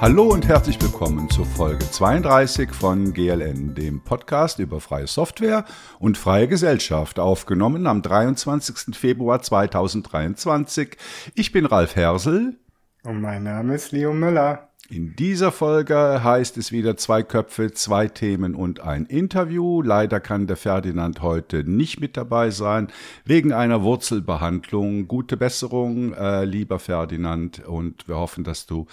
Hallo 0.00 0.28
und 0.28 0.46
herzlich 0.46 0.80
willkommen 0.80 1.28
zur 1.28 1.44
Folge 1.44 1.84
32 1.90 2.70
von 2.70 3.12
GLN, 3.12 3.74
dem 3.74 4.00
Podcast 4.00 4.60
über 4.60 4.80
freie 4.80 5.08
Software 5.08 5.64
und 5.98 6.16
freie 6.16 6.46
Gesellschaft, 6.46 7.18
aufgenommen 7.18 7.88
am 7.88 8.00
23. 8.00 8.96
Februar 8.96 9.42
2023. 9.42 10.96
Ich 11.34 11.50
bin 11.50 11.66
Ralf 11.66 11.96
Hersel. 11.96 12.60
Und 13.02 13.20
mein 13.20 13.42
Name 13.42 13.74
ist 13.74 13.90
Leo 13.90 14.12
Müller. 14.12 14.68
In 14.90 15.14
dieser 15.16 15.52
Folge 15.52 16.24
heißt 16.24 16.56
es 16.56 16.72
wieder 16.72 16.96
zwei 16.96 17.22
Köpfe, 17.22 17.72
zwei 17.72 18.08
Themen 18.08 18.54
und 18.54 18.80
ein 18.80 19.04
Interview. 19.04 19.82
Leider 19.82 20.18
kann 20.18 20.46
der 20.46 20.56
Ferdinand 20.56 21.20
heute 21.20 21.62
nicht 21.62 22.00
mit 22.00 22.16
dabei 22.16 22.48
sein, 22.48 22.88
wegen 23.26 23.52
einer 23.52 23.82
Wurzelbehandlung. 23.82 25.06
Gute 25.06 25.36
Besserung, 25.36 26.14
äh, 26.14 26.46
lieber 26.46 26.78
Ferdinand, 26.78 27.66
und 27.66 28.08
wir 28.08 28.16
hoffen, 28.16 28.44
dass 28.44 28.64
du 28.64 28.86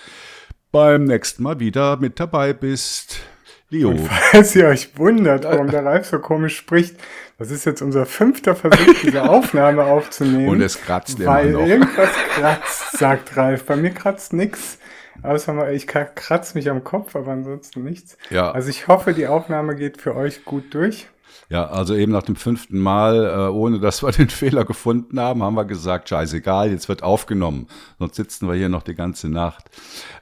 beim 0.76 1.06
nächsten 1.06 1.42
Mal 1.42 1.62
wieder 1.62 1.96
mit 1.96 2.20
dabei 2.20 2.52
bist. 2.52 3.22
Leo. 3.70 3.92
Und 3.92 4.00
falls 4.10 4.54
ihr 4.58 4.68
euch 4.68 4.98
wundert, 4.98 5.46
warum 5.46 5.72
der 5.72 5.86
Ralf 5.86 6.06
so 6.06 6.20
komisch 6.20 6.58
spricht, 6.58 6.98
das 7.38 7.50
ist 7.50 7.64
jetzt 7.64 7.82
unser 7.82 8.06
fünfter 8.06 8.58
Versuch, 8.58 8.94
diese 9.02 9.24
Aufnahme 9.30 9.86
aufzunehmen. 9.86 10.50
Und 10.50 10.62
es 10.62 10.82
kratzt 10.82 11.18
immer 11.18 11.32
weil 11.32 11.52
noch. 11.52 11.66
irgendwas 11.66 12.10
kratzt, 12.36 12.98
sagt 12.98 13.38
Ralf. 13.38 13.64
Bei 13.64 13.78
mir 13.78 13.92
kratzt 13.92 14.34
nix. 14.34 14.78
Außer 15.24 15.54
mal, 15.54 15.74
ich 15.74 15.88
kratze 15.88 16.58
mich 16.58 16.70
am 16.70 16.84
Kopf, 16.84 17.16
aber 17.16 17.32
ansonsten 17.32 17.82
nichts. 17.86 18.18
Ja. 18.30 18.52
Also 18.52 18.68
ich 18.70 18.90
hoffe, 18.90 19.14
die 19.14 19.28
Aufnahme 19.28 19.78
geht 19.78 20.02
für 20.02 20.14
euch 20.14 20.44
gut 20.44 20.74
durch. 20.74 21.08
Ja, 21.50 21.68
also 21.68 21.96
eben 21.96 22.12
nach 22.12 22.24
dem 22.24 22.36
fünften 22.36 22.80
Mal, 22.80 23.26
äh, 23.26 23.52
ohne 23.52 23.80
dass 23.80 24.02
wir 24.04 24.12
den 24.14 24.30
Fehler 24.30 24.66
gefunden 24.66 25.20
haben, 25.20 25.44
haben 25.44 25.56
wir 25.56 25.66
gesagt, 25.66 26.10
scheißegal, 26.10 26.72
jetzt 26.72 26.90
wird 26.90 27.04
aufgenommen. 27.04 27.68
Sonst 28.00 28.16
sitzen 28.16 28.48
wir 28.48 28.56
hier 28.56 28.70
noch 28.70 28.84
die 28.84 28.96
ganze 28.96 29.30
Nacht. 29.30 29.66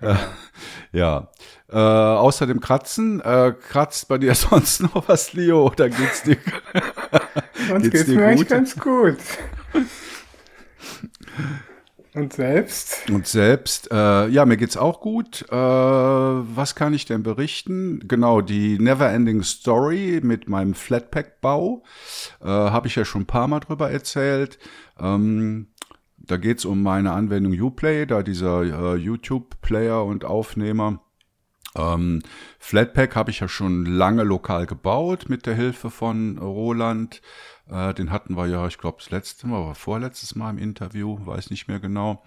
Äh, 0.01 0.15
ja. 0.91 1.29
Äh, 1.71 1.77
außer 1.77 2.45
Kratzen, 2.59 3.19
äh, 3.21 3.51
kratzt 3.51 4.07
bei 4.07 4.19
dir 4.19 4.35
sonst 4.35 4.81
noch 4.81 5.07
was, 5.07 5.33
Leo, 5.33 5.65
oder 5.65 5.89
geht's 5.89 6.21
dir? 6.21 6.37
Sonst 7.67 7.89
geht's, 7.89 8.05
geht's 8.05 8.07
mir 8.09 8.15
gut? 8.15 8.23
eigentlich 8.25 8.47
ganz 8.47 8.75
gut. 8.75 9.17
Und 12.15 12.33
selbst? 12.33 13.09
Und 13.09 13.25
selbst, 13.25 13.89
äh, 13.91 14.27
ja, 14.27 14.45
mir 14.45 14.57
geht's 14.57 14.77
auch 14.77 15.01
gut. 15.01 15.45
Äh, 15.49 15.55
was 15.55 16.75
kann 16.75 16.93
ich 16.93 17.05
denn 17.05 17.23
berichten? 17.23 18.07
Genau, 18.07 18.41
die 18.41 18.77
Neverending 18.77 19.41
Story 19.41 20.19
mit 20.21 20.47
meinem 20.47 20.75
Flatpack-Bau 20.75 21.83
äh, 22.41 22.45
habe 22.45 22.87
ich 22.87 22.95
ja 22.95 23.03
schon 23.03 23.23
ein 23.23 23.27
paar 23.27 23.47
Mal 23.47 23.61
drüber 23.61 23.89
erzählt. 23.89 24.59
Ähm, 24.99 25.67
da 26.17 26.37
geht's 26.37 26.65
um 26.65 26.83
meine 26.83 27.11
Anwendung 27.13 27.59
Uplay, 27.59 28.05
da 28.05 28.21
dieser 28.21 28.61
äh, 28.61 28.95
YouTube-Player 28.95 30.03
und 30.05 30.23
Aufnehmer. 30.23 31.01
Ähm, 31.75 32.21
Flatpak 32.59 33.15
habe 33.15 33.31
ich 33.31 33.39
ja 33.39 33.47
schon 33.47 33.85
lange 33.85 34.23
lokal 34.23 34.67
gebaut 34.67 35.29
mit 35.29 35.45
der 35.45 35.55
Hilfe 35.55 35.89
von 35.89 36.37
Roland. 36.37 37.21
Äh, 37.73 37.95
den 37.95 38.11
hatten 38.11 38.37
wir 38.37 38.45
ja, 38.45 38.67
ich 38.67 38.77
glaube, 38.77 38.97
das 38.99 39.09
letzte 39.09 39.47
Mal 39.47 39.63
oder 39.63 39.73
vorletztes 39.73 40.35
Mal 40.35 40.51
im 40.51 40.59
Interview, 40.59 41.17
weiß 41.25 41.49
nicht 41.49 41.67
mehr 41.67 41.79
genau. 41.79 42.23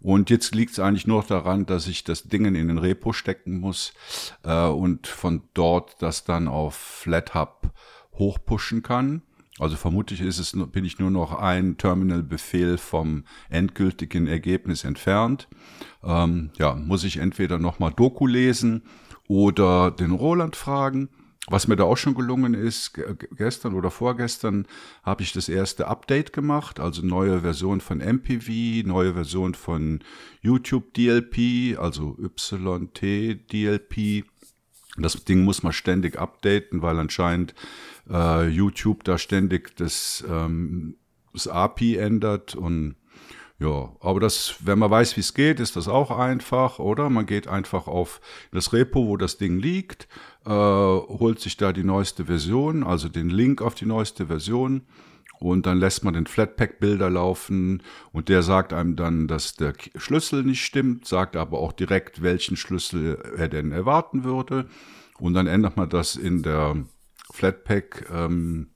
Und 0.00 0.30
jetzt 0.30 0.54
liegt 0.54 0.72
es 0.72 0.80
eigentlich 0.80 1.06
nur 1.06 1.22
daran, 1.22 1.66
dass 1.66 1.86
ich 1.88 2.04
das 2.04 2.22
Ding 2.22 2.46
in 2.46 2.54
den 2.54 2.78
Repo 2.78 3.12
stecken 3.12 3.60
muss 3.60 3.92
äh, 4.44 4.66
und 4.66 5.06
von 5.06 5.42
dort 5.52 6.00
das 6.00 6.24
dann 6.24 6.48
auf 6.48 6.74
FlatHub 6.74 7.70
hochpushen 8.14 8.82
kann. 8.82 9.22
Also 9.58 9.76
vermutlich 9.76 10.20
ist 10.20 10.38
es, 10.38 10.52
bin 10.72 10.84
ich 10.84 10.98
nur 10.98 11.10
noch 11.10 11.34
ein 11.34 11.76
Terminal-Befehl 11.76 12.78
vom 12.78 13.24
endgültigen 13.50 14.26
Ergebnis 14.26 14.84
entfernt. 14.84 15.48
Ähm, 16.02 16.50
ja, 16.56 16.74
muss 16.74 17.04
ich 17.04 17.18
entweder 17.18 17.58
nochmal 17.58 17.92
Doku 17.92 18.26
lesen 18.26 18.84
oder 19.26 19.90
den 19.90 20.12
Roland 20.12 20.56
fragen. 20.56 21.10
Was 21.50 21.66
mir 21.66 21.76
da 21.76 21.84
auch 21.84 21.96
schon 21.96 22.14
gelungen 22.14 22.52
ist, 22.52 22.92
gestern 23.36 23.74
oder 23.74 23.90
vorgestern 23.90 24.66
habe 25.02 25.22
ich 25.22 25.32
das 25.32 25.48
erste 25.48 25.88
Update 25.88 26.32
gemacht, 26.34 26.78
also 26.78 27.00
neue 27.04 27.40
Version 27.40 27.80
von 27.80 28.00
MPV, 28.00 28.86
neue 28.86 29.14
Version 29.14 29.54
von 29.54 30.00
YouTube 30.42 30.92
DLP, 30.92 31.78
also 31.78 32.18
YT 32.20 33.50
DLP. 33.52 34.24
Das 34.98 35.24
Ding 35.24 35.44
muss 35.44 35.62
man 35.62 35.72
ständig 35.72 36.18
updaten, 36.18 36.82
weil 36.82 36.98
anscheinend 36.98 37.54
äh, 38.10 38.46
YouTube 38.48 39.04
da 39.04 39.16
ständig 39.16 39.74
das, 39.76 40.24
ähm, 40.28 40.96
das 41.32 41.48
API 41.48 41.96
ändert 41.96 42.56
und 42.56 42.96
ja, 43.60 43.90
aber 44.00 44.20
das, 44.20 44.54
wenn 44.60 44.78
man 44.78 44.90
weiß, 44.90 45.16
wie 45.16 45.20
es 45.20 45.34
geht, 45.34 45.58
ist 45.58 45.74
das 45.74 45.88
auch 45.88 46.12
einfach, 46.12 46.78
oder? 46.78 47.10
Man 47.10 47.26
geht 47.26 47.48
einfach 47.48 47.88
auf 47.88 48.20
das 48.52 48.72
Repo, 48.72 49.08
wo 49.08 49.16
das 49.16 49.36
Ding 49.36 49.58
liegt, 49.58 50.06
äh, 50.46 50.50
holt 50.50 51.40
sich 51.40 51.56
da 51.56 51.72
die 51.72 51.82
neueste 51.82 52.26
Version, 52.26 52.84
also 52.84 53.08
den 53.08 53.30
Link 53.30 53.60
auf 53.60 53.74
die 53.74 53.86
neueste 53.86 54.26
Version 54.26 54.82
und 55.40 55.66
dann 55.66 55.78
lässt 55.78 56.04
man 56.04 56.14
den 56.14 56.28
Flatpak-Bilder 56.28 57.10
laufen 57.10 57.82
und 58.12 58.28
der 58.28 58.42
sagt 58.42 58.72
einem 58.72 58.94
dann, 58.94 59.26
dass 59.26 59.54
der 59.54 59.72
Schlüssel 59.96 60.44
nicht 60.44 60.64
stimmt, 60.64 61.08
sagt 61.08 61.34
aber 61.34 61.58
auch 61.58 61.72
direkt, 61.72 62.22
welchen 62.22 62.56
Schlüssel 62.56 63.18
er 63.36 63.48
denn 63.48 63.72
erwarten 63.72 64.22
würde 64.22 64.68
und 65.18 65.34
dann 65.34 65.48
ändert 65.48 65.76
man 65.76 65.88
das 65.88 66.14
in 66.14 66.44
der 66.44 66.76
Flatpak 67.32 68.08
ähm, 68.12 68.68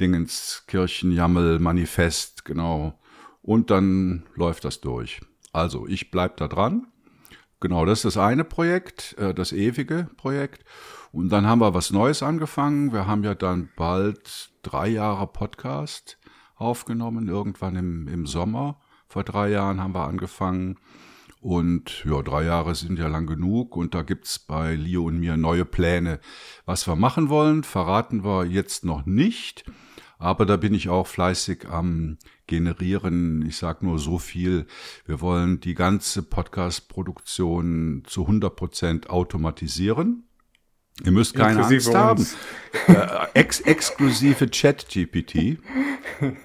Dingenskirchen 0.00 1.12
Jammel 1.12 1.60
Manifest, 1.60 2.44
genau 2.44 2.98
und 3.44 3.70
dann 3.70 4.24
läuft 4.34 4.64
das 4.64 4.80
durch. 4.80 5.20
Also 5.52 5.86
ich 5.86 6.10
bleibe 6.10 6.34
da 6.36 6.48
dran. 6.48 6.86
Genau, 7.60 7.84
das 7.84 7.98
ist 7.98 8.16
das 8.16 8.16
eine 8.16 8.44
Projekt, 8.44 9.14
äh, 9.18 9.34
das 9.34 9.52
ewige 9.52 10.08
Projekt. 10.16 10.64
Und 11.12 11.28
dann 11.28 11.46
haben 11.46 11.60
wir 11.60 11.74
was 11.74 11.92
Neues 11.92 12.22
angefangen. 12.22 12.92
Wir 12.92 13.06
haben 13.06 13.22
ja 13.22 13.34
dann 13.34 13.68
bald 13.76 14.50
drei 14.62 14.88
Jahre 14.88 15.26
Podcast 15.26 16.18
aufgenommen, 16.56 17.28
irgendwann 17.28 17.76
im, 17.76 18.08
im 18.08 18.26
Sommer. 18.26 18.80
Vor 19.06 19.24
drei 19.24 19.50
Jahren 19.50 19.80
haben 19.80 19.94
wir 19.94 20.08
angefangen. 20.08 20.78
Und 21.40 22.04
ja, 22.06 22.22
drei 22.22 22.44
Jahre 22.44 22.74
sind 22.74 22.98
ja 22.98 23.08
lang 23.08 23.26
genug 23.26 23.76
und 23.76 23.94
da 23.94 24.02
gibt's 24.02 24.38
bei 24.38 24.74
Leo 24.74 25.04
und 25.04 25.18
mir 25.18 25.36
neue 25.36 25.66
Pläne. 25.66 26.18
Was 26.64 26.88
wir 26.88 26.96
machen 26.96 27.28
wollen, 27.28 27.62
verraten 27.62 28.24
wir 28.24 28.46
jetzt 28.46 28.86
noch 28.86 29.04
nicht. 29.04 29.64
Aber 30.18 30.46
da 30.46 30.56
bin 30.56 30.72
ich 30.72 30.88
auch 30.88 31.06
fleißig 31.06 31.68
am 31.68 32.16
generieren. 32.46 33.44
Ich 33.46 33.56
sage 33.56 33.84
nur 33.86 33.98
so 33.98 34.18
viel. 34.18 34.66
Wir 35.06 35.20
wollen 35.20 35.60
die 35.60 35.74
ganze 35.74 36.22
Podcast-Produktion 36.22 38.02
zu 38.06 38.22
100 38.22 38.54
Prozent 38.54 39.10
automatisieren. 39.10 40.24
Ihr 41.02 41.10
müsst 41.10 41.34
keine 41.34 41.62
Inklusive 41.62 41.98
Angst 41.98 42.36
haben. 42.86 43.26
Äh, 43.34 43.40
ex 43.40 43.60
exklusive 43.60 44.48
Chat-GPT. 44.48 45.58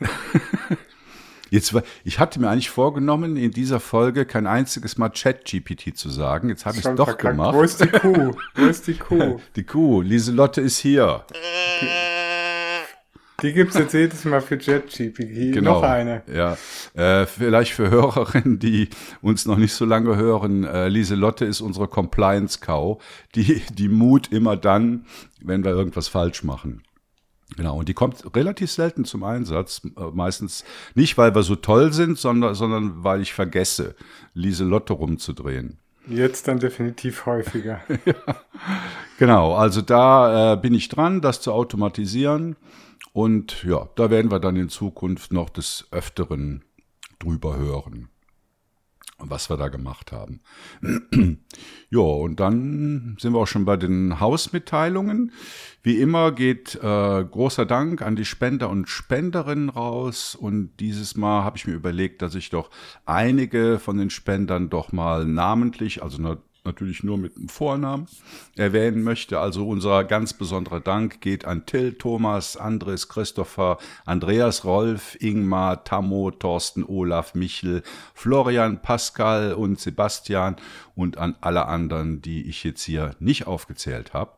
Jetzt, 1.51 1.73
ich 2.03 2.19
hatte 2.19 2.39
mir 2.39 2.49
eigentlich 2.49 2.69
vorgenommen, 2.69 3.35
in 3.35 3.51
dieser 3.51 3.79
Folge 3.79 4.25
kein 4.25 4.45
einziges 4.47 4.97
Mal 4.97 5.09
Chat-GPT 5.09 5.97
zu 5.97 6.09
sagen. 6.09 6.49
Jetzt 6.49 6.65
habe 6.65 6.77
ich 6.77 6.85
es 6.85 6.95
doch 6.95 7.05
verkackt. 7.09 7.35
gemacht. 7.35 7.55
Wo 7.55 7.63
ist 7.63 7.81
die 7.81 7.87
Kuh? 7.87 8.35
Wo 8.55 8.65
ist 8.65 8.87
die 8.87 8.95
Kuh? 8.95 9.39
Die 9.55 9.63
Kuh. 9.63 10.01
Lieselotte 10.01 10.61
ist 10.61 10.77
hier. 10.77 11.25
Die 13.41 13.53
gibt 13.53 13.71
es 13.71 13.77
jetzt 13.77 13.93
jedes 13.93 14.25
Mal 14.25 14.41
für 14.41 14.55
JetGPT. 14.55 15.53
Genau. 15.53 15.75
Noch 15.75 15.83
eine. 15.83 16.23
Ja. 16.33 16.57
Äh, 16.93 17.25
vielleicht 17.25 17.73
für 17.73 17.89
Hörerinnen, 17.89 18.59
die 18.59 18.89
uns 19.21 19.45
noch 19.45 19.57
nicht 19.57 19.73
so 19.73 19.85
lange 19.85 20.15
hören. 20.15 20.63
Äh, 20.63 20.87
Lieselotte 20.89 21.45
ist 21.45 21.61
unsere 21.61 21.87
Compliance-Cow. 21.87 23.01
Die, 23.35 23.61
die 23.73 23.89
Mut 23.89 24.31
immer 24.31 24.57
dann, 24.57 25.05
wenn 25.41 25.63
wir 25.63 25.71
irgendwas 25.71 26.07
falsch 26.07 26.43
machen. 26.43 26.83
Genau, 27.57 27.79
und 27.79 27.89
die 27.89 27.93
kommt 27.93 28.35
relativ 28.35 28.71
selten 28.71 29.05
zum 29.05 29.23
Einsatz. 29.23 29.81
Äh, 29.97 30.11
meistens 30.13 30.63
nicht, 30.95 31.17
weil 31.17 31.33
wir 31.33 31.43
so 31.43 31.55
toll 31.55 31.93
sind, 31.93 32.17
sondern, 32.17 32.55
sondern 32.55 33.03
weil 33.03 33.21
ich 33.21 33.33
vergesse, 33.33 33.95
Lieselotte 34.33 34.93
rumzudrehen. 34.93 35.79
Jetzt 36.07 36.47
dann 36.47 36.59
definitiv 36.59 37.25
häufiger. 37.25 37.81
ja. 38.05 38.15
Genau, 39.17 39.53
also 39.53 39.81
da 39.81 40.53
äh, 40.53 40.57
bin 40.57 40.73
ich 40.73 40.89
dran, 40.89 41.21
das 41.21 41.41
zu 41.41 41.51
automatisieren. 41.51 42.55
Und 43.19 43.65
ja, 43.65 43.89
da 43.95 44.09
werden 44.09 44.31
wir 44.31 44.39
dann 44.39 44.55
in 44.55 44.69
Zukunft 44.69 45.33
noch 45.33 45.49
des 45.49 45.89
Öfteren 45.91 46.63
drüber 47.19 47.57
hören, 47.57 48.07
was 49.17 49.49
wir 49.49 49.57
da 49.57 49.67
gemacht 49.67 50.13
haben. 50.13 50.39
ja, 51.89 51.99
und 51.99 52.39
dann 52.39 53.17
sind 53.19 53.33
wir 53.33 53.39
auch 53.39 53.45
schon 53.45 53.65
bei 53.65 53.75
den 53.75 54.21
Hausmitteilungen. 54.21 55.33
Wie 55.83 55.99
immer 55.99 56.31
geht 56.31 56.75
äh, 56.75 57.25
großer 57.25 57.65
Dank 57.65 58.01
an 58.01 58.15
die 58.15 58.23
Spender 58.23 58.69
und 58.69 58.87
Spenderinnen 58.87 59.67
raus. 59.67 60.33
Und 60.33 60.77
dieses 60.79 61.17
Mal 61.17 61.43
habe 61.43 61.57
ich 61.57 61.67
mir 61.67 61.73
überlegt, 61.73 62.21
dass 62.21 62.35
ich 62.35 62.49
doch 62.49 62.69
einige 63.05 63.79
von 63.79 63.97
den 63.97 64.11
Spendern 64.11 64.69
doch 64.69 64.93
mal 64.93 65.25
namentlich, 65.25 66.01
also 66.01 66.21
natürlich 66.63 67.03
nur 67.03 67.17
mit 67.17 67.35
dem 67.35 67.49
Vornamen 67.49 68.07
erwähnen 68.55 69.03
möchte. 69.03 69.39
Also 69.39 69.67
unser 69.67 70.03
ganz 70.03 70.33
besonderer 70.33 70.79
Dank 70.79 71.21
geht 71.21 71.45
an 71.45 71.65
Till, 71.65 71.93
Thomas, 71.93 72.57
Andres, 72.57 73.09
Christopher, 73.09 73.77
Andreas, 74.05 74.65
Rolf, 74.65 75.17
Ingmar, 75.19 75.83
Tammo, 75.83 76.31
Thorsten, 76.31 76.83
Olaf, 76.83 77.35
Michel, 77.35 77.83
Florian, 78.13 78.81
Pascal 78.81 79.53
und 79.53 79.79
Sebastian 79.79 80.55
und 80.95 81.17
an 81.17 81.35
alle 81.41 81.65
anderen, 81.65 82.21
die 82.21 82.47
ich 82.49 82.63
jetzt 82.63 82.83
hier 82.83 83.15
nicht 83.19 83.47
aufgezählt 83.47 84.13
habe. 84.13 84.33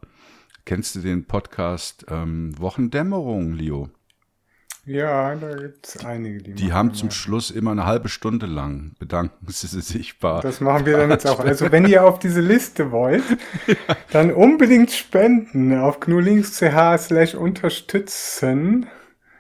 Kennst 0.66 0.96
du 0.96 1.00
den 1.00 1.26
Podcast 1.26 2.06
ähm, 2.10 2.58
Wochendämmerung, 2.60 3.54
Leo? 3.54 3.90
Ja, 4.86 5.36
da 5.36 5.56
gibt 5.56 5.88
es 5.88 6.04
einige, 6.04 6.42
die. 6.42 6.54
Die 6.54 6.74
haben 6.74 6.94
zum 6.94 7.10
mal. 7.10 7.14
Schluss 7.14 7.52
immer 7.52 7.72
eine 7.72 7.86
halbe 7.86 8.10
Stunde 8.10 8.48
lang 8.48 8.94
bedanken 8.98 9.46
sie 9.48 9.68
sich 9.68 10.18
bei. 10.18 10.40
Das 10.42 10.60
machen 10.60 10.86
wir 10.88 10.98
dann 10.98 11.12
jetzt 11.12 11.28
auch. 11.28 11.40
Also 11.40 11.72
wenn 11.72 11.86
ihr 11.86 12.04
auf 12.04 12.18
diese 12.18 12.42
Liste 12.42 12.92
wollt, 12.92 13.24
dann 14.12 14.32
unbedingt 14.34 14.92
spenden 14.92 15.78
auf 15.78 16.00
gnulinks.ch 16.00 16.98
slash 16.98 17.36
unterstützen 17.36 18.88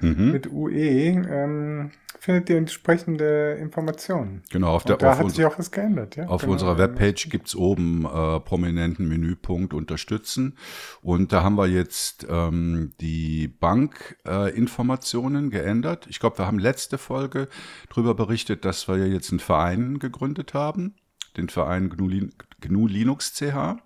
mhm. 0.01 0.31
mit 0.31 0.51
UE. 0.51 1.24
Ähm, 1.30 1.92
findet 2.21 2.50
ihr 2.51 2.57
entsprechende 2.57 3.57
Informationen. 3.59 4.44
Genau, 4.51 4.75
auf 4.75 4.83
der, 4.83 4.94
Und 4.94 5.01
da 5.01 5.13
auf 5.13 5.19
hat 5.19 5.31
sich 5.31 5.44
auch 5.44 5.57
was 5.57 5.71
geändert. 5.71 6.18
Ja? 6.18 6.27
Auf 6.27 6.42
genau. 6.42 6.53
unserer 6.53 6.77
Webpage 6.77 7.30
gibt's 7.30 7.56
oben 7.56 8.06
äh, 8.06 8.39
prominenten 8.39 9.07
Menüpunkt 9.07 9.74
Unterstützen. 9.74 10.56
Und 11.01 11.33
da 11.33 11.42
haben 11.42 11.56
wir 11.56 11.65
jetzt 11.65 12.27
ähm, 12.30 12.92
die 13.01 13.48
Bankinformationen 13.48 15.48
äh, 15.48 15.50
geändert. 15.50 16.06
Ich 16.12 16.19
glaube, 16.19 16.38
wir 16.38 16.45
haben 16.45 16.59
letzte 16.59 17.00
Folge 17.00 17.48
darüber 17.89 18.13
berichtet, 18.13 18.65
dass 18.65 18.88
wir 18.88 18.98
ja 18.98 19.06
jetzt 19.06 19.31
einen 19.31 19.39
Verein 19.39 19.98
gegründet 19.98 20.53
haben, 20.53 20.94
den 21.38 21.50
Verein 21.50 21.89
GNU, 21.89 22.30
GNU 22.59 22.86
Linux 22.86 23.33
CH. 23.33 23.77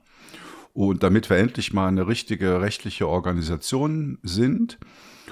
Und 0.74 1.04
damit 1.04 1.30
wir 1.30 1.38
endlich 1.38 1.72
mal 1.72 1.88
eine 1.88 2.06
richtige 2.06 2.60
rechtliche 2.60 3.08
Organisation 3.08 4.18
sind, 4.24 4.78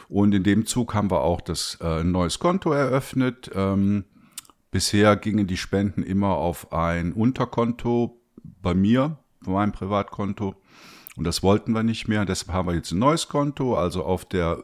und 0.10 0.34
in 0.34 0.44
dem 0.44 0.66
Zug 0.66 0.94
haben 0.94 1.12
wir 1.12 1.22
auch 1.22 1.42
das 1.42 1.78
äh, 1.82 2.04
neues 2.04 2.40
Konto 2.40 2.72
eröffnet. 2.72 3.52
Ähm, 3.54 4.06
bisher 4.72 5.16
gingen 5.16 5.48
die 5.48 5.58
Spenden 5.58 6.04
immer 6.04 6.38
auf 6.38 6.74
ein 6.74 7.14
Unterkonto 7.14 8.22
bei 8.44 8.74
mir, 8.74 9.18
bei 9.46 9.52
meinem 9.52 9.72
Privatkonto. 9.72 10.56
Und 11.16 11.26
das 11.26 11.44
wollten 11.44 11.74
wir 11.74 11.84
nicht 11.84 12.08
mehr. 12.08 12.26
Deshalb 12.26 12.54
haben 12.54 12.68
wir 12.68 12.76
jetzt 12.76 12.92
ein 12.92 13.00
neues 13.00 13.28
Konto. 13.28 13.78
Also 13.78 14.04
auf 14.04 14.26
der 14.26 14.64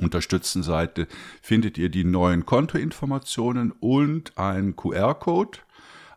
Unterstützen-Seite 0.00 1.06
findet 1.40 1.78
ihr 1.78 1.88
die 1.88 2.04
neuen 2.04 2.44
Kontoinformationen 2.44 3.72
und 3.72 4.36
einen 4.36 4.76
QR-Code. 4.76 5.58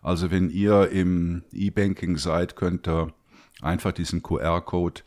Also 0.01 0.31
wenn 0.31 0.49
ihr 0.49 0.89
im 0.89 1.43
E-Banking 1.51 2.17
seid, 2.17 2.55
könnt 2.55 2.87
ihr 2.87 3.13
einfach 3.61 3.91
diesen 3.91 4.23
QR-Code 4.23 5.01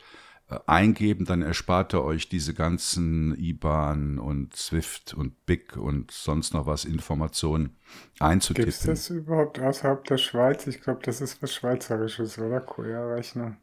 eingeben, 0.65 1.25
dann 1.25 1.41
erspart 1.41 1.93
ihr 1.93 2.03
euch 2.03 2.29
diese 2.29 2.53
ganzen 2.53 3.35
IBAN 3.37 4.19
und 4.19 4.55
SWIFT 4.55 5.13
und 5.13 5.45
BIC 5.45 5.77
und 5.77 6.11
sonst 6.11 6.53
noch 6.53 6.65
was 6.65 6.85
Informationen 6.85 7.77
einzutippen. 8.19 8.71
Gibt 8.71 8.77
es 8.77 8.85
das 8.85 9.09
überhaupt 9.09 9.59
außerhalb 9.59 10.03
der 10.05 10.17
Schweiz? 10.17 10.67
Ich 10.67 10.81
glaube, 10.81 11.01
das 11.03 11.21
ist 11.21 11.41
was 11.41 11.53
Schweizerisches, 11.53 12.37
oder? 12.39 12.61
QR-Rechnung. 12.61 13.57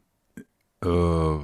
Äh, 0.83 1.37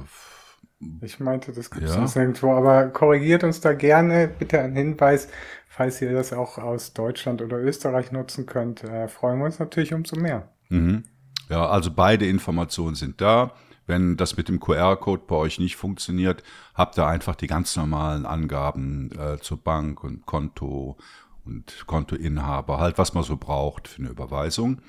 ich 1.00 1.20
meinte, 1.20 1.52
das 1.52 1.70
gibt 1.70 1.84
es 1.84 1.90
ja. 1.90 1.96
sonst 1.96 2.16
nirgendwo, 2.16 2.52
aber 2.52 2.88
korrigiert 2.88 3.44
uns 3.44 3.60
da 3.60 3.72
gerne 3.72 4.28
bitte 4.28 4.60
einen 4.60 4.76
Hinweis, 4.76 5.28
falls 5.68 6.00
ihr 6.02 6.12
das 6.12 6.32
auch 6.32 6.58
aus 6.58 6.92
Deutschland 6.92 7.40
oder 7.40 7.58
Österreich 7.58 8.12
nutzen 8.12 8.46
könnt. 8.46 8.84
Äh, 8.84 9.08
freuen 9.08 9.38
wir 9.38 9.46
uns 9.46 9.58
natürlich 9.58 9.94
umso 9.94 10.16
mehr. 10.16 10.48
Mhm. 10.68 11.04
Ja, 11.48 11.68
also 11.68 11.90
beide 11.90 12.26
Informationen 12.26 12.94
sind 12.94 13.20
da. 13.20 13.52
Wenn 13.86 14.16
das 14.16 14.36
mit 14.36 14.48
dem 14.48 14.60
QR-Code 14.60 15.22
bei 15.26 15.36
euch 15.36 15.58
nicht 15.58 15.76
funktioniert, 15.76 16.42
habt 16.74 16.98
ihr 16.98 17.06
einfach 17.06 17.36
die 17.36 17.46
ganz 17.46 17.76
normalen 17.76 18.26
Angaben 18.26 19.10
äh, 19.12 19.38
zur 19.38 19.58
Bank 19.58 20.02
und 20.02 20.26
Konto 20.26 20.96
und 21.44 21.84
Kontoinhaber, 21.86 22.78
halt 22.78 22.98
was 22.98 23.14
man 23.14 23.22
so 23.22 23.36
braucht 23.36 23.88
für 23.88 24.02
eine 24.02 24.10
Überweisung. 24.10 24.80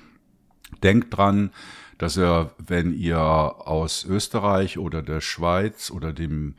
Denkt 0.82 1.16
dran, 1.16 1.50
dass 1.98 2.16
ihr, 2.16 2.50
wenn 2.58 2.92
ihr 2.92 3.18
aus 3.20 4.04
Österreich 4.04 4.78
oder 4.78 5.02
der 5.02 5.20
Schweiz 5.20 5.90
oder 5.90 6.12
dem 6.12 6.56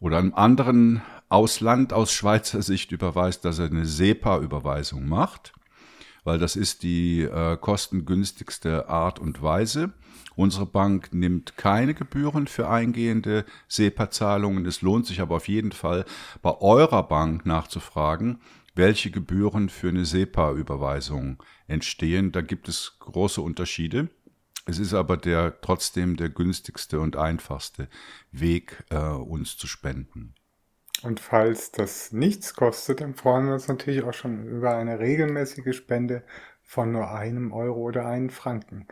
oder 0.00 0.18
einem 0.18 0.34
anderen 0.34 1.02
Ausland 1.28 1.92
aus 1.92 2.12
Schweizer 2.12 2.62
Sicht 2.62 2.92
überweist, 2.92 3.44
dass 3.44 3.58
ihr 3.58 3.66
eine 3.66 3.84
SEPA-Überweisung 3.84 5.08
macht, 5.08 5.52
weil 6.24 6.38
das 6.38 6.56
ist 6.56 6.82
die 6.82 7.22
äh, 7.22 7.56
kostengünstigste 7.56 8.88
Art 8.88 9.18
und 9.18 9.42
Weise. 9.42 9.92
Unsere 10.38 10.66
Bank 10.66 11.12
nimmt 11.12 11.56
keine 11.56 11.94
Gebühren 11.94 12.46
für 12.46 12.68
eingehende 12.68 13.44
SEPA-Zahlungen. 13.66 14.66
Es 14.66 14.82
lohnt 14.82 15.04
sich 15.04 15.20
aber 15.20 15.34
auf 15.34 15.48
jeden 15.48 15.72
Fall 15.72 16.04
bei 16.42 16.56
eurer 16.60 17.02
Bank 17.08 17.44
nachzufragen, 17.44 18.40
welche 18.76 19.10
Gebühren 19.10 19.68
für 19.68 19.88
eine 19.88 20.04
SEPA-Überweisung 20.04 21.42
entstehen. 21.66 22.30
Da 22.30 22.40
gibt 22.40 22.68
es 22.68 23.00
große 23.00 23.42
Unterschiede. 23.42 24.10
Es 24.64 24.78
ist 24.78 24.94
aber 24.94 25.16
der 25.16 25.60
trotzdem 25.60 26.16
der 26.16 26.28
günstigste 26.28 27.00
und 27.00 27.16
einfachste 27.16 27.88
Weg, 28.30 28.84
äh, 28.90 28.96
uns 28.96 29.56
zu 29.56 29.66
spenden. 29.66 30.36
Und 31.02 31.18
falls 31.18 31.72
das 31.72 32.12
nichts 32.12 32.54
kostet, 32.54 33.00
dann 33.00 33.16
freuen 33.16 33.46
wir 33.46 33.54
uns 33.54 33.66
natürlich 33.66 34.04
auch 34.04 34.14
schon 34.14 34.44
über 34.44 34.76
eine 34.76 35.00
regelmäßige 35.00 35.76
Spende 35.76 36.22
von 36.62 36.92
nur 36.92 37.10
einem 37.10 37.52
Euro 37.52 37.80
oder 37.80 38.06
einen 38.06 38.30
Franken. 38.30 38.86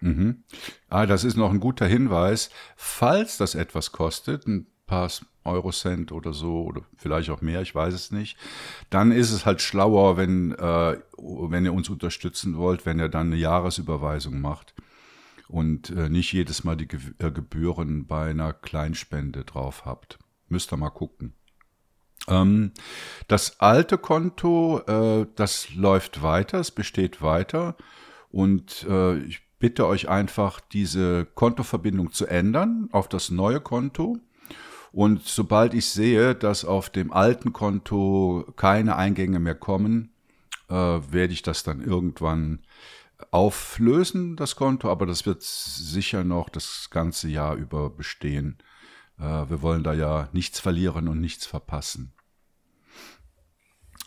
Mhm. 0.00 0.44
Ah, 0.88 1.06
das 1.06 1.24
ist 1.24 1.36
noch 1.36 1.50
ein 1.50 1.60
guter 1.60 1.86
Hinweis. 1.86 2.50
Falls 2.76 3.36
das 3.36 3.54
etwas 3.54 3.92
kostet, 3.92 4.46
ein 4.46 4.66
paar 4.86 5.10
Eurocent 5.44 6.12
oder 6.12 6.32
so, 6.32 6.64
oder 6.64 6.82
vielleicht 6.96 7.30
auch 7.30 7.40
mehr, 7.40 7.62
ich 7.62 7.74
weiß 7.74 7.94
es 7.94 8.10
nicht, 8.10 8.36
dann 8.90 9.12
ist 9.12 9.32
es 9.32 9.46
halt 9.46 9.60
schlauer, 9.60 10.16
wenn, 10.16 10.52
äh, 10.52 10.98
wenn 11.16 11.64
ihr 11.64 11.72
uns 11.72 11.88
unterstützen 11.88 12.56
wollt, 12.56 12.86
wenn 12.86 12.98
ihr 12.98 13.08
dann 13.08 13.28
eine 13.28 13.36
Jahresüberweisung 13.36 14.40
macht 14.40 14.74
und 15.48 15.90
äh, 15.90 16.08
nicht 16.08 16.32
jedes 16.32 16.64
Mal 16.64 16.76
die 16.76 16.88
Ge 16.88 17.00
äh, 17.18 17.30
Gebühren 17.30 18.06
bei 18.06 18.30
einer 18.30 18.52
Kleinspende 18.52 19.44
drauf 19.44 19.84
habt. 19.84 20.18
Müsst 20.48 20.72
ihr 20.72 20.76
mal 20.76 20.90
gucken. 20.90 21.34
Ähm, 22.28 22.72
das 23.26 23.60
alte 23.60 23.98
Konto, 23.98 24.80
äh, 24.86 25.26
das 25.34 25.74
läuft 25.74 26.22
weiter, 26.22 26.60
es 26.60 26.70
besteht 26.70 27.22
weiter 27.22 27.76
und 28.30 28.86
äh, 28.88 29.18
ich 29.18 29.47
bitte 29.58 29.86
euch 29.86 30.08
einfach, 30.08 30.60
diese 30.60 31.26
Kontoverbindung 31.34 32.12
zu 32.12 32.26
ändern 32.26 32.88
auf 32.92 33.08
das 33.08 33.30
neue 33.30 33.60
Konto. 33.60 34.18
Und 34.92 35.22
sobald 35.24 35.74
ich 35.74 35.86
sehe, 35.86 36.34
dass 36.34 36.64
auf 36.64 36.90
dem 36.90 37.12
alten 37.12 37.52
Konto 37.52 38.46
keine 38.56 38.96
Eingänge 38.96 39.38
mehr 39.38 39.54
kommen, 39.54 40.10
äh, 40.68 40.74
werde 40.74 41.32
ich 41.32 41.42
das 41.42 41.62
dann 41.62 41.80
irgendwann 41.80 42.60
auflösen, 43.30 44.36
das 44.36 44.56
Konto. 44.56 44.90
Aber 44.90 45.06
das 45.06 45.26
wird 45.26 45.42
sicher 45.42 46.24
noch 46.24 46.48
das 46.48 46.88
ganze 46.90 47.28
Jahr 47.28 47.56
über 47.56 47.90
bestehen. 47.90 48.58
Äh, 49.18 49.22
wir 49.22 49.62
wollen 49.62 49.82
da 49.82 49.92
ja 49.92 50.28
nichts 50.32 50.60
verlieren 50.60 51.08
und 51.08 51.20
nichts 51.20 51.46
verpassen. 51.46 52.12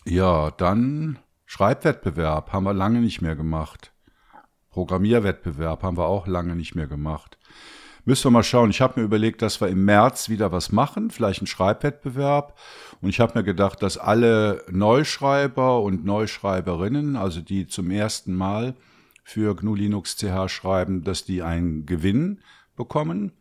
Ja, 0.05 0.49
dann 0.51 1.19
Schreibwettbewerb 1.45 2.53
haben 2.53 2.63
wir 2.63 2.73
lange 2.73 3.01
nicht 3.01 3.21
mehr 3.21 3.35
gemacht. 3.35 3.90
Programmierwettbewerb 4.71 5.83
haben 5.83 5.97
wir 5.97 6.05
auch 6.05 6.27
lange 6.27 6.55
nicht 6.55 6.75
mehr 6.75 6.87
gemacht. 6.87 7.37
Müssen 8.03 8.25
wir 8.25 8.31
mal 8.31 8.43
schauen. 8.43 8.71
Ich 8.71 8.81
habe 8.81 8.99
mir 8.99 9.05
überlegt, 9.05 9.43
dass 9.43 9.61
wir 9.61 9.67
im 9.67 9.85
März 9.85 10.27
wieder 10.27 10.51
was 10.51 10.71
machen, 10.71 11.11
vielleicht 11.11 11.41
einen 11.41 11.47
Schreibwettbewerb. 11.47 12.57
Und 12.99 13.09
ich 13.09 13.19
habe 13.19 13.37
mir 13.37 13.43
gedacht, 13.43 13.83
dass 13.83 13.97
alle 13.97 14.63
Neuschreiber 14.71 15.81
und 15.81 16.03
Neuschreiberinnen, 16.03 17.15
also 17.15 17.41
die 17.41 17.67
zum 17.67 17.91
ersten 17.91 18.33
Mal 18.33 18.75
für 19.23 19.55
GNU 19.55 19.75
Linux 19.75 20.17
CH 20.17 20.49
schreiben, 20.49 21.03
dass 21.03 21.25
die 21.25 21.43
einen 21.43 21.85
Gewinn 21.85 22.39
bekommen. 22.75 23.33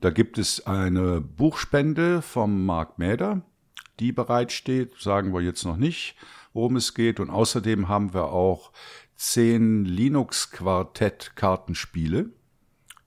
Da 0.00 0.10
gibt 0.10 0.38
es 0.38 0.66
eine 0.66 1.20
Buchspende 1.20 2.22
vom 2.22 2.64
Mark 2.64 2.98
Mäder, 2.98 3.42
die 3.98 4.12
bereitsteht. 4.12 4.92
Sagen 5.00 5.34
wir 5.34 5.40
jetzt 5.40 5.64
noch 5.64 5.76
nicht, 5.76 6.14
worum 6.52 6.76
es 6.76 6.94
geht. 6.94 7.18
Und 7.18 7.30
außerdem 7.30 7.88
haben 7.88 8.14
wir 8.14 8.26
auch 8.26 8.70
zehn 9.16 9.84
Linux-Quartett-Kartenspiele, 9.84 12.30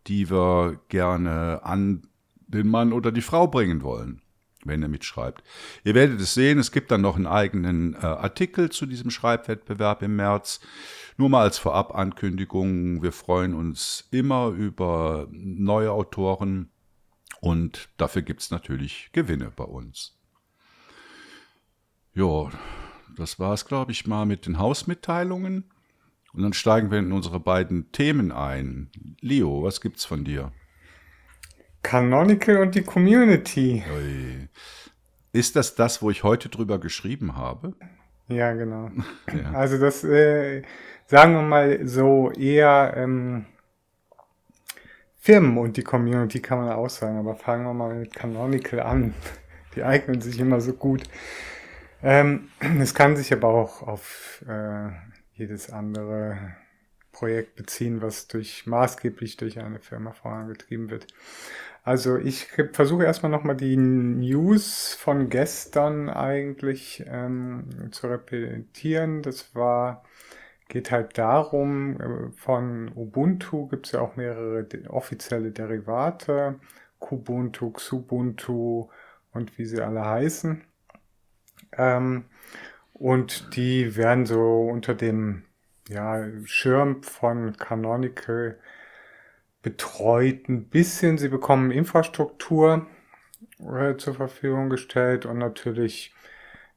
die 0.08 0.30
wir 0.30 0.82
gerne 0.90 1.62
an 1.64 2.08
den 2.48 2.68
Mann 2.68 2.92
oder 2.94 3.12
die 3.12 3.22
Frau 3.22 3.48
bringen 3.48 3.84
wollen, 3.84 4.22
wenn 4.66 4.82
er 4.82 4.90
mitschreibt. 4.90 5.44
Ihr 5.84 5.94
werdet 5.94 6.20
es 6.20 6.34
sehen, 6.34 6.58
es 6.60 6.72
gibt 6.72 6.90
dann 6.92 7.02
noch 7.02 7.16
einen 7.16 7.28
eigenen 7.28 7.94
äh, 7.94 8.00
Artikel 8.00 8.72
zu 8.72 8.88
diesem 8.88 9.12
Schreibwettbewerb 9.12 10.02
im 10.02 10.16
März. 10.16 10.62
Nur 11.18 11.30
mal 11.30 11.44
als 11.44 11.60
Vorabankündigung, 11.60 13.04
wir 13.04 13.12
freuen 13.12 13.54
uns 13.54 14.08
immer 14.10 14.48
über 14.48 15.28
neue 15.32 15.92
Autoren 15.92 16.72
und 17.42 17.90
dafür 17.98 18.22
gibt's 18.22 18.52
natürlich 18.52 19.10
Gewinne 19.12 19.52
bei 19.56 19.66
uns. 19.66 20.18
Ja, 22.14 22.50
das 23.16 23.40
war 23.40 23.54
es, 23.54 23.66
glaube 23.66 23.92
ich, 23.92 24.08
mal 24.08 24.26
mit 24.26 24.46
den 24.46 24.58
Hausmitteilungen. 24.58 25.72
Und 26.34 26.44
dann 26.44 26.54
steigen 26.54 26.92
wir 26.92 27.00
in 27.00 27.12
unsere 27.12 27.40
beiden 27.40 27.92
Themen 27.92 28.32
ein. 28.32 28.90
Leo, 29.22 29.64
was 29.64 29.82
gibt's 29.82 30.06
von 30.06 30.24
dir? 30.24 30.52
Canonical 31.82 32.58
und 32.58 32.76
die 32.76 32.84
Community. 32.84 33.84
Ist 35.32 35.56
das 35.56 35.76
das, 35.76 36.02
wo 36.02 36.10
ich 36.10 36.24
heute 36.24 36.50
drüber 36.50 36.80
geschrieben 36.80 37.36
habe? 37.36 37.74
Ja, 38.28 38.54
genau. 38.54 38.92
ja. 39.34 39.52
Also 39.54 39.78
das, 39.78 40.04
äh, 40.04 40.62
sagen 41.08 41.34
wir 41.34 41.42
mal 41.42 41.88
so, 41.88 42.32
eher 42.32 42.94
ähm, 42.96 43.46
Firmen 45.18 45.58
und 45.58 45.78
die 45.78 45.84
Community 45.84 46.40
kann 46.40 46.60
man 46.60 46.72
auch 46.72 46.90
sagen, 46.90 47.18
aber 47.18 47.36
fangen 47.36 47.66
wir 47.66 47.74
mal 47.74 47.96
mit 47.96 48.16
Canonical 48.16 48.80
an. 48.80 49.14
Die 49.76 49.84
eignen 49.84 50.20
sich 50.20 50.40
immer 50.40 50.62
so 50.62 50.74
gut. 50.74 51.04
Ähm, 52.02 52.50
es 52.80 52.96
kann 52.96 53.16
sich 53.16 53.32
aber 53.34 53.50
auch 53.50 53.84
auf 53.84 54.44
äh, 54.48 54.90
jedes 55.40 55.72
andere 55.72 56.56
Projekt 57.12 57.56
beziehen, 57.56 58.02
was 58.02 58.28
durch 58.28 58.68
maßgeblich 58.68 59.38
durch 59.38 59.60
eine 59.60 59.80
Firma 59.80 60.12
vorangetrieben 60.12 60.90
wird. 60.90 61.08
Also 61.84 62.18
ich 62.18 62.48
versuche 62.74 63.06
erstmal 63.06 63.32
nochmal 63.32 63.56
die 63.56 63.78
News 63.78 64.94
von 64.94 65.30
gestern 65.30 66.10
eigentlich 66.10 67.04
ähm, 67.08 67.90
zu 67.92 68.08
repetieren. 68.08 69.24
Das 69.24 69.56
war, 69.56 70.04
geht 70.68 70.92
halt 70.92 71.18
darum, 71.18 72.00
äh, 72.00 72.32
von 72.38 72.92
Ubuntu 72.96 73.68
gibt 73.68 73.88
es 73.88 73.94
ja 73.94 74.02
auch 74.02 74.18
mehrere 74.18 74.68
offizielle 74.90 75.52
Derivate, 75.52 76.60
Kubuntu, 77.00 77.72
Xubuntu 77.72 78.90
und 79.32 79.58
wie 79.58 79.66
sie 79.66 79.82
alle 79.82 80.06
heißen. 80.06 80.62
Ähm, 81.78 82.26
und 83.00 83.56
die 83.56 83.96
werden 83.96 84.26
so 84.26 84.68
unter 84.70 84.94
dem 84.94 85.44
ja, 85.88 86.24
Schirm 86.44 87.02
von 87.02 87.56
Canonical 87.58 88.60
betreut 89.62 90.48
ein 90.50 90.66
bisschen. 90.66 91.18
Sie 91.18 91.30
bekommen 91.30 91.72
Infrastruktur 91.72 92.86
äh, 93.60 93.96
zur 93.96 94.14
Verfügung 94.14 94.70
gestellt 94.70 95.26
und 95.26 95.38
natürlich 95.38 96.14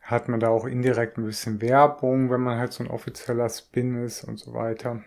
hat 0.01 0.29
man 0.29 0.41
da 0.41 0.49
auch 0.49 0.65
indirekt 0.65 1.19
ein 1.19 1.25
bisschen 1.25 1.61
Werbung, 1.61 2.31
wenn 2.31 2.41
man 2.41 2.59
halt 2.59 2.73
so 2.73 2.83
ein 2.83 2.91
offizieller 2.91 3.49
Spin 3.49 4.03
ist 4.03 4.25
und 4.25 4.39
so 4.39 4.55
weiter. 4.55 5.03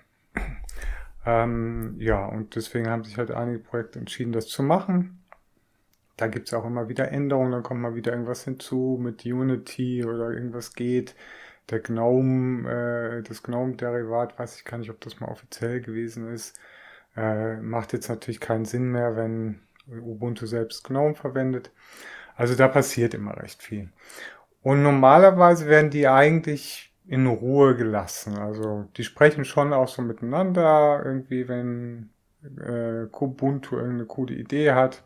Ähm, 1.26 1.96
ja, 1.98 2.26
und 2.26 2.56
deswegen 2.56 2.90
haben 2.90 3.04
sich 3.04 3.18
halt 3.18 3.32
einige 3.32 3.60
Projekte 3.60 4.00
entschieden, 4.00 4.32
das 4.32 4.48
zu 4.48 4.64
machen. 4.64 5.25
Da 6.18 6.28
gibt's 6.28 6.54
auch 6.54 6.66
immer 6.66 6.88
wieder 6.88 7.12
Änderungen, 7.12 7.52
dann 7.52 7.64
kommt 7.64 7.82
mal 7.82 7.96
wieder 7.96 8.12
irgendwas 8.12 8.44
hinzu 8.46 8.98
mit 9.02 9.26
Unity 9.26 10.06
oder 10.06 10.32
irgendwas 10.32 10.74
geht. 10.74 11.16
Der 11.70 11.80
Gnome, 11.80 13.20
äh, 13.20 13.24
das 13.24 13.44
Gnome-Derivat, 13.44 14.40
weiß 14.40 14.58
ich 14.58 14.66
gar 14.66 14.78
nicht, 14.78 14.90
ob 14.90 15.02
das 15.02 15.20
mal 15.20 15.30
offiziell 15.30 15.82
gewesen 15.82 16.32
ist. 16.32 16.58
Äh, 17.18 17.58
macht 17.58 17.94
jetzt 17.94 18.08
natürlich 18.10 18.40
keinen 18.40 18.66
Sinn 18.66 18.92
mehr, 18.92 19.16
wenn 19.16 19.62
Ubuntu 19.88 20.46
selbst 20.46 20.84
GNOME 20.86 21.16
verwendet. 21.16 21.72
Also 22.36 22.56
da 22.56 22.68
passiert 22.68 23.14
immer 23.14 23.38
recht 23.38 23.62
viel. 23.62 23.90
Und 24.62 24.84
normalerweise 24.84 25.68
werden 25.68 25.90
die 25.90 26.08
eigentlich 26.08 26.94
in 27.08 27.28
Ruhe 27.28 27.76
gelassen. 27.76 28.38
Also 28.38 28.88
die 28.98 29.04
sprechen 29.04 29.46
schon 29.46 29.74
auch 29.74 29.88
so 29.88 30.02
miteinander, 30.02 31.02
irgendwie, 31.06 31.48
wenn 31.48 32.10
äh, 32.60 33.08
Kubuntu 33.12 33.76
irgendeine 33.76 34.06
coole 34.06 34.34
Idee 34.36 34.72
hat 34.74 35.04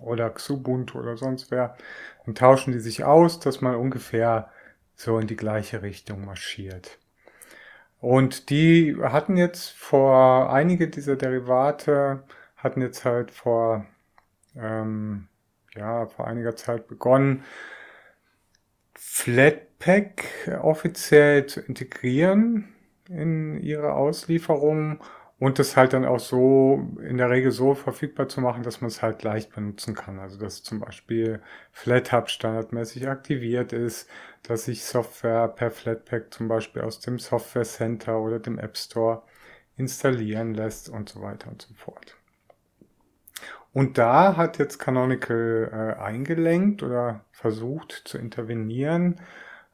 oder 0.00 0.30
Xubuntu 0.30 0.98
oder 0.98 1.16
sonst 1.16 1.50
wer, 1.50 1.76
dann 2.24 2.34
tauschen 2.34 2.72
die 2.72 2.80
sich 2.80 3.04
aus, 3.04 3.40
dass 3.40 3.60
man 3.60 3.76
ungefähr 3.76 4.50
so 4.94 5.18
in 5.18 5.26
die 5.26 5.36
gleiche 5.36 5.82
Richtung 5.82 6.24
marschiert. 6.24 6.98
Und 8.00 8.50
die 8.50 8.96
hatten 9.00 9.36
jetzt 9.36 9.70
vor, 9.70 10.52
einige 10.52 10.88
dieser 10.88 11.16
Derivate 11.16 12.24
hatten 12.56 12.82
jetzt 12.82 13.04
halt 13.04 13.30
vor, 13.30 13.86
ähm, 14.54 15.28
ja, 15.74 16.06
vor 16.06 16.26
einiger 16.26 16.56
Zeit 16.56 16.88
begonnen, 16.88 17.44
Flatpak 18.94 20.24
offiziell 20.62 21.46
zu 21.46 21.60
integrieren 21.60 22.68
in 23.08 23.60
ihre 23.60 23.94
Auslieferung 23.94 25.00
und 25.38 25.58
das 25.58 25.76
halt 25.76 25.92
dann 25.92 26.06
auch 26.06 26.18
so 26.18 26.88
in 27.02 27.18
der 27.18 27.28
Regel 27.28 27.50
so 27.50 27.74
verfügbar 27.74 28.28
zu 28.28 28.40
machen, 28.40 28.62
dass 28.62 28.80
man 28.80 28.88
es 28.88 29.02
halt 29.02 29.22
leicht 29.22 29.54
benutzen 29.54 29.94
kann. 29.94 30.18
Also 30.18 30.38
dass 30.38 30.62
zum 30.62 30.80
Beispiel 30.80 31.42
FlatHub 31.72 32.30
standardmäßig 32.30 33.08
aktiviert 33.08 33.72
ist, 33.72 34.08
dass 34.42 34.64
sich 34.64 34.84
Software 34.84 35.48
per 35.48 35.70
Flatpak 35.70 36.32
zum 36.32 36.48
Beispiel 36.48 36.82
aus 36.82 37.00
dem 37.00 37.18
Software 37.18 37.64
Center 37.64 38.18
oder 38.18 38.38
dem 38.38 38.58
App 38.58 38.78
Store 38.78 39.22
installieren 39.76 40.54
lässt 40.54 40.88
und 40.88 41.10
so 41.10 41.20
weiter 41.20 41.50
und 41.50 41.60
so 41.60 41.74
fort. 41.74 42.16
Und 43.74 43.98
da 43.98 44.38
hat 44.38 44.58
jetzt 44.58 44.78
Canonical 44.78 45.68
äh, 45.70 46.00
eingelenkt 46.00 46.82
oder 46.82 47.26
versucht 47.30 47.92
zu 48.06 48.16
intervenieren, 48.16 49.20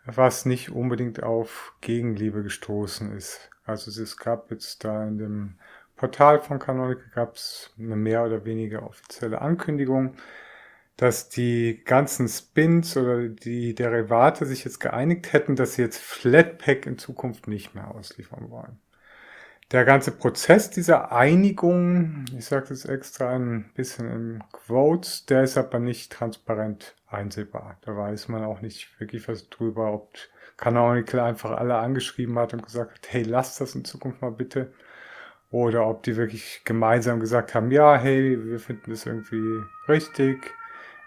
was 0.04 0.44
nicht 0.44 0.70
unbedingt 0.70 1.22
auf 1.22 1.76
Gegenliebe 1.80 2.42
gestoßen 2.42 3.16
ist. 3.16 3.51
Also 3.64 3.90
es 3.90 4.16
gab 4.16 4.50
jetzt 4.50 4.84
da 4.84 5.06
in 5.06 5.18
dem 5.18 5.54
Portal 5.96 6.40
von 6.40 6.58
Canonical 6.58 7.04
gab 7.14 7.36
es 7.36 7.70
eine 7.78 7.96
mehr 7.96 8.24
oder 8.24 8.44
weniger 8.44 8.82
offizielle 8.82 9.40
Ankündigung, 9.40 10.16
dass 10.96 11.28
die 11.28 11.82
ganzen 11.84 12.28
Spins 12.28 12.96
oder 12.96 13.28
die 13.28 13.74
Derivate 13.74 14.46
sich 14.46 14.64
jetzt 14.64 14.80
geeinigt 14.80 15.32
hätten, 15.32 15.56
dass 15.56 15.74
sie 15.74 15.82
jetzt 15.82 16.00
Flatpak 16.00 16.86
in 16.86 16.98
Zukunft 16.98 17.48
nicht 17.48 17.74
mehr 17.74 17.94
ausliefern 17.94 18.50
wollen. 18.50 18.80
Der 19.70 19.84
ganze 19.84 20.10
Prozess 20.10 20.70
dieser 20.70 21.12
Einigung, 21.12 22.26
ich 22.36 22.44
sage 22.44 22.66
das 22.68 22.84
extra 22.84 23.30
ein 23.30 23.70
bisschen 23.74 24.10
in 24.10 24.44
Quotes, 24.52 25.24
der 25.24 25.44
ist 25.44 25.56
aber 25.56 25.78
nicht 25.78 26.12
transparent 26.12 26.94
einsehbar. 27.06 27.78
Da 27.80 27.96
weiß 27.96 28.28
man 28.28 28.44
auch 28.44 28.60
nicht 28.60 29.00
wirklich 29.00 29.28
was 29.28 29.48
drüber, 29.48 29.92
ob 29.94 30.12
Canonical 30.62 31.18
einfach 31.18 31.50
alle 31.50 31.74
angeschrieben 31.76 32.38
hat 32.38 32.54
und 32.54 32.64
gesagt 32.64 32.92
hat, 32.92 33.12
hey, 33.12 33.24
lasst 33.24 33.60
das 33.60 33.74
in 33.74 33.84
Zukunft 33.84 34.22
mal 34.22 34.30
bitte. 34.30 34.72
Oder 35.50 35.86
ob 35.86 36.04
die 36.04 36.16
wirklich 36.16 36.62
gemeinsam 36.64 37.18
gesagt 37.18 37.54
haben, 37.54 37.72
ja, 37.72 37.96
hey, 37.96 38.38
wir 38.42 38.60
finden 38.60 38.92
es 38.92 39.04
irgendwie 39.04 39.42
richtig, 39.88 40.54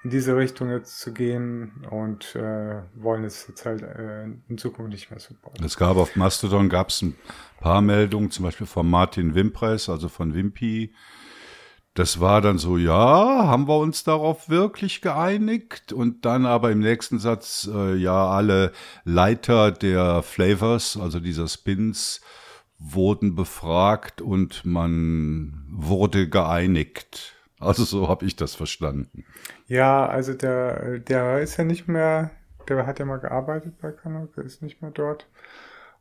in 0.04 0.10
diese 0.10 0.36
Richtung 0.36 0.70
jetzt 0.70 1.00
zu 1.00 1.14
gehen 1.14 1.72
und 1.90 2.36
äh, 2.36 2.82
wollen 2.96 3.24
es 3.24 3.48
jetzt 3.48 3.66
halt 3.66 3.82
äh, 3.82 4.26
in 4.26 4.58
Zukunft 4.58 4.92
nicht 4.92 5.10
mehr 5.10 5.22
supporten. 5.22 5.66
Es 5.66 5.78
gab 5.78 5.96
auf 5.96 6.18
Mastodon 6.18 6.68
gab 6.68 6.90
es 6.90 7.02
ein 7.02 7.16
paar 7.62 7.82
Meldungen, 7.82 8.32
zum 8.32 8.44
Beispiel 8.44 8.68
von 8.68 8.88
Martin 8.88 9.36
Wimpress, 9.36 9.88
also 9.88 10.10
von 10.10 10.36
Wimpy, 10.36 10.94
das 11.96 12.20
war 12.20 12.42
dann 12.42 12.58
so, 12.58 12.78
ja, 12.78 13.48
haben 13.48 13.70
wir 13.70 13.78
uns 13.78 14.04
darauf 14.04 14.50
wirklich 14.50 15.02
geeinigt? 15.02 15.94
Und 15.94 16.26
dann 16.26 16.46
aber 16.46 16.72
im 16.72 16.80
nächsten 16.80 17.20
Satz, 17.20 17.70
äh, 17.74 17.96
ja, 17.96 18.28
alle 18.28 18.74
Leiter 19.06 19.72
der 19.72 20.22
Flavors, 20.22 21.00
also 21.02 21.22
dieser 21.22 21.48
Spins, 21.48 22.20
wurden 22.78 23.36
befragt 23.36 24.22
und 24.22 24.66
man 24.66 25.66
wurde 25.70 26.28
geeinigt. 26.28 27.34
Also 27.62 27.86
so 27.86 28.10
habe 28.10 28.26
ich 28.26 28.36
das 28.36 28.56
verstanden. 28.56 29.24
Ja, 29.68 30.06
also 30.06 30.34
der, 30.34 31.00
der 31.00 31.40
ist 31.40 31.56
ja 31.56 31.64
nicht 31.64 31.88
mehr, 31.88 32.32
der 32.68 32.86
hat 32.86 33.00
ja 33.00 33.06
mal 33.06 33.20
gearbeitet 33.20 33.80
bei 33.82 33.92
Kanal, 33.92 34.28
der 34.36 34.44
ist 34.44 34.62
nicht 34.62 34.82
mehr 34.82 34.92
dort. 34.92 35.28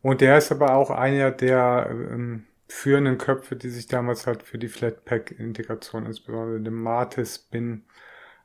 Und 0.02 0.20
der 0.20 0.38
ist 0.38 0.50
aber 0.50 0.74
auch 0.74 0.90
einer 0.90 1.30
der 1.30 1.86
ähm, 1.88 2.46
führenden 2.68 3.18
Köpfe, 3.18 3.56
die 3.56 3.70
sich 3.70 3.86
damals 3.86 4.26
halt 4.26 4.42
für 4.42 4.58
die 4.58 4.68
Flatpak-Integration, 4.68 6.06
insbesondere 6.06 6.56
in 6.56 6.64
dem 6.64 6.82
Mate-Spin, 6.82 7.84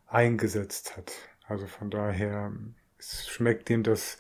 eingesetzt 0.08 0.98
hat. 0.98 1.12
Also 1.48 1.68
von 1.68 1.90
daher 1.90 2.52
schmeckt 3.00 3.70
dem 3.70 3.84
das 3.84 4.20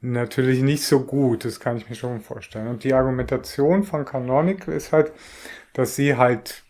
natürlich 0.00 0.62
nicht 0.62 0.84
so 0.84 1.00
gut, 1.00 1.44
das 1.44 1.60
kann 1.60 1.76
ich 1.76 1.88
mir 1.88 1.96
schon 1.96 2.20
vorstellen. 2.20 2.68
Und 2.68 2.84
die 2.84 2.94
Argumentation 2.94 3.82
von 3.84 4.04
Canonical 4.04 4.74
ist 4.74 4.92
halt, 4.92 5.12
dass 5.72 5.96
sie 5.96 6.16
halt 6.16 6.62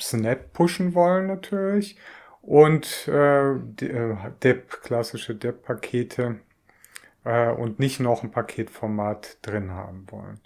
Snap 0.00 0.52
pushen 0.52 0.94
wollen 0.94 1.26
natürlich 1.26 1.98
und 2.40 3.08
äh, 3.08 3.52
äh 3.52 4.16
Dep, 4.42 4.82
klassische 4.82 5.34
Dep-Pakete 5.34 6.40
äh, 7.24 7.50
und 7.50 7.78
nicht 7.78 8.00
noch 8.00 8.22
ein 8.22 8.30
Paketformat 8.30 9.38
drin 9.42 9.72
haben 9.72 10.06
wollen. 10.10 10.40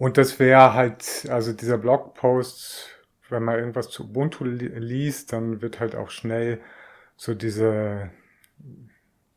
Und 0.00 0.16
das 0.16 0.38
wäre 0.38 0.72
halt, 0.72 1.28
also 1.28 1.52
dieser 1.52 1.76
Blogpost, 1.76 2.88
wenn 3.28 3.42
man 3.42 3.58
irgendwas 3.58 3.90
zu 3.90 4.04
Ubuntu 4.04 4.44
liest, 4.44 5.34
dann 5.34 5.60
wird 5.60 5.78
halt 5.78 5.94
auch 5.94 6.08
schnell 6.08 6.62
so 7.16 7.34
diese 7.34 8.08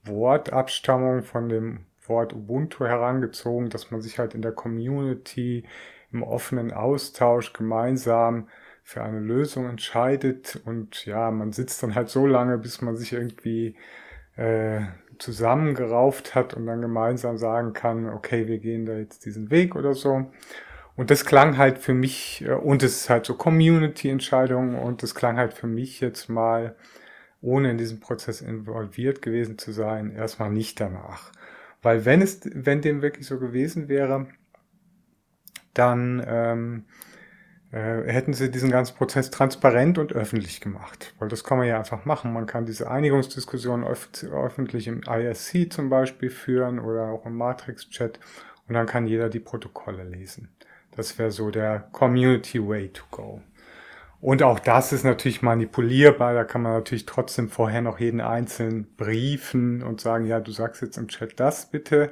Wortabstammung 0.06 1.24
von 1.24 1.50
dem 1.50 1.86
Wort 2.08 2.32
Ubuntu 2.32 2.86
herangezogen, 2.86 3.72
dass 3.72 3.92
man 3.92 4.00
sich 4.02 4.20
halt 4.20 4.36
in 4.36 4.42
der 4.42 4.54
Community 4.54 5.66
im 6.14 6.24
offenen 6.24 6.72
Austausch 6.72 7.52
gemeinsam 7.52 8.48
für 8.84 9.04
eine 9.04 9.20
Lösung 9.20 9.68
entscheidet. 9.68 10.62
Und 10.64 11.06
ja, 11.06 11.30
man 11.32 11.52
sitzt 11.52 11.84
dann 11.84 11.94
halt 11.94 12.08
so 12.08 12.26
lange, 12.26 12.58
bis 12.58 12.82
man 12.82 12.96
sich 12.96 13.12
irgendwie 13.12 13.76
äh, 14.38 14.80
zusammengerauft 15.20 16.36
hat 16.36 16.54
und 16.54 16.66
dann 16.66 16.82
gemeinsam 16.82 17.38
sagen 17.38 17.74
kann, 17.74 18.10
okay, 18.10 18.48
wir 18.48 18.60
gehen 18.60 18.86
da 18.86 18.94
jetzt 18.98 19.26
diesen 19.26 19.52
Weg 19.52 19.76
oder 19.76 19.94
so. 19.94 20.32
Und 20.96 21.10
das 21.10 21.26
klang 21.26 21.58
halt 21.58 21.80
für 21.80 21.94
mich, 21.94 22.44
äh, 22.46 22.54
und 22.54 22.84
es 22.84 23.02
ist 23.02 23.10
halt 23.10 23.26
so 23.26 23.36
Community-Entscheidungen, 23.36 24.76
und 24.76 25.04
das 25.04 25.16
klang 25.16 25.38
halt 25.38 25.54
für 25.54 25.68
mich 25.68 26.00
jetzt 26.02 26.30
mal, 26.30 26.76
ohne 27.42 27.72
in 27.72 27.78
diesem 27.78 28.00
Prozess 28.00 28.42
involviert 28.42 29.22
gewesen 29.22 29.58
zu 29.58 29.72
sein, 29.72 30.16
erstmal 30.16 30.50
nicht 30.50 30.80
danach. 30.80 31.32
Weil 31.82 32.06
wenn 32.06 32.22
es, 32.22 32.42
wenn 32.54 32.82
dem 32.82 33.02
wirklich 33.02 33.28
so 33.28 33.40
gewesen 33.40 33.90
wäre, 33.90 34.28
dann 35.74 36.24
ähm, 36.26 36.86
äh, 37.74 38.04
hätten 38.06 38.34
sie 38.34 38.52
diesen 38.52 38.70
ganzen 38.70 38.96
Prozess 38.96 39.32
transparent 39.32 39.98
und 39.98 40.14
öffentlich 40.14 40.62
gemacht. 40.62 41.16
Weil 41.18 41.28
das 41.28 41.44
kann 41.44 41.58
man 41.58 41.68
ja 41.68 41.80
einfach 41.80 42.06
machen. 42.06 42.32
Man 42.32 42.46
kann 42.46 42.68
diese 42.68 42.90
Einigungsdiskussion 42.90 43.84
öf 43.84 44.10
öffentlich 44.32 44.88
im 44.88 45.02
ISC 45.02 45.74
zum 45.74 45.90
Beispiel 45.90 46.30
führen 46.30 46.80
oder 46.80 47.08
auch 47.08 47.26
im 47.26 47.36
Matrix-Chat 47.36 48.20
und 48.68 48.76
dann 48.76 48.86
kann 48.86 49.08
jeder 49.08 49.28
die 49.30 49.40
Protokolle 49.40 50.04
lesen. 50.04 50.50
Das 50.96 51.18
wäre 51.18 51.32
so 51.32 51.50
der 51.50 51.80
Community 51.92 52.66
Way 52.66 52.90
to 52.90 53.04
go. 53.10 53.42
Und 54.22 54.44
auch 54.44 54.60
das 54.60 54.94
ist 54.94 55.04
natürlich 55.04 55.42
manipulierbar. 55.42 56.36
Da 56.36 56.44
kann 56.44 56.62
man 56.62 56.74
natürlich 56.74 57.08
trotzdem 57.08 57.50
vorher 57.50 57.82
noch 57.82 58.00
jeden 58.00 58.22
einzelnen 58.22 58.96
briefen 58.96 59.82
und 59.82 60.00
sagen, 60.00 60.26
ja, 60.26 60.40
du 60.40 60.52
sagst 60.52 60.84
jetzt 60.84 60.98
im 60.98 61.08
Chat 61.08 61.40
das 61.40 61.72
bitte. 61.72 62.12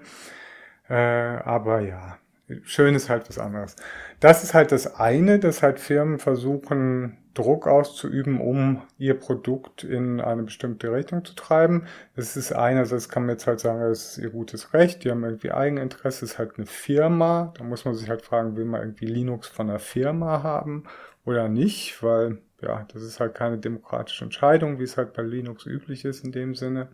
Äh, 0.89 0.95
aber 0.95 1.81
ja, 1.81 2.17
schön 2.63 2.96
ist 2.96 3.10
halt 3.10 3.27
was 3.29 3.39
anderes. 3.39 3.75
Das 4.20 4.43
ist 4.43 4.53
halt 4.53 4.72
das 4.72 4.96
eine, 4.96 5.39
dass 5.39 5.62
halt 5.62 5.79
Firmen 5.79 6.20
versuchen, 6.20 7.17
Druck 7.34 7.65
auszuüben, 7.67 8.41
um 8.41 8.81
ihr 8.98 9.13
Produkt 9.13 9.84
in 9.84 10.20
eine 10.20 10.43
bestimmte 10.43 10.91
Richtung 10.91 11.24
zu 11.24 11.34
treiben. 11.34 11.86
Das 12.15 12.36
ist 12.36 12.51
einerseits 12.51 13.08
kann 13.08 13.24
man 13.24 13.36
jetzt 13.36 13.48
halt 13.48 13.62
sagen, 13.62 13.79
das 13.79 14.12
ist 14.12 14.17
ihr 14.17 14.29
gutes 14.29 14.74
Recht, 14.74 15.03
die 15.03 15.12
haben 15.12 15.24
irgendwie 15.24 15.51
Eigeninteresse, 15.51 16.22
das 16.22 16.31
ist 16.31 16.38
halt 16.39 16.58
eine 16.58 16.65
Firma. 16.65 17.53
Da 17.58 17.63
muss 17.63 17.86
man 17.86 17.96
sich 17.96 18.10
halt 18.10 18.22
fragen, 18.22 18.58
will 18.58 18.65
man 18.65 18.81
irgendwie 18.81 19.05
Linux 19.05 19.48
von 19.48 19.70
einer 19.70 19.79
Firma 19.79 20.43
haben 20.43 20.84
oder 21.25 21.48
nicht, 21.48 22.03
weil 22.03 22.39
ja, 22.62 22.86
das 22.93 23.01
ist 23.01 23.20
halt 23.20 23.34
keine 23.34 23.58
demokratische 23.58 24.25
Entscheidung, 24.25 24.79
wie 24.79 24.84
es 24.84 24.98
halt 24.98 25.13
bei 25.13 25.24
Linux 25.24 25.65
üblich 25.65 26.05
ist 26.05 26.24
in 26.24 26.31
dem 26.31 26.53
Sinne. 26.53 26.89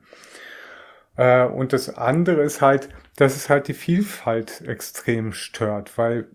Äh, 1.18 1.46
und 1.46 1.74
das 1.74 1.96
andere 1.96 2.44
ist 2.44 2.62
halt, 2.62 2.90
dass 3.18 3.36
es 3.36 3.50
halt 3.50 3.68
die 3.68 3.74
Vielfalt 3.74 4.62
extrem 4.62 5.34
stört, 5.34 5.98
weil 5.98 6.28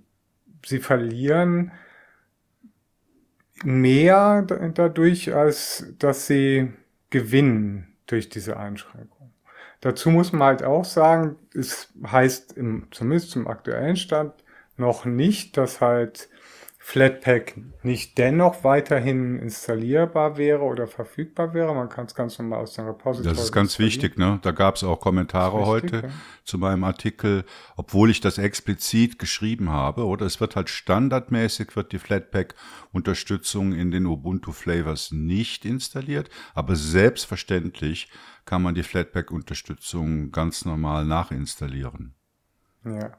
sie 0.64 0.80
verlieren 0.80 1.72
mehr 3.64 4.42
dadurch, 4.42 5.34
als 5.34 5.86
dass 5.98 6.26
sie 6.26 6.72
gewinnen 7.10 7.94
durch 8.06 8.28
diese 8.28 8.56
Einschränkung. 8.56 9.32
Dazu 9.80 10.10
muss 10.10 10.32
man 10.32 10.42
halt 10.42 10.62
auch 10.62 10.84
sagen, 10.84 11.36
es 11.54 11.92
heißt 12.04 12.56
im, 12.56 12.88
zumindest 12.90 13.30
zum 13.30 13.46
aktuellen 13.46 13.96
Stand 13.96 14.32
noch 14.76 15.04
nicht, 15.04 15.56
dass 15.56 15.80
halt 15.80 16.28
Flatpak 16.84 17.54
nicht 17.84 18.18
dennoch 18.18 18.64
weiterhin 18.64 19.38
installierbar 19.38 20.36
wäre 20.36 20.62
oder 20.62 20.88
verfügbar 20.88 21.54
wäre. 21.54 21.72
Man 21.72 21.88
kann 21.88 22.06
es 22.06 22.14
ganz 22.14 22.40
normal 22.40 22.58
aus 22.58 22.74
dem 22.74 22.86
Repository. 22.86 23.32
Das 23.32 23.44
ist 23.44 23.52
ganz 23.52 23.78
wichtig, 23.78 24.18
ne? 24.18 24.40
Da 24.42 24.50
gab 24.50 24.74
es 24.74 24.82
auch 24.82 24.98
Kommentare 24.98 25.58
wichtig, 25.58 25.92
heute 25.92 26.06
ja. 26.08 26.12
zu 26.42 26.58
meinem 26.58 26.82
Artikel, 26.82 27.44
obwohl 27.76 28.10
ich 28.10 28.20
das 28.20 28.36
explizit 28.36 29.20
geschrieben 29.20 29.70
habe, 29.70 30.04
oder 30.04 30.26
es 30.26 30.40
wird 30.40 30.56
halt 30.56 30.68
standardmäßig 30.68 31.76
wird 31.76 31.92
die 31.92 32.00
Flatpak-Unterstützung 32.00 33.72
in 33.74 33.92
den 33.92 34.04
Ubuntu-Flavors 34.04 35.12
nicht 35.12 35.64
installiert, 35.64 36.30
aber 36.52 36.74
selbstverständlich 36.74 38.10
kann 38.44 38.60
man 38.60 38.74
die 38.74 38.82
Flatpak-Unterstützung 38.82 40.32
ganz 40.32 40.64
normal 40.64 41.04
nachinstallieren. 41.04 42.16
Ja, 42.84 43.12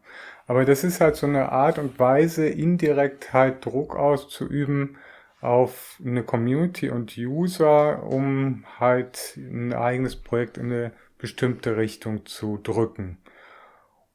aber 0.46 0.66
das 0.66 0.84
ist 0.84 1.00
halt 1.00 1.16
so 1.16 1.26
eine 1.26 1.52
Art 1.52 1.80
und 1.80 1.98
Weise, 2.00 2.48
indirekt 2.48 3.32
halt 3.34 3.66
Druck 3.66 3.96
auszuüben 3.96 4.98
auf 5.40 6.00
eine 6.04 6.24
Community 6.24 6.90
und 6.90 7.18
User, 7.18 8.04
um 8.04 8.66
halt 8.80 9.38
ein 9.38 9.74
eigenes 9.74 10.16
Projekt 10.16 10.58
in 10.58 10.66
eine 10.66 10.94
bestimmte 11.18 11.78
Richtung 11.78 12.26
zu 12.26 12.58
drücken. 12.58 13.18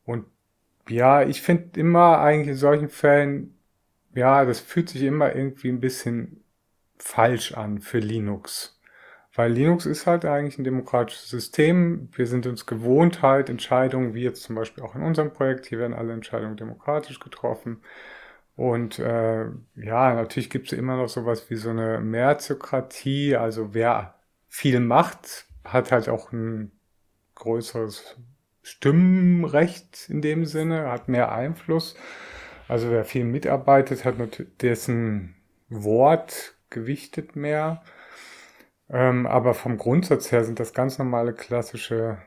Und 0.05 0.27
ja, 0.89 1.23
ich 1.23 1.43
finde 1.43 1.81
immer 1.81 2.19
eigentlich 2.21 2.49
in 2.49 2.55
solchen 2.55 2.89
Fällen, 2.89 3.59
ja, 4.15 4.45
das 4.45 4.61
fühlt 4.61 4.89
sich 4.91 5.03
immer 5.03 5.35
irgendwie 5.35 5.69
ein 5.69 5.81
bisschen 5.81 6.45
falsch 6.99 7.53
an 7.53 7.81
für 7.81 7.99
Linux. 7.99 8.78
Weil 9.39 9.53
Linux 9.53 9.87
ist 9.87 10.09
halt 10.09 10.25
eigentlich 10.25 10.59
ein 10.59 10.65
demokratisches 10.65 11.31
System. 11.31 12.09
Wir 12.11 12.27
sind 12.27 12.45
uns 12.49 12.67
gewohnt 12.67 13.23
halt 13.23 13.49
Entscheidungen, 13.49 14.13
wie 14.13 14.25
jetzt 14.25 14.43
zum 14.43 14.57
Beispiel 14.57 14.83
auch 14.83 14.97
in 14.97 15.03
unserem 15.03 15.33
Projekt, 15.33 15.67
hier 15.67 15.79
werden 15.79 15.95
alle 15.95 16.13
Entscheidungen 16.13 16.57
demokratisch 16.57 17.21
getroffen. 17.21 17.81
Und 18.57 18.99
äh, 18.99 19.45
ja, 19.77 20.15
natürlich 20.15 20.51
gibt 20.51 20.73
es 20.73 20.77
immer 20.77 20.97
noch 20.97 21.09
sowas 21.09 21.51
wie 21.51 21.55
so 21.55 21.71
eine 21.71 22.01
Merzokratie. 22.01 23.37
Also 23.37 23.75
wer 23.75 24.19
viel 24.49 24.81
macht, 24.81 25.47
hat 25.65 25.93
halt 25.93 26.09
auch 26.09 26.33
ein 26.33 26.73
größeres 27.37 28.17
Stimmrecht 28.65 30.11
in 30.11 30.21
dem 30.21 30.47
Sinne, 30.47 30.91
hat 30.91 31.09
mehr 31.09 31.31
Einfluss. 31.31 31.95
Also 32.67 32.91
wer 32.91 33.05
viel 33.05 33.23
mitarbeitet, 33.23 34.05
hat 34.05 34.17
dessen 34.63 35.37
Wort 35.69 36.57
gewichtet 36.71 37.37
mehr. 37.37 37.85
Ähm, 38.91 39.27
aber 39.27 39.55
vom 39.55 39.77
Grundsatz 39.77 40.33
her 40.33 40.45
sind 40.45 40.61
das 40.61 40.73
ganz 40.73 40.99
normale 40.99 41.35
klassische 41.35 42.19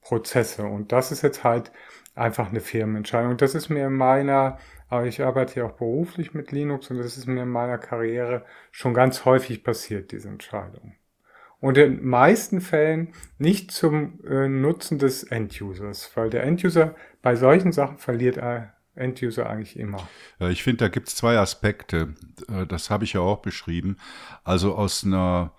Prozesse. 0.00 0.64
Und 0.64 0.92
das 0.92 1.10
ist 1.10 1.22
jetzt 1.22 1.44
halt 1.44 1.72
einfach 2.14 2.48
eine 2.48 2.60
Firmenentscheidung. 2.60 3.36
Das 3.36 3.54
ist 3.54 3.68
mir 3.68 3.86
in 3.86 3.94
meiner, 3.94 4.58
aber 4.88 5.06
ich 5.06 5.22
arbeite 5.22 5.60
ja 5.60 5.66
auch 5.66 5.72
beruflich 5.72 6.34
mit 6.34 6.52
Linux 6.52 6.90
und 6.90 6.98
das 6.98 7.16
ist 7.16 7.26
mir 7.26 7.42
in 7.42 7.48
meiner 7.48 7.78
Karriere 7.78 8.44
schon 8.70 8.94
ganz 8.94 9.24
häufig 9.24 9.64
passiert, 9.64 10.12
diese 10.12 10.28
Entscheidung. 10.28 10.94
Und 11.58 11.78
in 11.78 11.96
den 11.96 12.06
meisten 12.06 12.60
Fällen 12.60 13.14
nicht 13.38 13.70
zum 13.70 14.22
äh, 14.24 14.48
Nutzen 14.48 14.98
des 14.98 15.24
Endusers, 15.24 16.10
weil 16.14 16.28
der 16.28 16.44
Enduser 16.44 16.94
bei 17.22 17.36
solchen 17.36 17.72
Sachen 17.72 17.96
verliert 17.98 18.36
äh, 18.36 18.64
Enduser 18.94 19.48
eigentlich 19.48 19.78
immer. 19.78 20.06
Ich 20.40 20.62
finde, 20.62 20.84
da 20.84 20.88
gibt 20.88 21.08
es 21.08 21.16
zwei 21.16 21.38
Aspekte. 21.38 22.14
Äh, 22.48 22.66
das 22.66 22.90
habe 22.90 23.04
ich 23.04 23.14
ja 23.14 23.20
auch 23.20 23.38
beschrieben. 23.38 23.96
Also 24.44 24.74
aus 24.74 25.04
einer 25.04 25.52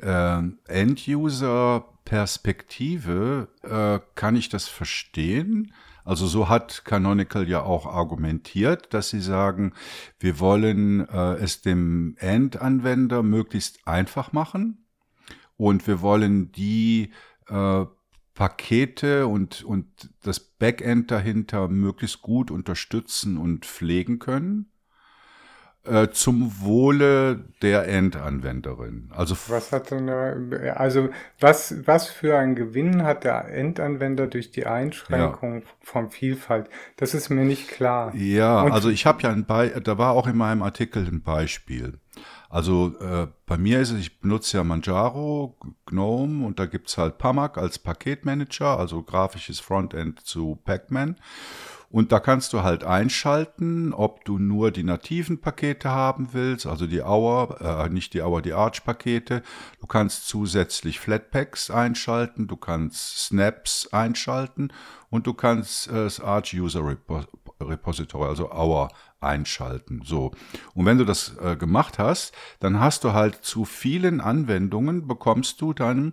äh, 0.00 0.40
End-User-Perspektive 0.66 3.48
äh, 3.62 3.98
kann 4.14 4.36
ich 4.36 4.48
das 4.48 4.68
verstehen. 4.68 5.74
Also 6.04 6.26
so 6.26 6.48
hat 6.48 6.86
Canonical 6.86 7.46
ja 7.46 7.60
auch 7.62 7.84
argumentiert, 7.84 8.94
dass 8.94 9.10
sie 9.10 9.20
sagen, 9.20 9.74
wir 10.18 10.40
wollen 10.40 11.06
äh, 11.06 11.34
es 11.34 11.60
dem 11.60 12.16
Endanwender 12.18 13.22
möglichst 13.22 13.86
einfach 13.86 14.32
machen 14.32 14.86
und 15.58 15.86
wir 15.86 16.00
wollen 16.00 16.50
die 16.52 17.10
äh, 17.48 17.84
Pakete 18.32 19.26
und, 19.26 19.64
und 19.64 20.10
das 20.22 20.40
Backend 20.40 21.10
dahinter 21.10 21.68
möglichst 21.68 22.22
gut 22.22 22.50
unterstützen 22.50 23.36
und 23.36 23.66
pflegen 23.66 24.18
können. 24.18 24.70
Äh, 25.88 26.10
zum 26.10 26.52
Wohle 26.60 27.44
der 27.62 27.88
Endanwenderin. 27.88 29.10
Also 29.14 29.36
was 29.48 29.72
hat 29.72 29.90
denn, 29.90 30.08
also 30.08 31.08
was 31.40 31.74
was 31.86 32.08
für 32.08 32.36
einen 32.36 32.54
Gewinn 32.54 33.04
hat 33.04 33.24
der 33.24 33.48
Endanwender 33.48 34.26
durch 34.26 34.50
die 34.50 34.66
Einschränkung 34.66 35.60
ja. 35.60 35.66
von 35.80 36.10
Vielfalt? 36.10 36.68
Das 36.96 37.14
ist 37.14 37.30
mir 37.30 37.44
nicht 37.44 37.68
klar. 37.68 38.14
Ja, 38.14 38.62
Und 38.62 38.72
also 38.72 38.90
ich 38.90 39.06
habe 39.06 39.22
ja 39.22 39.30
ein 39.30 39.46
Be 39.46 39.80
da 39.82 39.96
war 39.96 40.12
auch 40.12 40.26
in 40.26 40.36
meinem 40.36 40.62
Artikel 40.62 41.06
ein 41.06 41.22
Beispiel. 41.22 41.98
Also 42.50 42.94
äh, 43.00 43.28
bei 43.46 43.58
mir 43.58 43.80
ist 43.80 43.90
es, 43.90 44.00
ich 44.00 44.20
benutze 44.20 44.56
ja 44.56 44.64
Manjaro, 44.64 45.56
GNOME 45.86 46.46
und 46.46 46.58
da 46.58 46.66
gibt's 46.66 46.96
halt 46.96 47.18
Pamac 47.18 47.58
als 47.58 47.78
Paketmanager, 47.78 48.78
also 48.78 49.02
grafisches 49.02 49.60
Frontend 49.60 50.20
zu 50.20 50.58
Pacman. 50.64 51.16
Und 51.90 52.12
da 52.12 52.20
kannst 52.20 52.52
du 52.52 52.62
halt 52.62 52.84
einschalten, 52.84 53.94
ob 53.94 54.24
du 54.26 54.38
nur 54.38 54.70
die 54.70 54.82
nativen 54.82 55.40
Pakete 55.40 55.88
haben 55.88 56.34
willst, 56.34 56.66
also 56.66 56.86
die 56.86 57.00
Hour, 57.00 57.60
äh, 57.62 57.88
nicht 57.88 58.12
die 58.12 58.20
Hour, 58.20 58.42
die 58.42 58.52
Arch-Pakete. 58.52 59.42
Du 59.80 59.86
kannst 59.86 60.28
zusätzlich 60.28 61.00
Flatpaks 61.00 61.70
einschalten, 61.70 62.46
du 62.46 62.56
kannst 62.56 63.26
Snaps 63.26 63.88
einschalten 63.90 64.70
und 65.08 65.26
du 65.26 65.32
kannst 65.32 65.88
äh, 65.88 65.94
das 65.94 66.20
Arch 66.20 66.54
User 66.54 66.84
Repository, 67.60 68.28
also 68.28 68.50
Hour 68.52 68.90
einschalten. 69.20 70.02
So. 70.04 70.32
Und 70.74 70.84
wenn 70.84 70.98
du 70.98 71.06
das 71.06 71.36
äh, 71.38 71.56
gemacht 71.56 71.98
hast, 71.98 72.34
dann 72.60 72.80
hast 72.80 73.02
du 73.04 73.14
halt 73.14 73.36
zu 73.36 73.64
vielen 73.64 74.20
Anwendungen 74.20 75.06
bekommst 75.06 75.62
du 75.62 75.72
dann 75.72 76.12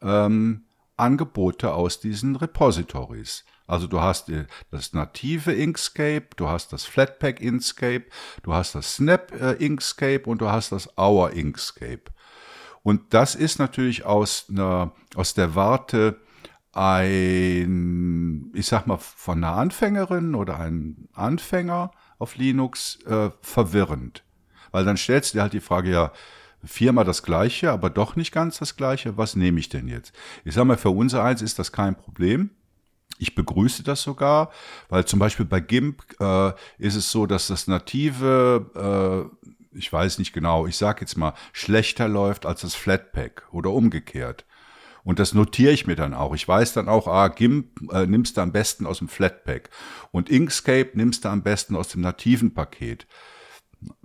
ähm, 0.00 0.64
Angebote 0.96 1.74
aus 1.74 2.00
diesen 2.00 2.36
Repositories. 2.36 3.44
Also 3.70 3.86
du 3.86 4.00
hast 4.00 4.32
das 4.72 4.92
native 4.94 5.52
Inkscape, 5.52 6.26
du 6.34 6.48
hast 6.48 6.72
das 6.72 6.84
Flatpak 6.84 7.40
Inkscape, 7.40 8.06
du 8.42 8.52
hast 8.52 8.74
das 8.74 8.96
Snap 8.96 9.32
äh, 9.40 9.52
Inkscape 9.64 10.22
und 10.24 10.40
du 10.40 10.50
hast 10.50 10.72
das 10.72 10.88
Hour 10.98 11.30
Inkscape. 11.34 12.02
Und 12.82 13.14
das 13.14 13.36
ist 13.36 13.60
natürlich 13.60 14.04
aus, 14.04 14.46
einer, 14.50 14.92
aus 15.14 15.34
der 15.34 15.54
Warte 15.54 16.20
ein, 16.72 18.50
ich 18.54 18.66
sag 18.66 18.88
mal, 18.88 18.98
von 18.98 19.44
einer 19.44 19.54
Anfängerin 19.56 20.34
oder 20.34 20.58
einem 20.58 21.08
Anfänger 21.12 21.92
auf 22.18 22.34
Linux 22.36 22.98
äh, 23.06 23.30
verwirrend. 23.40 24.24
Weil 24.72 24.84
dann 24.84 24.96
stellst 24.96 25.32
du 25.32 25.38
dir 25.38 25.42
halt 25.42 25.52
die 25.52 25.60
Frage, 25.60 25.92
ja, 25.92 26.12
viermal 26.64 27.04
das 27.04 27.22
gleiche, 27.22 27.70
aber 27.70 27.88
doch 27.88 28.16
nicht 28.16 28.32
ganz 28.32 28.58
das 28.58 28.76
gleiche, 28.76 29.16
was 29.16 29.36
nehme 29.36 29.60
ich 29.60 29.68
denn 29.68 29.86
jetzt? 29.86 30.12
Ich 30.44 30.54
sag 30.54 30.64
mal, 30.64 30.76
für 30.76 30.90
unser 30.90 31.22
eins 31.22 31.40
ist 31.40 31.60
das 31.60 31.70
kein 31.70 31.94
Problem. 31.94 32.50
Ich 33.20 33.34
begrüße 33.34 33.82
das 33.82 34.02
sogar, 34.02 34.50
weil 34.88 35.04
zum 35.04 35.18
Beispiel 35.18 35.44
bei 35.44 35.60
GIMP 35.60 36.02
äh, 36.20 36.52
ist 36.78 36.94
es 36.94 37.10
so, 37.10 37.26
dass 37.26 37.48
das 37.48 37.66
native, 37.66 39.30
äh, 39.44 39.76
ich 39.78 39.92
weiß 39.92 40.18
nicht 40.18 40.32
genau, 40.32 40.66
ich 40.66 40.78
sage 40.78 41.02
jetzt 41.02 41.18
mal, 41.18 41.34
schlechter 41.52 42.08
läuft 42.08 42.46
als 42.46 42.62
das 42.62 42.74
Flatpak 42.74 43.46
oder 43.52 43.70
umgekehrt. 43.72 44.46
Und 45.04 45.18
das 45.18 45.34
notiere 45.34 45.72
ich 45.72 45.86
mir 45.86 45.96
dann 45.96 46.14
auch. 46.14 46.34
Ich 46.34 46.48
weiß 46.48 46.72
dann 46.72 46.88
auch, 46.88 47.06
ah, 47.08 47.28
GIMP 47.28 47.92
äh, 47.92 48.06
nimmst 48.06 48.38
du 48.38 48.40
am 48.40 48.52
besten 48.52 48.86
aus 48.86 48.98
dem 48.98 49.08
Flatpak 49.08 49.68
und 50.12 50.30
Inkscape 50.30 50.92
nimmst 50.94 51.26
du 51.26 51.28
am 51.28 51.42
besten 51.42 51.76
aus 51.76 51.88
dem 51.88 52.00
nativen 52.00 52.54
Paket. 52.54 53.06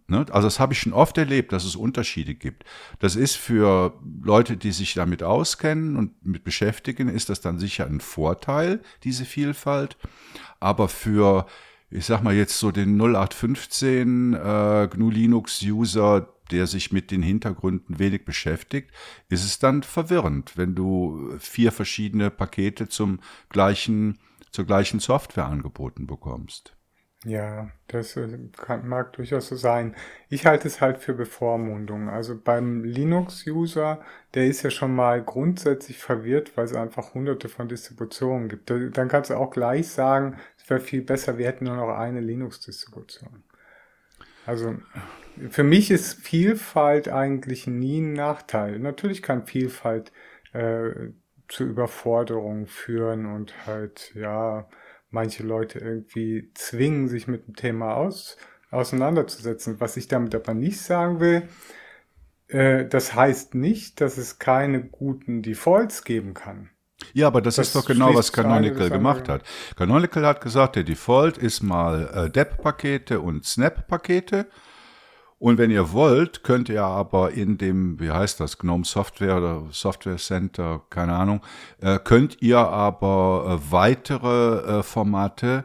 Ne? 0.08 0.26
Also 0.32 0.48
das 0.48 0.60
habe 0.60 0.74
ich 0.74 0.80
schon 0.80 0.94
oft 0.94 1.18
erlebt, 1.18 1.52
dass 1.52 1.66
es 1.66 1.76
Unterschiede 1.76 2.36
gibt. 2.36 2.64
Das 3.00 3.16
ist 3.16 3.36
für 3.36 4.00
Leute, 4.22 4.56
die 4.56 4.72
sich 4.72 4.94
damit 4.94 5.24
auskennen 5.24 5.96
und 5.96 6.24
mit 6.26 6.44
beschäftigen, 6.44 7.10
ist 7.10 7.30
das 7.30 7.42
dann 7.42 7.58
sicher 7.58 7.88
ein 7.88 8.00
Vorteil, 8.00 8.82
diese 9.04 9.26
Vielfalt. 9.26 9.98
Aber 10.60 10.90
für, 10.90 11.48
ich 11.90 12.06
sag 12.06 12.22
mal 12.22 12.36
jetzt 12.36 12.60
so 12.60 12.72
den 12.72 13.00
0815 13.00 14.34
äh, 14.34 14.90
GNU 14.92 15.10
Linux 15.10 15.64
User, 15.64 16.30
der 16.52 16.68
sich 16.68 16.92
mit 16.92 17.10
den 17.10 17.24
Hintergründen 17.24 17.98
wenig 17.98 18.26
beschäftigt, 18.26 18.92
ist 19.30 19.44
es 19.44 19.58
dann 19.58 19.82
verwirrend, 19.82 20.56
wenn 20.56 20.76
du 20.76 21.36
vier 21.40 21.72
verschiedene 21.72 22.30
Pakete 22.30 22.88
zum 22.88 23.20
gleichen, 23.50 24.20
zur 24.52 24.66
gleichen 24.66 25.00
Software 25.00 25.48
angeboten 25.48 26.06
bekommst. 26.06 26.75
Ja, 27.26 27.72
das 27.88 28.16
äh, 28.18 28.38
kann, 28.56 28.88
mag 28.88 29.14
durchaus 29.14 29.48
so 29.48 29.56
sein. 29.56 29.96
Ich 30.30 30.46
halte 30.46 30.68
es 30.68 30.80
halt 30.80 31.00
für 31.00 31.16
Bevormundung. 31.16 32.08
Also 32.08 32.40
beim 32.40 32.84
Linux-User, 32.84 34.00
der 34.36 34.46
ist 34.46 34.62
ja 34.62 34.70
schon 34.70 34.94
mal 34.96 35.24
grundsätzlich 35.24 35.98
verwirrt, 35.98 36.56
weil 36.56 36.66
es 36.66 36.76
einfach 36.76 37.16
hunderte 37.16 37.50
von 37.50 37.68
Distributionen 37.68 38.48
gibt. 38.48 38.70
Dann 38.70 39.08
kannst 39.08 39.32
du 39.32 39.36
auch 39.36 39.50
gleich 39.50 39.88
sagen, 39.90 40.38
es 40.58 40.70
wäre 40.70 40.80
viel 40.80 41.02
besser, 41.02 41.40
wir 41.40 41.48
hätten 41.48 41.66
nur 41.66 41.76
noch 41.78 41.90
eine 41.98 42.22
Linux-Distribution. 42.22 43.44
Also 44.46 44.76
für 45.50 45.64
mich 45.64 45.90
ist 45.92 46.22
Vielfalt 46.22 47.10
eigentlich 47.10 47.66
nie 47.66 48.02
ein 48.02 48.14
Nachteil. 48.14 48.78
Natürlich 48.80 49.24
kann 49.24 49.48
Vielfalt 49.48 50.12
äh, 50.54 50.92
zu 51.48 51.64
Überforderung 51.64 52.68
führen 52.68 53.26
und 53.26 53.66
halt, 53.66 54.14
ja, 54.16 54.68
manche 55.16 55.42
Leute 55.42 55.80
irgendwie 55.80 56.52
zwingen, 56.54 57.08
sich 57.08 57.28
mit 57.28 57.48
dem 57.48 57.56
Thema 57.56 57.96
aus, 57.96 58.38
auseinanderzusetzen. 58.70 59.80
Was 59.80 59.98
ich 59.98 60.08
damit 60.08 60.36
aber 60.36 60.54
nicht 60.54 60.80
sagen 60.80 61.20
will, 61.20 61.50
äh, 62.50 62.86
das 62.86 63.16
heißt 63.16 63.56
nicht, 63.56 64.02
dass 64.02 64.20
es 64.20 64.38
keine 64.38 64.84
guten 64.84 65.42
Defaults 65.42 66.04
geben 66.04 66.36
kann. 66.36 66.70
Ja, 67.14 67.28
aber 67.28 67.42
das, 67.42 67.56
das 67.56 67.68
ist 67.68 67.76
doch 67.76 67.86
genau, 67.86 68.14
was 68.14 68.32
Canonical 68.32 68.90
gemacht 68.90 69.28
hat. 69.28 69.44
Canonical 69.76 70.26
hat 70.26 70.42
gesagt, 70.42 70.76
der 70.76 70.84
Default 70.84 71.38
ist 71.38 71.62
mal 71.62 72.10
äh, 72.14 72.30
DEP-Pakete 72.30 73.20
und 73.20 73.46
Snap-Pakete 73.46 74.48
und 75.46 75.60
wenn 75.60 75.70
ihr 75.70 75.92
wollt, 75.92 76.42
könnt 76.42 76.70
ihr 76.70 76.84
aber 76.84 77.34
in 77.34 77.60
dem, 77.60 78.00
wie 78.00 78.10
heißt 78.10 78.40
das, 78.40 78.58
GNOME 78.58 78.84
Software 78.84 79.38
oder 79.38 79.64
Software 79.70 80.18
Center, 80.18 80.82
keine 80.90 81.14
Ahnung, 81.14 81.42
äh, 81.82 82.00
könnt 82.04 82.42
ihr 82.42 82.58
aber 82.58 83.60
äh, 83.62 83.72
weitere 83.72 84.80
äh, 84.80 84.82
Formate 84.82 85.64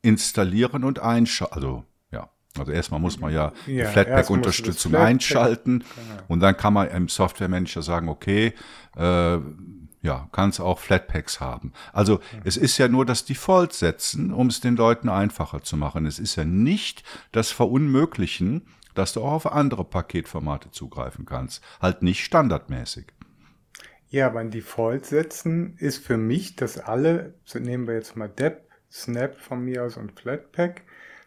installieren 0.00 0.84
und 0.84 1.00
einschalten. 1.00 1.54
Also, 1.54 1.84
ja. 2.12 2.30
Also 2.58 2.72
erstmal 2.72 2.98
muss 2.98 3.20
man 3.20 3.30
ja, 3.30 3.52
ja 3.66 3.84
die 3.84 3.92
Flatpak-Unterstützung 3.92 4.92
Flatpak 4.92 5.08
einschalten 5.10 5.80
genau. 5.80 6.22
und 6.28 6.40
dann 6.40 6.56
kann 6.56 6.72
man 6.72 6.88
im 6.88 7.08
Software 7.08 7.50
Manager 7.50 7.82
sagen, 7.82 8.08
okay, 8.08 8.54
ja, 8.96 10.28
kann 10.32 10.48
es 10.50 10.60
auch 10.60 10.78
Flatpaks 10.78 11.40
haben. 11.40 11.72
Also 11.92 12.14
mhm. 12.14 12.40
es 12.44 12.56
ist 12.56 12.78
ja 12.78 12.88
nur 12.88 13.04
das 13.04 13.24
Default 13.26 13.74
setzen, 13.74 14.32
um 14.32 14.46
es 14.46 14.60
den 14.60 14.76
Leuten 14.76 15.10
einfacher 15.10 15.62
zu 15.62 15.76
machen. 15.76 16.06
Es 16.06 16.18
ist 16.18 16.36
ja 16.36 16.44
nicht 16.44 17.02
das 17.32 17.50
Verunmöglichen, 17.50 18.62
dass 18.94 19.12
du 19.12 19.22
auch 19.22 19.32
auf 19.32 19.52
andere 19.52 19.84
Paketformate 19.84 20.70
zugreifen 20.70 21.26
kannst. 21.26 21.62
Halt 21.80 22.02
nicht 22.02 22.24
standardmäßig. 22.24 23.06
Ja, 24.08 24.26
aber 24.26 24.40
ein 24.40 24.50
Default 24.50 25.06
setzen 25.06 25.76
ist 25.78 25.98
für 25.98 26.16
mich, 26.16 26.56
dass 26.56 26.78
alle, 26.78 27.34
nehmen 27.54 27.86
wir 27.86 27.94
jetzt 27.94 28.16
mal 28.16 28.28
Dep, 28.28 28.68
Snap 28.90 29.36
von 29.40 29.64
mir 29.64 29.82
aus 29.82 29.96
und 29.96 30.18
Flatpak, 30.18 30.82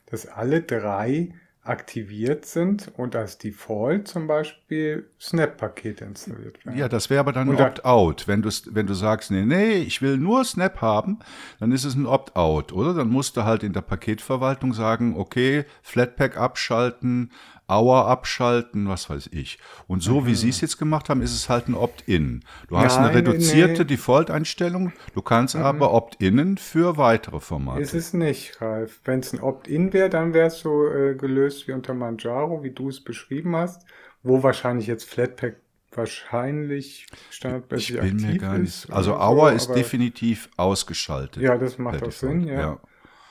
dass 0.05 0.25
alle 0.25 0.61
drei 0.61 1.33
aktiviert 1.67 2.45
sind 2.45 2.91
und 2.95 3.15
als 3.15 3.37
Default 3.37 4.07
zum 4.07 4.25
Beispiel 4.27 5.09
Snap-Pakete 5.19 6.05
installiert 6.05 6.65
werden. 6.65 6.77
Ja, 6.77 6.87
das 6.87 7.09
wäre 7.09 7.19
aber 7.19 7.33
dann 7.33 7.49
ein 7.49 7.59
Opt-out. 7.59 8.27
Wenn 8.27 8.41
du, 8.41 8.49
wenn 8.71 8.87
du 8.87 8.93
sagst, 8.93 9.31
nee, 9.31 9.45
nee, 9.45 9.73
ich 9.79 10.01
will 10.01 10.17
nur 10.17 10.45
Snap 10.45 10.81
haben, 10.81 11.19
dann 11.59 11.71
ist 11.71 11.83
es 11.83 11.95
ein 11.95 12.05
Opt-out, 12.05 12.71
oder? 12.71 12.93
Dann 12.93 13.09
musst 13.09 13.35
du 13.35 13.43
halt 13.43 13.63
in 13.63 13.73
der 13.73 13.81
Paketverwaltung 13.81 14.73
sagen, 14.73 15.15
okay, 15.17 15.65
Flatpak 15.81 16.37
abschalten, 16.37 17.31
Hour 17.69 18.07
abschalten, 18.07 18.87
was 18.87 19.09
weiß 19.09 19.29
ich. 19.33 19.59
Und 19.87 20.01
so 20.01 20.21
mhm. 20.21 20.27
wie 20.27 20.35
sie 20.35 20.49
es 20.49 20.61
jetzt 20.61 20.77
gemacht 20.77 21.09
haben, 21.09 21.21
ist 21.21 21.33
es 21.33 21.49
halt 21.49 21.67
ein 21.67 21.75
Opt-in. 21.75 22.43
Du 22.69 22.77
hast 22.77 22.95
Nein, 22.95 23.05
eine 23.05 23.15
reduzierte 23.15 23.81
nee. 23.81 23.87
Default-Einstellung, 23.87 24.93
du 25.13 25.21
kannst 25.21 25.55
mhm. 25.55 25.63
aber 25.63 25.93
Opt-innen 25.93 26.57
für 26.57 26.97
weitere 26.97 27.39
Formate. 27.39 27.81
Ist 27.81 27.93
es 27.93 28.13
nicht, 28.13 28.61
Ralf. 28.61 29.01
Wenn 29.03 29.19
es 29.19 29.33
ein 29.33 29.41
Opt-in 29.41 29.93
wäre, 29.93 30.09
dann 30.09 30.33
wäre 30.33 30.47
es 30.47 30.59
so 30.59 30.87
äh, 30.87 31.15
gelöst 31.15 31.67
wie 31.67 31.73
unter 31.73 31.93
Manjaro, 31.93 32.63
wie 32.63 32.71
du 32.71 32.89
es 32.89 33.03
beschrieben 33.03 33.55
hast, 33.55 33.85
wo 34.23 34.43
wahrscheinlich 34.43 34.87
jetzt 34.87 35.09
Flatpak 35.09 35.57
wahrscheinlich 35.97 37.07
standardmäßig 37.31 37.97
aktiv 37.97 38.13
ist. 38.13 38.19
Ich 38.19 38.21
bin 38.21 38.31
mir 38.33 38.39
gar 38.39 38.57
nicht. 38.57 38.91
Also 38.91 39.15
Hour 39.15 39.49
so, 39.49 39.55
ist 39.55 39.67
definitiv 39.69 40.49
ausgeschaltet. 40.55 41.41
Ja, 41.41 41.57
das 41.57 41.77
macht 41.77 42.03
auch 42.03 42.11
Sinn, 42.11 42.47
ja. 42.47 42.59
ja. 42.59 42.79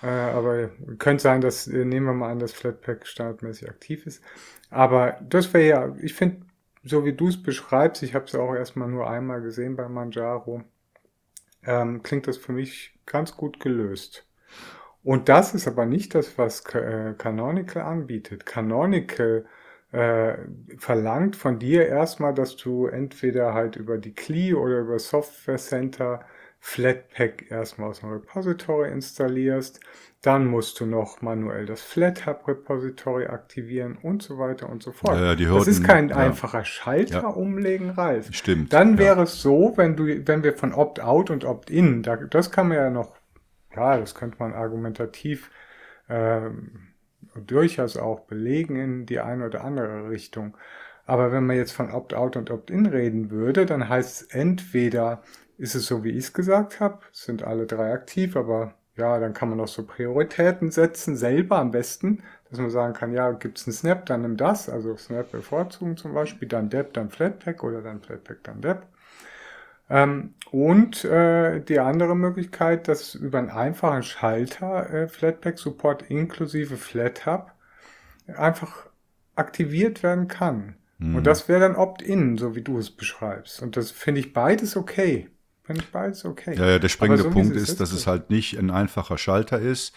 Äh, 0.03 0.07
aber 0.09 0.71
könnte 0.99 1.23
sein, 1.23 1.41
dass, 1.41 1.67
äh, 1.69 1.85
nehmen 1.85 2.07
wir 2.07 2.13
mal 2.15 2.31
an, 2.31 2.39
dass 2.39 2.53
Flatpak 2.53 3.07
standardmäßig 3.07 3.69
aktiv 3.69 4.07
ist. 4.07 4.23
Aber 4.71 5.19
das 5.29 5.53
wäre 5.55 5.67
ja, 5.67 5.97
ich 6.01 6.15
finde, 6.15 6.47
so 6.85 7.05
wie 7.05 7.13
du 7.15 7.29
es 7.29 7.43
beschreibst, 7.43 8.03
ich 8.03 8.15
habe 8.15 8.27
es 8.27 8.35
auch 8.35 8.55
erstmal 8.55 8.89
nur 8.89 9.09
einmal 9.11 9.41
gesehen 9.43 9.77
bei 9.77 9.89
Manjaro, 9.89 10.63
ähm, 11.65 12.03
klingt 12.03 12.27
das 12.27 12.37
für 12.37 12.53
mich 12.53 12.95
ganz 13.07 13.37
gut 13.37 13.61
gelöst. 13.61 14.27
Und 15.05 15.29
das 15.29 15.55
ist 15.55 15.69
aber 15.69 15.87
nicht 15.87 16.15
das, 16.15 16.39
was 16.39 16.65
äh, 16.75 17.15
Canonical 17.17 17.83
anbietet. 17.83 18.47
Canonical 18.47 19.47
äh, 19.93 20.35
verlangt 20.79 21.37
von 21.37 21.59
dir 21.59 21.87
erstmal, 21.87 22.35
dass 22.35 22.57
du 22.57 22.87
entweder 22.87 23.55
halt 23.55 23.77
über 23.77 23.99
die 23.99 24.15
CLI 24.15 24.55
oder 24.55 24.81
über 24.81 24.99
Software 24.99 25.59
Center 25.59 26.21
Flatpak 26.59 27.51
erstmal 27.51 27.91
aus 27.91 28.01
dem 28.01 28.11
Repository 28.11 28.91
installierst. 28.91 29.81
Dann 30.23 30.47
musst 30.47 30.81
du 30.81 30.87
noch 30.87 31.23
manuell 31.23 31.67
das 31.67 31.83
FlatHub 31.83 32.49
Repository 32.49 33.27
aktivieren 33.27 33.97
und 34.03 34.23
so 34.23 34.39
weiter 34.39 34.69
und 34.69 34.83
so 34.83 34.91
fort. 34.91 35.21
Ja, 35.21 35.35
die 35.37 35.47
Hürden, 35.47 35.59
das 35.59 35.69
ist 35.69 35.85
kein 35.85 36.09
ja. 36.09 36.17
einfacher 36.17 36.65
Schalter 36.65 37.23
ja. 37.23 37.29
umlegen, 37.29 37.91
Ralf. 37.91 38.35
Stimmt. 38.35 38.73
Dann 38.73 38.99
wäre 38.99 39.23
es 39.23 39.41
so, 39.41 39.75
wenn 39.77 39.95
du, 39.95 40.07
wenn 40.27 40.43
wir 40.43 40.55
von 40.55 40.73
Opt-out 40.73 41.31
und 41.31 41.45
Opt-in, 41.45 42.03
da, 42.03 42.17
das 42.17 42.51
kann 42.51 42.69
man 42.69 42.77
ja 42.77 42.91
noch, 42.91 43.15
ja, 43.75 43.99
das 43.99 44.15
könnte 44.15 44.39
man 44.41 44.53
argumentativ 44.53 45.51
ähm, 46.09 46.89
durchaus 47.47 47.97
auch 47.97 48.21
belegen 48.21 48.77
in 48.77 49.07
die 49.07 49.21
eine 49.21 49.47
oder 49.47 49.63
andere 49.63 50.11
Richtung. 50.11 50.57
Aber 51.05 51.31
wenn 51.31 51.47
man 51.47 51.57
jetzt 51.57 51.73
von 51.73 51.93
Opt-out 51.93 52.37
und 52.37 52.51
Opt-in 52.51 52.87
reden 52.87 53.31
würde, 53.31 53.65
dann 53.65 53.89
heißt 53.89 54.23
es 54.23 54.29
entweder, 54.29 55.23
ist 55.59 55.75
es 55.75 55.87
so, 55.87 56.05
wie 56.05 56.11
ich 56.11 56.27
es 56.27 56.33
gesagt 56.33 56.81
habe, 56.81 57.01
sind 57.13 57.43
alle 57.43 57.67
drei 57.67 57.93
aktiv, 57.93 58.37
aber 58.37 58.75
ja, 58.97 59.19
dann 59.19 59.35
kann 59.35 59.51
man 59.51 59.61
auch 59.61 59.69
so 59.69 59.85
Prioritäten 59.85 60.71
setzen, 60.71 61.17
selber 61.17 61.59
am 61.59 61.71
besten, 61.71 62.23
dass 62.51 62.59
man 62.59 62.71
sagen 62.71 62.95
kann, 62.95 63.13
ja, 63.13 63.33
gibt 63.33 63.59
es 63.59 63.67
einen 63.67 63.75
Snap, 63.75 64.07
dann 64.07 64.23
nimm 64.23 64.37
das, 64.37 64.69
also 64.69 64.97
Snap 64.97 65.31
bevorzugen 65.33 65.97
zum 65.97 66.15
Beispiel, 66.15 66.49
dann 66.49 66.71
Dep, 66.71 66.95
dann 66.95 67.11
Flatpak 67.11 67.63
oder 67.63 67.83
dann 67.83 68.01
Flatpak, 68.01 68.39
dann 68.45 68.61
Dep. 68.61 68.87
Ähm, 69.89 70.35
und 70.51 71.05
äh, 71.05 71.61
die 71.61 71.79
andere 71.79 72.17
Möglichkeit, 72.17 72.89
dass 72.89 73.15
über 73.15 73.39
einen 73.39 73.51
einfachen 73.51 74.03
Schalter 74.03 74.91
äh, 74.91 75.09
Flatpak 75.09 75.59
Support 75.59 76.11
inklusive 76.11 76.77
FlatHub 76.77 77.53
einfach 78.35 78.87
aktiviert 79.37 80.03
werden 80.03 80.27
kann. 80.27 80.77
Mhm. 80.99 81.17
Und 81.17 81.27
das 81.27 81.49
wäre 81.49 81.61
dann 81.61 81.77
Opt-in, 81.77 82.37
so 82.39 82.57
wie 82.57 82.63
du 82.63 82.79
es 82.79 82.91
beschreibst. 82.91 83.63
Und 83.63 83.77
das 83.77 83.91
finde 83.91 84.21
ich 84.21 84.33
beides 84.33 84.77
okay. 84.77 85.29
Finde 85.67 85.83
ich 85.83 85.91
beides 85.91 86.25
okay. 86.25 86.55
Ja, 86.57 86.67
ja 86.71 86.79
der 86.79 86.89
springende 86.89 87.25
so 87.25 87.31
Punkt 87.31 87.57
ist, 87.57 87.81
dass 87.81 87.91
es 87.91 88.07
halt 88.07 88.31
nicht 88.31 88.57
ein 88.57 88.71
einfacher 88.71 89.19
Schalter 89.19 89.59
ist, 89.59 89.95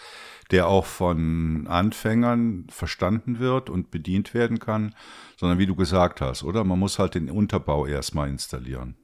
der 0.49 0.67
auch 0.67 0.86
von 0.86 1.67
Anfängern 1.67 2.65
verstanden 2.71 3.38
wird 3.38 3.69
und 3.69 3.91
bedient 3.91 4.34
werden 4.34 4.58
kann, 4.58 4.95
sondern 5.38 5.60
wie 5.60 5.67
du 5.67 5.75
gesagt 5.75 6.21
hast, 6.21 6.43
oder? 6.43 6.63
Man 6.63 6.79
muss 6.79 6.97
halt 6.97 7.13
den 7.13 7.29
Unterbau 7.29 7.86
erstmal 7.86 8.29
installieren. 8.29 8.95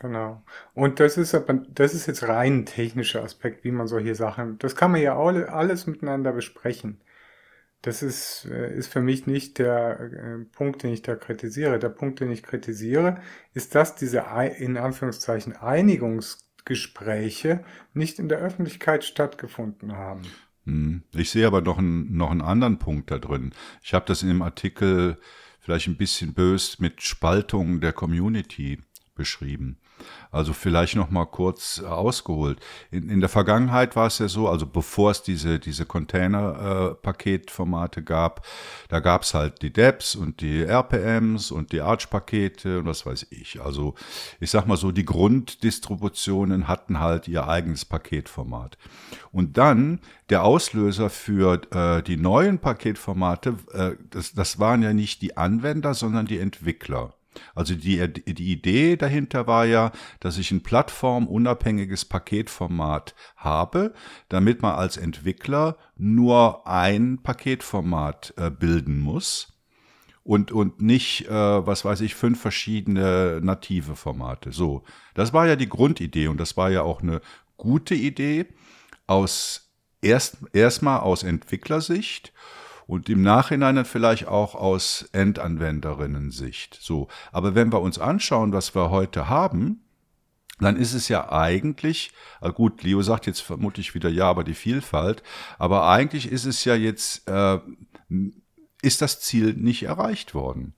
Genau. 0.00 0.42
Und 0.72 0.98
das 0.98 1.18
ist 1.18 1.34
aber, 1.34 1.54
das 1.68 1.92
ist 1.92 2.06
jetzt 2.06 2.26
rein 2.26 2.60
ein 2.60 2.66
technischer 2.66 3.22
Aspekt, 3.22 3.62
wie 3.64 3.70
man 3.70 3.86
solche 3.86 4.14
Sachen, 4.14 4.58
das 4.58 4.76
kann 4.76 4.92
man 4.92 5.02
ja 5.02 5.16
alles 5.18 5.86
miteinander 5.86 6.32
besprechen. 6.32 7.00
Das 7.84 8.02
ist, 8.02 8.48
äh, 8.50 8.74
ist 8.74 8.90
für 8.90 9.02
mich 9.02 9.26
nicht 9.26 9.58
der 9.58 10.00
äh, 10.00 10.38
Punkt, 10.56 10.82
den 10.82 10.94
ich 10.94 11.02
da 11.02 11.16
kritisiere. 11.16 11.78
Der 11.78 11.90
Punkt, 11.90 12.20
den 12.20 12.30
ich 12.30 12.42
kritisiere, 12.42 13.20
ist, 13.52 13.74
dass 13.74 13.94
diese 13.94 14.24
in 14.56 14.78
Anführungszeichen 14.78 15.54
Einigungsgespräche 15.54 17.62
nicht 17.92 18.18
in 18.18 18.30
der 18.30 18.38
Öffentlichkeit 18.38 19.04
stattgefunden 19.04 19.92
haben. 19.92 20.22
Hm. 20.64 21.02
Ich 21.14 21.30
sehe 21.30 21.46
aber 21.46 21.60
noch 21.60 21.76
einen, 21.76 22.16
noch 22.16 22.30
einen 22.30 22.40
anderen 22.40 22.78
Punkt 22.78 23.10
da 23.10 23.18
drin. 23.18 23.52
Ich 23.82 23.92
habe 23.92 24.06
das 24.06 24.22
in 24.22 24.28
dem 24.28 24.40
Artikel 24.40 25.18
vielleicht 25.60 25.86
ein 25.86 25.98
bisschen 25.98 26.32
bös 26.32 26.78
mit 26.78 27.02
Spaltung 27.02 27.82
der 27.82 27.92
Community 27.92 28.80
beschrieben. 29.14 29.76
Also 30.30 30.52
vielleicht 30.52 30.96
noch 30.96 31.10
mal 31.10 31.26
kurz 31.26 31.80
ausgeholt. 31.80 32.60
In, 32.90 33.08
in 33.08 33.20
der 33.20 33.28
Vergangenheit 33.28 33.94
war 33.96 34.08
es 34.08 34.18
ja 34.18 34.28
so, 34.28 34.48
also 34.48 34.66
bevor 34.66 35.12
es 35.12 35.22
diese, 35.22 35.58
diese 35.58 35.86
Container-Paketformate 35.86 38.00
äh, 38.00 38.02
gab, 38.02 38.46
da 38.88 39.00
gab 39.00 39.22
es 39.22 39.34
halt 39.34 39.62
die 39.62 39.72
DEPs 39.72 40.16
und 40.16 40.40
die 40.40 40.62
RPMs 40.62 41.50
und 41.50 41.72
die 41.72 41.80
Arch-Pakete 41.80 42.80
und 42.80 42.86
was 42.86 43.06
weiß 43.06 43.28
ich. 43.30 43.60
Also 43.60 43.94
ich 44.40 44.50
sag 44.50 44.66
mal 44.66 44.76
so, 44.76 44.90
die 44.90 45.04
Grunddistributionen 45.04 46.68
hatten 46.68 47.00
halt 47.00 47.28
ihr 47.28 47.48
eigenes 47.48 47.84
Paketformat. 47.84 48.78
Und 49.30 49.58
dann 49.58 50.00
der 50.30 50.44
Auslöser 50.44 51.10
für 51.10 51.60
äh, 51.72 52.02
die 52.02 52.16
neuen 52.16 52.58
Paketformate, 52.58 53.54
äh, 53.72 53.92
das, 54.10 54.32
das 54.32 54.58
waren 54.58 54.82
ja 54.82 54.92
nicht 54.92 55.22
die 55.22 55.36
Anwender, 55.36 55.94
sondern 55.94 56.26
die 56.26 56.38
Entwickler. 56.38 57.14
Also 57.54 57.74
die, 57.74 58.12
die 58.12 58.52
Idee 58.52 58.96
dahinter 58.96 59.46
war 59.46 59.64
ja, 59.64 59.92
dass 60.20 60.38
ich 60.38 60.50
ein 60.50 60.62
plattformunabhängiges 60.62 62.04
Paketformat 62.04 63.14
habe, 63.36 63.94
damit 64.28 64.62
man 64.62 64.74
als 64.74 64.96
Entwickler 64.96 65.76
nur 65.96 66.66
ein 66.66 67.22
Paketformat 67.22 68.34
äh, 68.36 68.50
bilden 68.50 69.00
muss 69.00 69.54
und, 70.24 70.50
und 70.50 70.80
nicht, 70.80 71.28
äh, 71.28 71.30
was 71.66 71.84
weiß 71.84 72.00
ich, 72.00 72.14
fünf 72.14 72.40
verschiedene 72.40 73.40
native 73.42 73.94
Formate. 73.94 74.52
So, 74.52 74.82
das 75.14 75.32
war 75.32 75.46
ja 75.46 75.54
die 75.54 75.68
Grundidee 75.68 76.28
und 76.28 76.38
das 76.38 76.56
war 76.56 76.70
ja 76.70 76.82
auch 76.82 77.02
eine 77.02 77.20
gute 77.56 77.94
Idee 77.94 78.46
aus 79.06 79.70
erst 80.00 80.38
erstmal 80.52 81.00
aus 81.00 81.22
Entwicklersicht 81.22 82.32
und 82.86 83.08
im 83.08 83.22
Nachhinein 83.22 83.76
dann 83.76 83.84
vielleicht 83.84 84.28
auch 84.28 84.54
aus 84.54 85.08
Endanwenderinnen-Sicht. 85.12 86.78
So. 86.80 87.08
Aber 87.32 87.54
wenn 87.54 87.72
wir 87.72 87.80
uns 87.80 87.98
anschauen, 87.98 88.52
was 88.52 88.74
wir 88.74 88.90
heute 88.90 89.28
haben, 89.28 89.80
dann 90.60 90.76
ist 90.76 90.94
es 90.94 91.08
ja 91.08 91.32
eigentlich, 91.32 92.12
äh, 92.40 92.52
gut, 92.52 92.82
Leo 92.82 93.02
sagt 93.02 93.26
jetzt 93.26 93.40
vermutlich 93.40 93.94
wieder 93.94 94.08
ja, 94.08 94.28
aber 94.28 94.44
die 94.44 94.54
Vielfalt, 94.54 95.22
aber 95.58 95.88
eigentlich 95.88 96.30
ist 96.30 96.44
es 96.44 96.64
ja 96.64 96.74
jetzt, 96.74 97.28
äh, 97.28 97.58
ist 98.82 99.02
das 99.02 99.20
Ziel 99.20 99.54
nicht 99.54 99.84
erreicht 99.84 100.34
worden. 100.34 100.74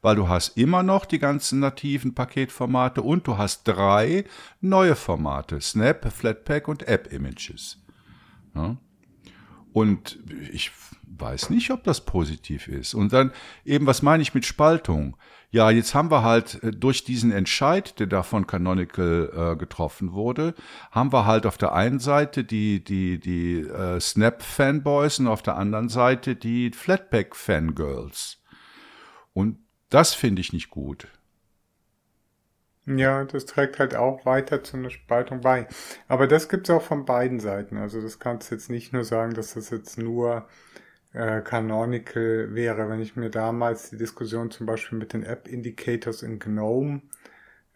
Weil 0.00 0.16
du 0.16 0.28
hast 0.28 0.56
immer 0.56 0.82
noch 0.82 1.04
die 1.04 1.18
ganzen 1.18 1.58
nativen 1.58 2.14
Paketformate 2.14 3.02
und 3.02 3.26
du 3.26 3.36
hast 3.36 3.66
drei 3.66 4.24
neue 4.60 4.94
Formate, 4.94 5.60
Snap, 5.60 6.12
Flatpak 6.12 6.68
und 6.68 6.86
App 6.86 7.12
Images. 7.12 7.78
Ja? 8.54 8.76
Und 9.78 10.18
ich 10.52 10.72
weiß 11.04 11.50
nicht, 11.50 11.70
ob 11.70 11.84
das 11.84 12.04
positiv 12.04 12.66
ist. 12.66 12.94
Und 12.94 13.12
dann 13.12 13.32
eben, 13.64 13.86
was 13.86 14.02
meine 14.02 14.22
ich 14.24 14.34
mit 14.34 14.44
Spaltung? 14.44 15.16
Ja, 15.52 15.70
jetzt 15.70 15.94
haben 15.94 16.10
wir 16.10 16.24
halt 16.24 16.60
äh, 16.64 16.72
durch 16.72 17.04
diesen 17.04 17.30
Entscheid, 17.30 17.98
der 18.00 18.08
da 18.08 18.24
von 18.24 18.48
Canonical 18.48 19.30
äh, 19.32 19.56
getroffen 19.56 20.12
wurde, 20.12 20.54
haben 20.90 21.12
wir 21.12 21.26
halt 21.26 21.46
auf 21.46 21.56
der 21.56 21.74
einen 21.74 22.00
Seite 22.00 22.42
die, 22.42 22.82
die, 22.82 23.20
die 23.20 23.60
äh, 23.60 24.00
Snap-Fanboys 24.00 25.20
und 25.20 25.28
auf 25.28 25.42
der 25.42 25.56
anderen 25.56 25.88
Seite 25.88 26.34
die 26.34 26.72
Flatpak-Fangirls. 26.72 28.42
Und 29.32 29.58
das 29.90 30.14
finde 30.14 30.40
ich 30.40 30.52
nicht 30.52 30.70
gut. 30.70 31.06
Ja, 32.96 33.24
das 33.24 33.44
trägt 33.44 33.78
halt 33.78 33.94
auch 33.94 34.24
weiter 34.24 34.62
zu 34.64 34.76
einer 34.78 34.88
Spaltung 34.90 35.42
bei. 35.42 35.66
Aber 36.08 36.26
das 36.26 36.48
gibt's 36.48 36.70
auch 36.70 36.82
von 36.82 37.04
beiden 37.04 37.38
Seiten. 37.38 37.76
Also 37.76 38.00
das 38.00 38.18
kannst 38.18 38.50
du 38.50 38.54
jetzt 38.54 38.70
nicht 38.70 38.92
nur 38.94 39.04
sagen, 39.04 39.34
dass 39.34 39.54
das 39.54 39.68
jetzt 39.70 39.98
nur 39.98 40.48
äh, 41.12 41.42
Canonical 41.42 42.54
wäre. 42.54 42.88
Wenn 42.90 43.00
ich 43.00 43.16
mir 43.16 43.30
damals 43.30 43.90
die 43.90 43.98
Diskussion 43.98 44.50
zum 44.50 44.66
Beispiel 44.66 44.98
mit 44.98 45.12
den 45.12 45.24
App 45.24 45.48
Indicators 45.48 46.22
in 46.22 46.38
GNOME 46.38 47.02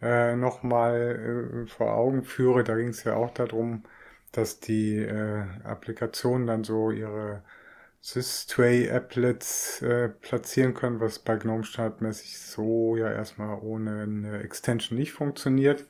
äh, 0.01 0.35
nochmal 0.35 1.65
äh, 1.65 1.67
vor 1.67 1.93
Augen 1.95 2.23
führe, 2.23 2.63
da 2.63 2.75
ging 2.75 2.89
es 2.89 3.03
ja 3.03 3.15
auch 3.15 3.31
darum, 3.33 3.83
dass 4.31 4.59
die 4.61 4.97
äh, 4.97 5.43
Applikationen 5.63 6.47
dann 6.47 6.63
so 6.63 6.91
ihre 6.91 7.43
Sys-Tray-Applets 8.03 9.81
äh, 9.81 10.09
platzieren 10.09 10.73
können, 10.73 10.99
was 10.99 11.19
bei 11.19 11.37
GNOME 11.37 11.63
standardmäßig 11.63 12.37
so 12.37 12.97
ja 12.97 13.09
erstmal 13.09 13.57
ohne 13.61 14.01
eine 14.01 14.39
Extension 14.43 14.99
nicht 14.99 15.13
funktioniert. 15.13 15.87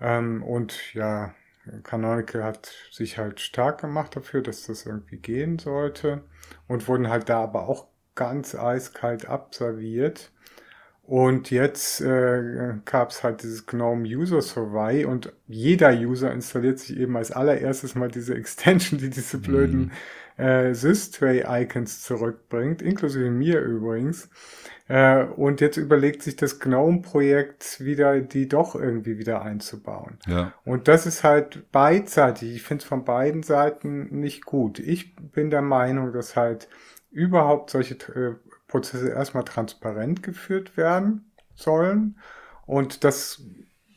Ähm, 0.00 0.44
und 0.44 0.94
ja, 0.94 1.34
Canonical 1.82 2.44
hat 2.44 2.72
sich 2.92 3.18
halt 3.18 3.40
stark 3.40 3.80
gemacht 3.80 4.14
dafür, 4.14 4.42
dass 4.42 4.66
das 4.66 4.86
irgendwie 4.86 5.16
gehen 5.16 5.58
sollte 5.58 6.22
und 6.68 6.86
wurden 6.86 7.08
halt 7.08 7.28
da 7.28 7.42
aber 7.42 7.68
auch 7.68 7.88
ganz 8.14 8.54
eiskalt 8.54 9.26
abserviert. 9.26 10.30
Und 11.06 11.50
jetzt 11.50 12.00
äh, 12.00 12.74
gab 12.86 13.10
es 13.10 13.22
halt 13.22 13.42
dieses 13.42 13.66
GNOME 13.66 14.06
User 14.06 14.40
Survey 14.40 15.04
und 15.04 15.32
jeder 15.46 15.92
User 15.92 16.32
installiert 16.32 16.78
sich 16.78 16.98
eben 16.98 17.16
als 17.16 17.30
allererstes 17.30 17.94
mal 17.94 18.10
diese 18.10 18.34
Extension, 18.36 18.98
die 18.98 19.10
diese 19.10 19.38
blöden 19.38 19.80
mhm 19.80 19.90
äh, 20.36 20.74
Systray-Icons 20.74 22.02
zurückbringt, 22.02 22.82
inklusive 22.82 23.30
mir 23.30 23.60
übrigens. 23.60 24.28
Äh, 24.86 25.24
und 25.24 25.60
jetzt 25.60 25.76
überlegt 25.76 26.22
sich 26.22 26.36
das 26.36 26.58
GNOME-Projekt 26.60 27.80
wieder, 27.80 28.20
die 28.20 28.48
doch 28.48 28.74
irgendwie 28.74 29.18
wieder 29.18 29.42
einzubauen. 29.42 30.18
Ja. 30.26 30.52
Und 30.64 30.88
das 30.88 31.06
ist 31.06 31.24
halt 31.24 31.70
beidseitig. 31.72 32.54
Ich 32.54 32.62
finde 32.62 32.82
es 32.82 32.88
von 32.88 33.04
beiden 33.04 33.42
Seiten 33.42 34.20
nicht 34.20 34.44
gut. 34.44 34.78
Ich 34.78 35.16
bin 35.16 35.50
der 35.50 35.62
Meinung, 35.62 36.12
dass 36.12 36.36
halt 36.36 36.68
überhaupt 37.10 37.70
solche 37.70 37.94
äh, 37.94 38.34
Prozesse 38.74 39.10
erstmal 39.10 39.44
transparent 39.44 40.24
geführt 40.24 40.76
werden 40.76 41.30
sollen 41.54 42.18
und 42.66 43.04
das 43.04 43.40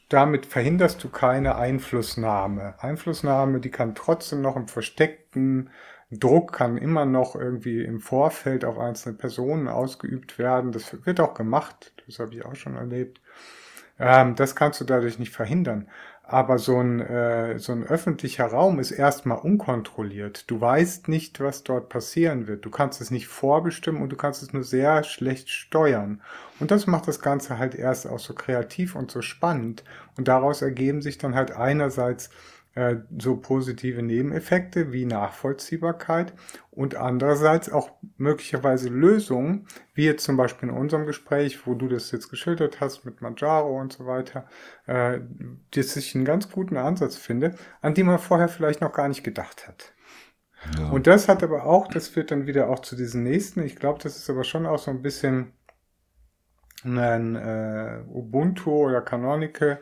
damit 0.08 0.46
verhinderst 0.46 1.04
du 1.04 1.10
keine 1.10 1.56
Einflussnahme. 1.56 2.76
Einflussnahme, 2.78 3.60
die 3.60 3.72
kann 3.72 3.96
trotzdem 3.96 4.42
noch 4.42 4.56
im 4.56 4.68
versteckten 4.68 5.72
Druck 6.12 6.54
kann 6.54 6.78
immer 6.78 7.06
noch 7.06 7.36
irgendwie 7.36 7.84
im 7.84 8.00
Vorfeld 8.00 8.64
auf 8.64 8.78
einzelne 8.78 9.18
Personen 9.18 9.68
ausgeübt 9.68 10.38
werden. 10.38 10.72
Das 10.72 10.96
wird 11.06 11.20
auch 11.20 11.34
gemacht. 11.34 11.92
Das 12.06 12.20
habe 12.20 12.36
ich 12.36 12.46
auch 12.46 12.56
schon 12.56 12.76
erlebt. 12.76 13.20
Ähm, 14.00 14.36
das 14.36 14.56
kannst 14.56 14.80
du 14.80 14.86
dadurch 14.86 15.18
nicht 15.18 15.34
verhindern. 15.34 15.90
Aber 16.30 16.60
so 16.60 16.78
ein, 16.78 17.00
äh, 17.00 17.58
so 17.58 17.72
ein 17.72 17.86
öffentlicher 17.86 18.48
Raum 18.48 18.80
ist 18.80 18.92
erstmal 18.92 19.38
unkontrolliert. 19.38 20.52
Du 20.52 20.60
weißt 20.60 21.08
nicht, 21.08 21.40
was 21.40 21.64
dort 21.64 21.88
passieren 21.88 22.48
wird. 22.48 22.66
Du 22.66 22.70
kannst 22.70 23.00
es 23.00 23.12
nicht 23.12 23.28
vorbestimmen 23.28 24.02
und 24.02 24.10
du 24.10 24.18
kannst 24.18 24.44
es 24.44 24.52
nur 24.52 24.64
sehr 24.64 25.04
schlecht 25.04 25.50
steuern. 25.50 26.22
Und 26.60 26.72
das 26.72 26.86
macht 26.86 27.08
das 27.08 27.22
Ganze 27.22 27.58
halt 27.60 27.76
erst 27.76 28.08
auch 28.08 28.20
so 28.20 28.34
kreativ 28.34 28.96
und 28.96 29.10
so 29.10 29.22
spannend. 29.22 29.86
Und 30.18 30.28
daraus 30.28 30.62
ergeben 30.62 31.02
sich 31.02 31.18
dann 31.18 31.34
halt 31.34 31.52
einerseits 31.52 32.30
äh, 32.78 32.98
so 33.18 33.38
positive 33.38 34.04
Nebeneffekte 34.04 34.92
wie 34.92 35.06
Nachvollziehbarkeit 35.06 36.32
und 36.70 36.96
andererseits 36.96 37.72
auch 37.72 37.90
möglicherweise 38.18 38.90
Lösungen, 38.90 39.66
wie 39.96 40.06
jetzt 40.06 40.24
zum 40.24 40.38
Beispiel 40.38 40.70
in 40.70 40.76
unserem 40.76 41.08
Gespräch, 41.08 41.66
wo 41.66 41.74
du 41.74 41.88
das 41.88 42.12
jetzt 42.12 42.30
geschildert 42.30 42.80
hast 42.80 43.04
mit 43.04 43.20
Manjaro 43.20 43.80
und 43.80 43.94
so 43.94 44.06
weiter, 44.06 44.46
äh, 44.86 45.22
dass 45.72 45.96
ich 45.96 46.14
einen 46.14 46.24
ganz 46.24 46.52
guten 46.52 46.78
Ansatz 46.78 47.16
finde, 47.16 47.56
an 47.82 47.96
die 47.96 48.04
man 48.04 48.20
vorher 48.20 48.48
vielleicht 48.48 48.82
noch 48.82 48.94
gar 48.94 49.08
nicht 49.08 49.24
gedacht 49.24 49.68
hat. 49.68 49.94
Ja. 50.78 50.90
Und 50.90 51.08
das 51.08 51.28
hat 51.28 51.42
aber 51.42 51.66
auch, 51.66 51.88
das 51.88 52.08
führt 52.08 52.30
dann 52.30 52.46
wieder 52.46 52.70
auch 52.70 52.82
zu 52.82 52.96
diesen 52.96 53.24
nächsten, 53.24 53.64
ich 53.64 53.76
glaube, 53.76 54.00
das 54.04 54.18
ist 54.18 54.30
aber 54.30 54.44
schon 54.44 54.68
auch 54.68 54.78
so 54.78 54.92
ein 54.92 55.02
bisschen 55.02 55.52
ein 56.84 57.36
äh, 57.36 58.04
Ubuntu 58.08 58.70
oder 58.70 59.02
Canonical 59.02 59.80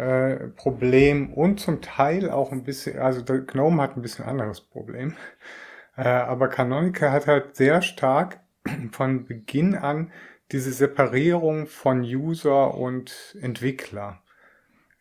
äh, 0.00 0.48
Problem 0.56 1.32
und 1.34 1.60
zum 1.60 1.82
Teil 1.82 2.30
auch 2.30 2.52
ein 2.52 2.64
bisschen, 2.64 2.98
also 2.98 3.20
der 3.20 3.40
Gnome 3.40 3.82
hat 3.82 3.96
ein 3.96 4.02
bisschen 4.02 4.24
anderes 4.24 4.60
Problem. 4.60 5.14
Äh, 5.96 6.08
aber 6.08 6.48
Canonical 6.48 7.12
hat 7.12 7.26
halt 7.26 7.56
sehr 7.56 7.82
stark 7.82 8.40
von 8.92 9.26
Beginn 9.26 9.74
an 9.74 10.10
diese 10.52 10.72
Separierung 10.72 11.66
von 11.66 12.00
User 12.00 12.74
und 12.74 13.36
Entwickler. 13.40 14.22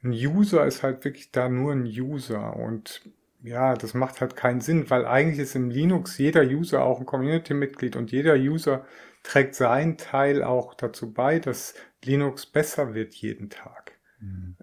Ein 0.04 0.12
User 0.12 0.66
ist 0.66 0.84
halt 0.84 1.04
wirklich 1.06 1.32
da 1.32 1.50
nur 1.50 1.72
ein 1.72 1.86
User 1.86 2.56
und 2.56 3.02
ja, 3.42 3.74
das 3.76 3.94
macht 3.94 4.20
halt 4.20 4.36
keinen 4.36 4.60
Sinn, 4.60 4.90
weil 4.90 5.06
eigentlich 5.06 5.40
ist 5.40 5.56
im 5.56 5.70
Linux 5.70 6.18
jeder 6.18 6.44
User 6.44 6.84
auch 6.84 7.00
ein 7.00 7.06
Community-Mitglied 7.06 7.96
und 7.96 8.12
jeder 8.12 8.36
User 8.36 8.86
trägt 9.24 9.56
seinen 9.56 9.98
Teil 9.98 10.44
auch 10.44 10.74
dazu 10.74 11.14
bei, 11.14 11.40
dass 11.40 11.74
Linux 12.04 12.46
besser 12.46 12.94
wird 12.94 13.14
jeden 13.16 13.50
Tag. 13.50 13.94
Mhm. 14.20 14.58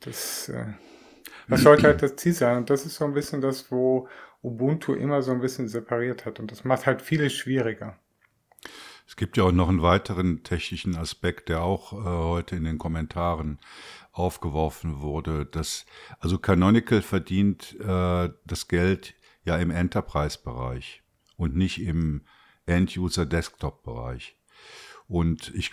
Das, 0.00 0.48
äh, 0.48 0.66
das 1.48 1.62
sollte 1.62 1.84
halt 1.84 2.02
das 2.02 2.16
Ziel 2.16 2.32
sein. 2.32 2.58
Und 2.58 2.70
das 2.70 2.86
ist 2.86 2.96
so 2.96 3.04
ein 3.04 3.14
bisschen 3.14 3.40
das, 3.40 3.70
wo 3.70 4.08
Ubuntu 4.42 4.94
immer 4.94 5.22
so 5.22 5.32
ein 5.32 5.40
bisschen 5.40 5.68
separiert 5.68 6.24
hat. 6.24 6.40
Und 6.40 6.50
das 6.50 6.64
macht 6.64 6.86
halt 6.86 7.02
vieles 7.02 7.32
schwieriger. 7.32 7.98
Es 9.06 9.16
gibt 9.16 9.36
ja 9.36 9.44
auch 9.44 9.52
noch 9.52 9.68
einen 9.68 9.82
weiteren 9.82 10.44
technischen 10.44 10.96
Aspekt, 10.96 11.48
der 11.48 11.62
auch 11.62 11.92
äh, 11.92 11.96
heute 11.96 12.54
in 12.54 12.64
den 12.64 12.78
Kommentaren 12.78 13.58
aufgeworfen 14.12 15.00
wurde. 15.00 15.46
Dass, 15.46 15.84
also 16.20 16.38
Canonical 16.38 17.02
verdient 17.02 17.76
äh, 17.80 18.30
das 18.44 18.68
Geld 18.68 19.14
ja 19.44 19.56
im 19.56 19.70
Enterprise-Bereich 19.70 21.02
und 21.36 21.56
nicht 21.56 21.80
im 21.82 22.22
End-User-Desktop-Bereich. 22.66 24.36
Und 25.08 25.52
ich 25.54 25.72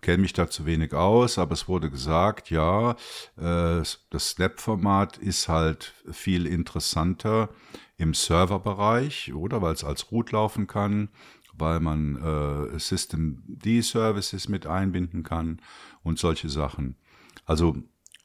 kenne 0.00 0.18
mich 0.18 0.32
da 0.32 0.48
zu 0.48 0.66
wenig 0.66 0.92
aus, 0.94 1.38
aber 1.38 1.52
es 1.52 1.68
wurde 1.68 1.90
gesagt, 1.90 2.50
ja, 2.50 2.92
äh, 3.36 3.82
das 4.10 4.30
Snap-Format 4.30 5.18
ist 5.18 5.48
halt 5.48 5.94
viel 6.10 6.46
interessanter 6.46 7.50
im 7.96 8.14
Serverbereich, 8.14 9.32
oder 9.34 9.62
weil 9.62 9.74
es 9.74 9.84
als 9.84 10.10
Root 10.10 10.32
laufen 10.32 10.66
kann, 10.66 11.08
weil 11.56 11.80
man 11.80 12.16
äh, 12.16 12.78
System 12.78 13.42
D-Services 13.46 14.48
mit 14.48 14.66
einbinden 14.66 15.22
kann 15.22 15.60
und 16.02 16.18
solche 16.18 16.48
Sachen. 16.48 16.96
Also 17.44 17.76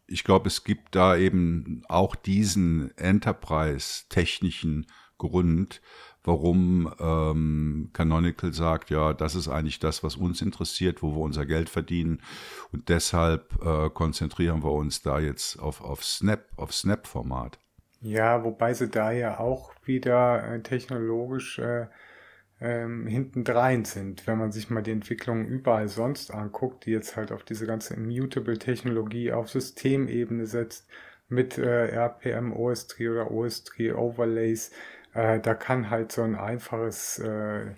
ich 0.08 0.24
glaube, 0.24 0.48
es 0.48 0.64
gibt 0.64 0.96
da 0.96 1.16
eben 1.16 1.84
auch 1.88 2.16
diesen 2.16 2.96
Enterprise-technischen 2.98 4.88
Grund, 5.20 5.82
warum 6.30 6.94
ähm, 7.00 7.89
Canonical 7.92 8.54
sagt, 8.54 8.92
ja, 8.92 9.13
das 9.13 9.34
ist 9.34 9.48
eigentlich 9.48 9.80
das, 9.80 10.04
was 10.04 10.15
uns 10.15 10.44
interessiert, 10.44 11.02
wo 11.02 11.15
wir 11.15 11.22
unser 11.22 11.48
Geld 11.48 11.70
verdienen. 11.70 12.22
Und 12.72 12.89
deshalb 12.89 13.56
äh, 13.65 13.89
konzentrieren 13.89 14.63
wir 14.63 14.72
uns 14.72 15.02
da 15.02 15.20
jetzt 15.20 15.58
auf, 15.60 15.82
auf 15.82 16.04
Snap, 16.04 16.46
auf 16.56 16.72
Snap-Format. 16.72 17.58
Ja, 18.02 18.44
wobei 18.44 18.76
sie 18.76 18.89
da 18.89 19.12
ja 19.12 19.39
auch 19.39 19.74
wieder 19.84 20.44
äh, 20.44 20.62
technologisch 20.62 21.58
äh, 21.58 21.88
ähm, 22.62 23.08
hintendrein 23.08 23.86
sind, 23.86 24.28
wenn 24.28 24.38
man 24.38 24.52
sich 24.52 24.70
mal 24.70 24.84
die 24.84 24.92
Entwicklung 24.92 25.48
überall 25.48 25.88
sonst 25.88 26.32
anguckt, 26.32 26.86
die 26.86 26.92
jetzt 26.92 27.18
halt 27.18 27.32
auf 27.32 27.44
diese 27.44 27.65
ganze 27.65 27.96
Immutable-Technologie 27.96 29.32
auf 29.32 29.50
Systemebene 29.50 30.46
setzt, 30.46 30.88
mit 31.28 31.58
äh, 31.58 31.88
RPM, 31.88 32.54
OS3 32.54 33.12
oder 33.12 33.32
OS3 33.32 33.94
Overlays, 33.94 34.72
äh, 35.13 35.39
da 35.39 35.54
kann 35.56 35.89
halt 35.89 36.12
so 36.12 36.22
ein 36.24 36.36
einfaches 36.36 37.19
äh, 37.19 37.76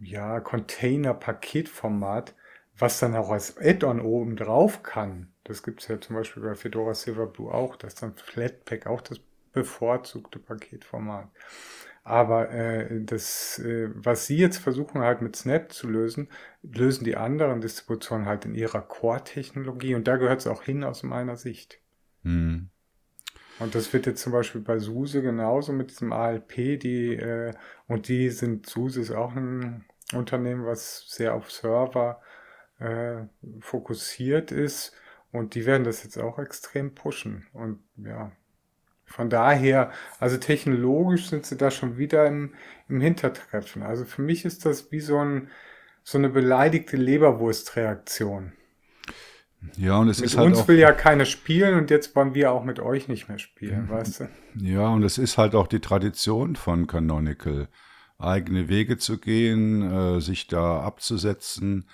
ja, 0.00 0.40
Container-Paketformat, 0.40 2.34
was 2.76 2.98
dann 2.98 3.14
auch 3.14 3.30
als 3.30 3.58
Add-on 3.58 4.00
oben 4.00 4.36
drauf 4.36 4.82
kann, 4.82 5.32
das 5.44 5.62
gibt 5.62 5.82
es 5.82 5.88
ja 5.88 6.00
zum 6.00 6.16
Beispiel 6.16 6.42
bei 6.42 6.54
Fedora 6.54 6.94
Silverblue 6.94 7.52
auch, 7.52 7.76
das 7.76 7.94
ist 7.94 8.02
dann 8.02 8.14
Flatpak 8.14 8.86
auch 8.86 9.00
das 9.00 9.20
bevorzugte 9.52 10.38
Paketformat. 10.38 11.28
Aber 12.04 12.50
äh, 12.50 13.04
das, 13.04 13.58
äh, 13.60 13.90
was 13.94 14.26
sie 14.26 14.36
jetzt 14.36 14.58
versuchen 14.58 15.02
halt 15.02 15.22
mit 15.22 15.36
Snap 15.36 15.72
zu 15.72 15.88
lösen, 15.88 16.28
lösen 16.62 17.04
die 17.04 17.16
anderen 17.16 17.60
Distributionen 17.60 18.26
halt 18.26 18.44
in 18.44 18.54
ihrer 18.54 18.82
Core-Technologie 18.82 19.94
und 19.94 20.08
da 20.08 20.16
gehört 20.16 20.40
es 20.40 20.46
auch 20.48 20.62
hin 20.62 20.82
aus 20.82 21.04
meiner 21.04 21.36
Sicht. 21.36 21.80
Mhm. 22.22 22.71
Und 23.58 23.74
das 23.74 23.92
wird 23.92 24.06
jetzt 24.06 24.22
zum 24.22 24.32
Beispiel 24.32 24.60
bei 24.60 24.78
SUSE 24.78 25.22
genauso 25.22 25.72
mit 25.72 25.90
diesem 25.90 26.12
ALP, 26.12 26.80
die, 26.80 27.14
äh, 27.14 27.52
und 27.86 28.08
die 28.08 28.30
sind, 28.30 28.66
SUSE 28.66 29.00
ist 29.00 29.10
auch 29.10 29.34
ein 29.34 29.84
Unternehmen, 30.12 30.66
was 30.66 31.04
sehr 31.08 31.34
auf 31.34 31.50
Server 31.50 32.20
äh, 32.78 33.22
fokussiert 33.60 34.50
ist. 34.50 34.92
Und 35.30 35.54
die 35.54 35.64
werden 35.64 35.84
das 35.84 36.02
jetzt 36.02 36.18
auch 36.18 36.38
extrem 36.38 36.94
pushen. 36.94 37.46
Und 37.52 37.82
ja, 37.96 38.32
von 39.06 39.30
daher, 39.30 39.92
also 40.18 40.36
technologisch 40.38 41.28
sind 41.28 41.46
sie 41.46 41.56
da 41.56 41.70
schon 41.70 41.98
wieder 41.98 42.26
im, 42.26 42.54
im 42.88 43.00
Hintertreffen. 43.00 43.82
Also 43.82 44.04
für 44.04 44.22
mich 44.22 44.44
ist 44.44 44.64
das 44.66 44.90
wie 44.90 45.00
so, 45.00 45.18
ein, 45.18 45.50
so 46.02 46.18
eine 46.18 46.28
beleidigte 46.28 46.96
Leberwurstreaktion. 46.96 48.52
Ja, 49.76 49.98
und 49.98 50.08
es 50.08 50.18
mit 50.18 50.26
ist 50.26 50.36
halt. 50.36 50.50
Mit 50.50 50.58
uns 50.58 50.68
will 50.68 50.78
ja 50.78 50.92
keiner 50.92 51.24
spielen 51.24 51.78
und 51.78 51.90
jetzt 51.90 52.14
wollen 52.16 52.34
wir 52.34 52.52
auch 52.52 52.64
mit 52.64 52.80
euch 52.80 53.08
nicht 53.08 53.28
mehr 53.28 53.38
spielen, 53.38 53.88
weißt 53.88 54.20
du? 54.20 54.28
Ja, 54.56 54.88
und 54.88 55.02
es 55.02 55.18
ist 55.18 55.38
halt 55.38 55.54
auch 55.54 55.66
die 55.66 55.80
Tradition 55.80 56.56
von 56.56 56.86
Canonical, 56.86 57.68
eigene 58.18 58.68
Wege 58.68 58.98
zu 58.98 59.18
gehen, 59.18 59.82
äh, 59.82 60.20
sich 60.20 60.46
da 60.46 60.80
abzusetzen 60.80 61.86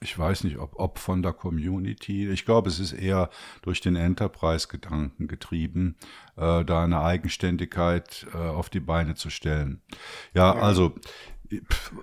ich 0.00 0.18
weiß 0.18 0.44
nicht, 0.44 0.58
ob, 0.58 0.78
ob 0.78 0.98
von 0.98 1.22
der 1.22 1.32
Community. 1.32 2.28
Ich 2.28 2.44
glaube, 2.44 2.68
es 2.68 2.80
ist 2.80 2.92
eher 2.92 3.28
durch 3.62 3.80
den 3.80 3.96
Enterprise-Gedanken 3.96 5.28
getrieben, 5.28 5.96
äh, 6.36 6.64
da 6.64 6.84
eine 6.84 7.00
Eigenständigkeit 7.02 8.26
äh, 8.32 8.36
auf 8.36 8.70
die 8.70 8.80
Beine 8.80 9.14
zu 9.14 9.30
stellen. 9.30 9.82
Ja, 10.32 10.54
ja, 10.54 10.62
also 10.62 10.94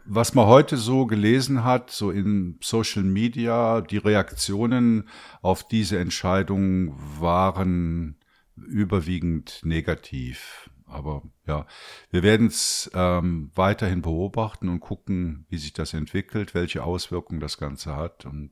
was 0.06 0.34
man 0.34 0.46
heute 0.48 0.78
so 0.78 1.06
gelesen 1.06 1.64
hat, 1.64 1.92
so 1.92 2.12
in 2.12 2.58
Social 2.62 3.04
Media, 3.04 3.82
die 3.82 3.98
Reaktionen 3.98 5.10
auf 5.42 5.68
diese 5.68 6.00
Entscheidung 6.00 6.96
waren 7.20 8.16
überwiegend 8.56 9.62
negativ. 9.64 10.70
Aber 10.86 11.24
ja, 11.48 11.66
wir 12.12 12.22
werden 12.22 12.48
es 12.48 12.90
ähm, 12.94 13.52
weiterhin 13.56 14.02
beobachten 14.02 14.70
und 14.70 14.80
gucken, 14.80 15.46
wie 15.50 15.58
sich 15.58 15.74
das 15.74 15.94
entwickelt, 15.94 16.54
welche 16.54 16.84
Auswirkungen 16.84 17.40
das 17.40 17.58
Ganze 17.58 17.96
hat. 17.96 18.26
Und 18.26 18.52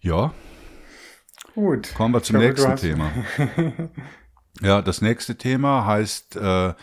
ja. 0.00 0.32
Gut. 1.54 1.94
Kommen 1.94 2.14
wir 2.14 2.22
zum 2.22 2.38
glaube, 2.38 2.48
nächsten 2.48 2.76
Thema. 2.76 3.12
ja, 4.62 4.80
das 4.80 5.02
nächste 5.02 5.36
Thema 5.36 5.84
heißt 5.84 6.36
äh, 6.36 6.74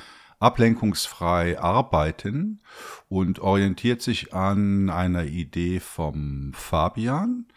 ablenkungsfrei 0.43 1.59
arbeiten 1.59 2.61
und 3.07 3.39
orientiert 3.39 4.01
sich 4.01 4.33
an 4.33 4.89
einer 4.89 5.23
Idee 5.23 5.79
vom 5.79 6.51
Fabian. 6.53 7.47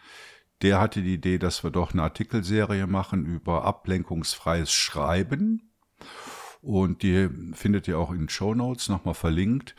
Der 0.61 0.79
hatte 0.79 1.01
die 1.01 1.15
Idee, 1.15 1.37
dass 1.37 1.63
wir 1.63 1.69
doch 1.69 1.93
eine 1.93 2.03
Artikelserie 2.03 2.87
machen 2.87 3.25
über 3.25 3.65
ablenkungsfreies 3.65 4.71
Schreiben. 4.71 5.69
Und 6.61 7.03
die 7.03 7.29
findet 7.53 7.87
ihr 7.87 7.99
auch 7.99 8.11
in 8.11 8.19
den 8.19 8.29
Show 8.29 8.55
Notes 8.55 8.89
nochmal 8.89 9.13
verlinkt. 9.13 9.75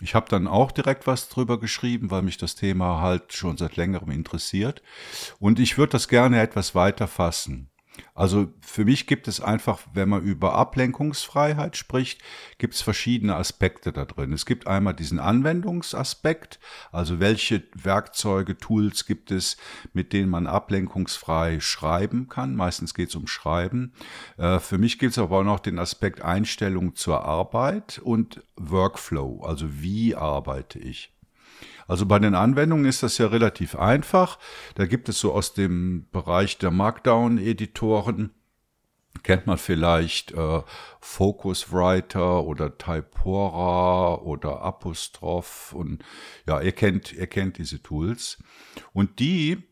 Ich 0.00 0.14
habe 0.14 0.28
dann 0.28 0.46
auch 0.46 0.72
direkt 0.72 1.06
was 1.06 1.28
drüber 1.28 1.60
geschrieben, 1.60 2.10
weil 2.10 2.22
mich 2.22 2.36
das 2.36 2.54
Thema 2.54 3.00
halt 3.00 3.32
schon 3.32 3.56
seit 3.56 3.76
längerem 3.76 4.10
interessiert. 4.10 4.82
Und 5.38 5.58
ich 5.58 5.78
würde 5.78 5.92
das 5.92 6.08
gerne 6.08 6.40
etwas 6.40 6.74
weiter 6.74 7.06
fassen. 7.06 7.70
Also 8.14 8.52
für 8.60 8.84
mich 8.84 9.06
gibt 9.06 9.28
es 9.28 9.40
einfach, 9.40 9.80
wenn 9.92 10.08
man 10.08 10.22
über 10.22 10.54
Ablenkungsfreiheit 10.54 11.76
spricht, 11.76 12.22
gibt 12.58 12.74
es 12.74 12.82
verschiedene 12.82 13.36
Aspekte 13.36 13.92
da 13.92 14.04
drin. 14.04 14.32
Es 14.32 14.46
gibt 14.46 14.66
einmal 14.66 14.94
diesen 14.94 15.18
Anwendungsaspekt, 15.18 16.58
also 16.92 17.20
welche 17.20 17.62
Werkzeuge, 17.74 18.56
Tools 18.56 19.06
gibt 19.06 19.30
es, 19.30 19.56
mit 19.92 20.12
denen 20.12 20.30
man 20.30 20.46
ablenkungsfrei 20.46 21.60
schreiben 21.60 22.28
kann. 22.28 22.56
Meistens 22.56 22.94
geht 22.94 23.10
es 23.10 23.14
um 23.14 23.26
Schreiben. 23.26 23.92
Äh, 24.38 24.60
für 24.60 24.78
mich 24.78 24.98
gibt 24.98 25.12
es 25.12 25.18
aber 25.18 25.40
auch 25.40 25.44
noch 25.44 25.60
den 25.60 25.78
Aspekt 25.78 26.22
Einstellung 26.22 26.94
zur 26.94 27.24
Arbeit 27.24 28.00
und 28.02 28.42
Workflow, 28.56 29.42
also 29.42 29.80
wie 29.82 30.14
arbeite 30.14 30.78
ich. 30.78 31.15
Also 31.86 32.06
bei 32.06 32.18
den 32.18 32.34
Anwendungen 32.34 32.84
ist 32.86 33.02
das 33.02 33.18
ja 33.18 33.28
relativ 33.28 33.76
einfach. 33.76 34.38
Da 34.74 34.86
gibt 34.86 35.08
es 35.08 35.18
so 35.18 35.32
aus 35.32 35.54
dem 35.54 36.06
Bereich 36.10 36.58
der 36.58 36.70
Markdown-Editoren, 36.70 38.30
kennt 39.22 39.46
man 39.46 39.58
vielleicht 39.58 40.32
äh, 40.32 40.62
Focuswriter 41.00 42.44
oder 42.44 42.76
Typora 42.76 44.16
oder 44.16 44.62
Apostroph 44.62 45.72
und 45.72 46.04
ja, 46.46 46.60
ihr 46.60 46.72
kennt, 46.72 47.12
ihr 47.12 47.26
kennt 47.26 47.58
diese 47.58 47.82
Tools. 47.82 48.38
Und 48.92 49.18
die 49.18 49.62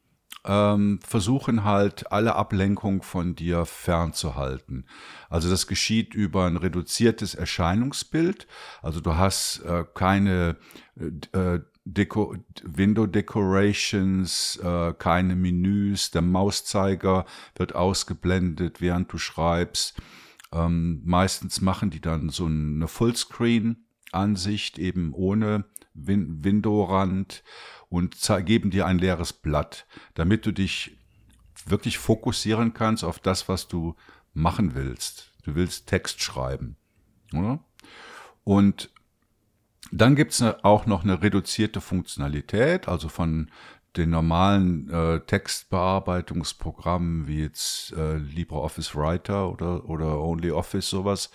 ähm, 0.44 1.00
versuchen 1.06 1.64
halt 1.64 2.12
alle 2.12 2.36
Ablenkung 2.36 3.02
von 3.02 3.34
dir 3.34 3.64
fernzuhalten. 3.64 4.86
Also 5.30 5.50
das 5.50 5.66
geschieht 5.66 6.14
über 6.14 6.46
ein 6.46 6.56
reduziertes 6.56 7.34
Erscheinungsbild. 7.34 8.46
Also 8.82 9.00
du 9.00 9.16
hast 9.16 9.60
äh, 9.60 9.84
keine 9.94 10.56
äh, 10.96 11.60
Deko 11.84 12.36
Window 12.62 13.06
Decorations, 13.06 14.56
äh, 14.62 14.94
keine 14.94 15.36
Menüs, 15.36 16.10
der 16.10 16.22
Mauszeiger 16.22 17.26
wird 17.56 17.74
ausgeblendet, 17.74 18.80
während 18.80 19.12
du 19.12 19.18
schreibst. 19.18 20.00
Ähm, 20.52 21.02
meistens 21.04 21.60
machen 21.60 21.90
die 21.90 22.00
dann 22.00 22.30
so 22.30 22.46
eine 22.46 22.88
Fullscreen-Ansicht, 22.88 24.78
eben 24.78 25.12
ohne 25.12 25.64
Win 25.92 26.42
Window-Rand 26.42 27.44
und 27.88 28.16
geben 28.44 28.70
dir 28.70 28.86
ein 28.86 28.98
leeres 28.98 29.32
Blatt, 29.32 29.86
damit 30.14 30.46
du 30.46 30.52
dich 30.52 30.96
wirklich 31.66 31.98
fokussieren 31.98 32.74
kannst 32.74 33.04
auf 33.04 33.18
das, 33.18 33.48
was 33.48 33.68
du 33.68 33.94
machen 34.32 34.74
willst. 34.74 35.32
Du 35.44 35.54
willst 35.54 35.86
Text 35.86 36.22
schreiben. 36.22 36.76
Oder? 37.32 37.64
Und 38.42 38.90
dann 40.00 40.16
gibt's 40.16 40.40
ne, 40.40 40.56
auch 40.64 40.86
noch 40.86 41.04
eine 41.04 41.22
reduzierte 41.22 41.80
Funktionalität, 41.80 42.88
also 42.88 43.08
von 43.08 43.50
den 43.96 44.10
normalen 44.10 44.90
äh, 44.90 45.20
Textbearbeitungsprogrammen 45.20 47.28
wie 47.28 47.42
jetzt 47.42 47.92
äh, 47.92 48.16
LibreOffice 48.16 48.96
Writer 48.96 49.50
oder, 49.50 49.88
oder 49.88 50.20
OnlyOffice 50.20 50.88
sowas. 50.88 51.30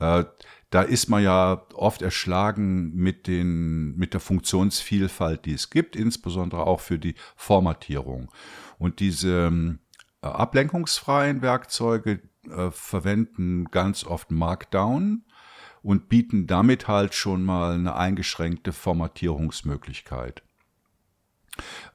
Äh, 0.00 0.24
da 0.70 0.82
ist 0.82 1.08
man 1.08 1.22
ja 1.22 1.66
oft 1.74 2.02
erschlagen 2.02 2.94
mit 2.94 3.26
den, 3.26 3.96
mit 3.96 4.14
der 4.14 4.20
Funktionsvielfalt, 4.20 5.44
die 5.44 5.54
es 5.54 5.70
gibt, 5.70 5.96
insbesondere 5.96 6.66
auch 6.66 6.80
für 6.80 6.98
die 6.98 7.14
Formatierung. 7.36 8.30
Und 8.78 9.00
diese 9.00 9.78
äh, 10.22 10.26
ablenkungsfreien 10.26 11.42
Werkzeuge 11.42 12.20
äh, 12.50 12.70
verwenden 12.70 13.66
ganz 13.66 14.04
oft 14.04 14.30
Markdown 14.30 15.24
und 15.82 16.08
bieten 16.08 16.46
damit 16.46 16.88
halt 16.88 17.14
schon 17.14 17.42
mal 17.44 17.74
eine 17.74 17.94
eingeschränkte 17.94 18.72
Formatierungsmöglichkeit. 18.72 20.42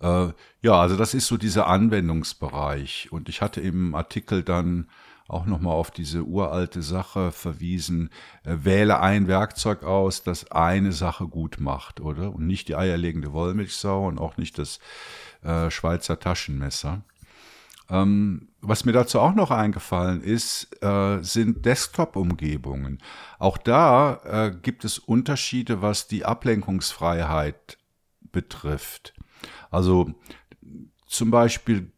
Äh, 0.01 0.29
ja, 0.61 0.73
also 0.73 0.95
das 0.97 1.13
ist 1.13 1.27
so 1.27 1.38
dieser 1.38 1.67
Anwendungsbereich. 1.67 3.09
Und 3.11 3.29
ich 3.29 3.41
hatte 3.41 3.61
im 3.61 3.95
Artikel 3.95 4.43
dann 4.43 4.88
auch 5.27 5.45
nochmal 5.45 5.73
auf 5.73 5.89
diese 5.89 6.23
uralte 6.23 6.81
Sache 6.81 7.31
verwiesen, 7.31 8.09
äh, 8.43 8.57
wähle 8.61 8.99
ein 8.99 9.27
Werkzeug 9.27 9.84
aus, 9.84 10.23
das 10.23 10.51
eine 10.51 10.91
Sache 10.91 11.27
gut 11.27 11.59
macht, 11.59 12.01
oder? 12.01 12.34
Und 12.34 12.45
nicht 12.45 12.67
die 12.67 12.75
eierlegende 12.75 13.31
Wollmilchsau 13.31 14.07
und 14.07 14.19
auch 14.19 14.38
nicht 14.38 14.57
das 14.57 14.79
äh, 15.43 15.69
Schweizer 15.71 16.19
Taschenmesser. 16.19 17.03
Ähm, 17.89 18.49
was 18.61 18.86
mir 18.86 18.93
dazu 18.93 19.19
auch 19.19 19.36
noch 19.36 19.51
eingefallen 19.51 20.21
ist, 20.21 20.81
äh, 20.81 21.21
sind 21.21 21.65
Desktop-Umgebungen. 21.65 22.99
Auch 23.39 23.57
da 23.57 24.21
äh, 24.23 24.55
gibt 24.61 24.86
es 24.86 24.99
Unterschiede, 24.99 25.81
was 25.81 26.07
die 26.07 26.25
Ablenkungsfreiheit 26.25 27.77
betrifft. 28.31 29.13
Also 29.69 30.13
zum 31.05 31.29
Beispiel 31.29 31.91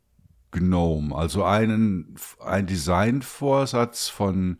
GNOME, 0.51 1.15
also 1.15 1.43
einen, 1.43 2.15
ein 2.43 2.65
Designvorsatz 2.65 4.07
von 4.07 4.57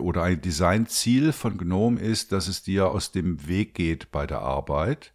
oder 0.00 0.22
ein 0.22 0.40
Designziel 0.40 1.32
von 1.32 1.58
GNOME 1.58 2.00
ist, 2.00 2.32
dass 2.32 2.48
es 2.48 2.62
dir 2.62 2.90
aus 2.90 3.12
dem 3.12 3.46
Weg 3.46 3.74
geht 3.74 4.10
bei 4.10 4.26
der 4.26 4.40
Arbeit. 4.40 5.12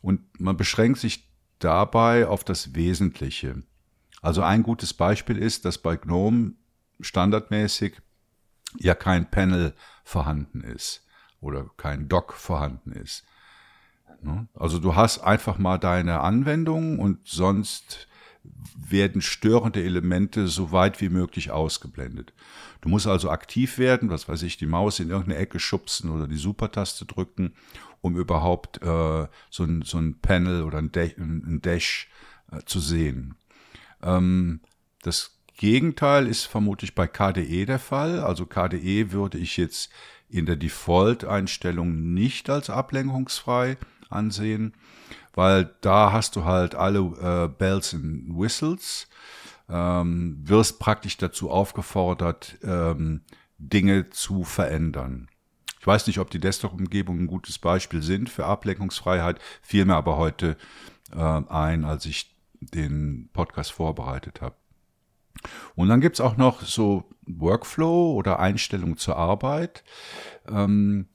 Und 0.00 0.20
man 0.40 0.56
beschränkt 0.56 1.00
sich 1.00 1.28
dabei 1.58 2.28
auf 2.28 2.44
das 2.44 2.74
Wesentliche. 2.74 3.62
Also 4.22 4.42
ein 4.42 4.62
gutes 4.62 4.94
Beispiel 4.94 5.38
ist, 5.38 5.64
dass 5.64 5.78
bei 5.78 5.96
GNOME 5.96 6.54
standardmäßig 7.00 8.00
ja 8.78 8.94
kein 8.94 9.30
Panel 9.30 9.74
vorhanden 10.04 10.62
ist 10.62 11.06
oder 11.40 11.70
kein 11.76 12.08
Dock 12.08 12.32
vorhanden 12.32 12.92
ist. 12.92 13.24
Ne? 14.22 14.48
Also 14.54 14.78
du 14.78 14.96
hast 14.96 15.20
einfach 15.20 15.58
mal 15.58 15.78
deine 15.78 16.20
Anwendung 16.20 16.98
und 16.98 17.26
sonst 17.26 18.08
werden 18.76 19.20
störende 19.20 19.82
Elemente 19.82 20.48
so 20.48 20.72
weit 20.72 21.00
wie 21.00 21.08
möglich 21.08 21.50
ausgeblendet. 21.50 22.32
Du 22.80 22.88
musst 22.88 23.06
also 23.06 23.30
aktiv 23.30 23.78
werden, 23.78 24.10
was 24.10 24.28
weiß 24.28 24.42
ich, 24.42 24.56
die 24.56 24.66
Maus 24.66 25.00
in 25.00 25.10
irgendeine 25.10 25.38
Ecke 25.38 25.58
schubsen 25.58 26.10
oder 26.10 26.26
die 26.26 26.36
Supertaste 26.36 27.04
drücken, 27.04 27.52
um 28.00 28.16
überhaupt 28.16 28.80
äh, 28.82 29.26
so, 29.50 29.64
ein, 29.64 29.82
so 29.82 29.98
ein 29.98 30.18
Panel 30.20 30.62
oder 30.62 30.78
ein, 30.78 30.92
Dash, 30.92 31.16
ein 31.18 31.60
Dash 31.62 32.08
äh, 32.50 32.60
zu 32.64 32.80
sehen. 32.80 33.37
Ähm, 34.02 34.60
das 35.02 35.38
Gegenteil 35.56 36.26
ist 36.26 36.44
vermutlich 36.44 36.94
bei 36.94 37.06
KDE 37.06 37.66
der 37.66 37.78
Fall. 37.78 38.20
Also 38.20 38.46
KDE 38.46 39.12
würde 39.12 39.38
ich 39.38 39.56
jetzt 39.56 39.90
in 40.28 40.46
der 40.46 40.56
Default-Einstellung 40.56 42.14
nicht 42.14 42.50
als 42.50 42.70
ablenkungsfrei 42.70 43.76
ansehen, 44.08 44.74
weil 45.34 45.74
da 45.80 46.12
hast 46.12 46.36
du 46.36 46.44
halt 46.44 46.74
alle 46.74 46.98
äh, 46.98 47.48
Bells 47.48 47.94
and 47.94 48.38
Whistles, 48.38 49.08
ähm, 49.68 50.38
wirst 50.44 50.78
praktisch 50.78 51.16
dazu 51.16 51.50
aufgefordert, 51.50 52.58
ähm, 52.62 53.22
Dinge 53.58 54.10
zu 54.10 54.44
verändern. 54.44 55.28
Ich 55.80 55.86
weiß 55.86 56.06
nicht, 56.06 56.18
ob 56.18 56.30
die 56.30 56.40
Desktop-Umgebungen 56.40 57.24
ein 57.24 57.26
gutes 57.26 57.58
Beispiel 57.58 58.02
sind 58.02 58.30
für 58.30 58.46
Ablenkungsfreiheit, 58.46 59.40
fiel 59.62 59.84
mir 59.84 59.96
aber 59.96 60.16
heute 60.16 60.56
äh, 61.12 61.18
ein, 61.18 61.84
als 61.84 62.06
ich 62.06 62.37
den 62.60 63.30
Podcast 63.32 63.72
vorbereitet 63.72 64.40
habe. 64.40 64.56
Und 65.74 65.88
dann 65.88 66.00
gibt's 66.00 66.20
auch 66.20 66.36
noch 66.36 66.62
so 66.62 67.04
Workflow 67.26 68.12
oder 68.14 68.40
Einstellung 68.40 68.96
zur 68.96 69.16
Arbeit. 69.16 69.84
Ähm, 70.48 71.08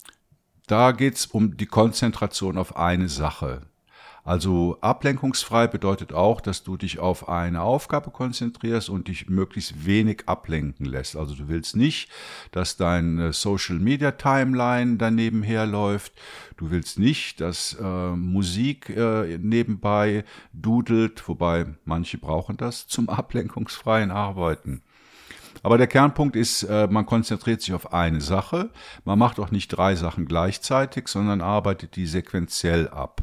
da 0.67 0.91
geht's 0.91 1.25
um 1.25 1.57
die 1.57 1.65
Konzentration 1.65 2.57
auf 2.57 2.77
eine 2.77 3.09
Sache. 3.09 3.67
Also 4.25 4.77
ablenkungsfrei 4.79 5.67
bedeutet 5.67 6.13
auch, 6.13 6.39
dass 6.39 6.63
du 6.63 6.77
dich 6.77 6.99
auf 6.99 7.27
eine 7.27 7.61
Aufgabe 7.61 8.09
konzentrierst 8.09 8.89
und 8.89 9.09
dich 9.09 9.27
möglichst 9.27 9.85
wenig 9.85 10.23
ablenken 10.27 10.85
lässt. 10.85 11.17
Also 11.17 11.35
du 11.35 11.49
willst 11.49 11.75
nicht, 11.75 12.09
dass 12.51 12.77
dein 12.77 13.33
Social 13.33 13.79
Media 13.79 14.11
Timeline 14.11 14.95
daneben 14.95 15.43
herläuft. 15.43 16.13
Du 16.55 16.71
willst 16.71 16.99
nicht, 16.99 17.41
dass 17.41 17.75
äh, 17.81 17.83
Musik 17.83 18.89
äh, 18.89 19.37
nebenbei 19.39 20.23
dudelt, 20.53 21.27
wobei 21.27 21.65
manche 21.83 22.17
brauchen 22.17 22.55
das 22.55 22.87
zum 22.87 23.09
ablenkungsfreien 23.23 24.11
Arbeiten. 24.11 24.83
Aber 25.63 25.77
der 25.77 25.87
Kernpunkt 25.87 26.37
ist, 26.37 26.63
äh, 26.63 26.87
man 26.87 27.05
konzentriert 27.05 27.61
sich 27.61 27.73
auf 27.73 27.93
eine 27.93 28.21
Sache. 28.21 28.69
Man 29.03 29.19
macht 29.19 29.37
auch 29.39 29.51
nicht 29.51 29.67
drei 29.67 29.95
Sachen 29.95 30.25
gleichzeitig, 30.25 31.09
sondern 31.09 31.41
arbeitet 31.41 31.97
die 31.97 32.07
sequenziell 32.07 32.87
ab. 32.87 33.21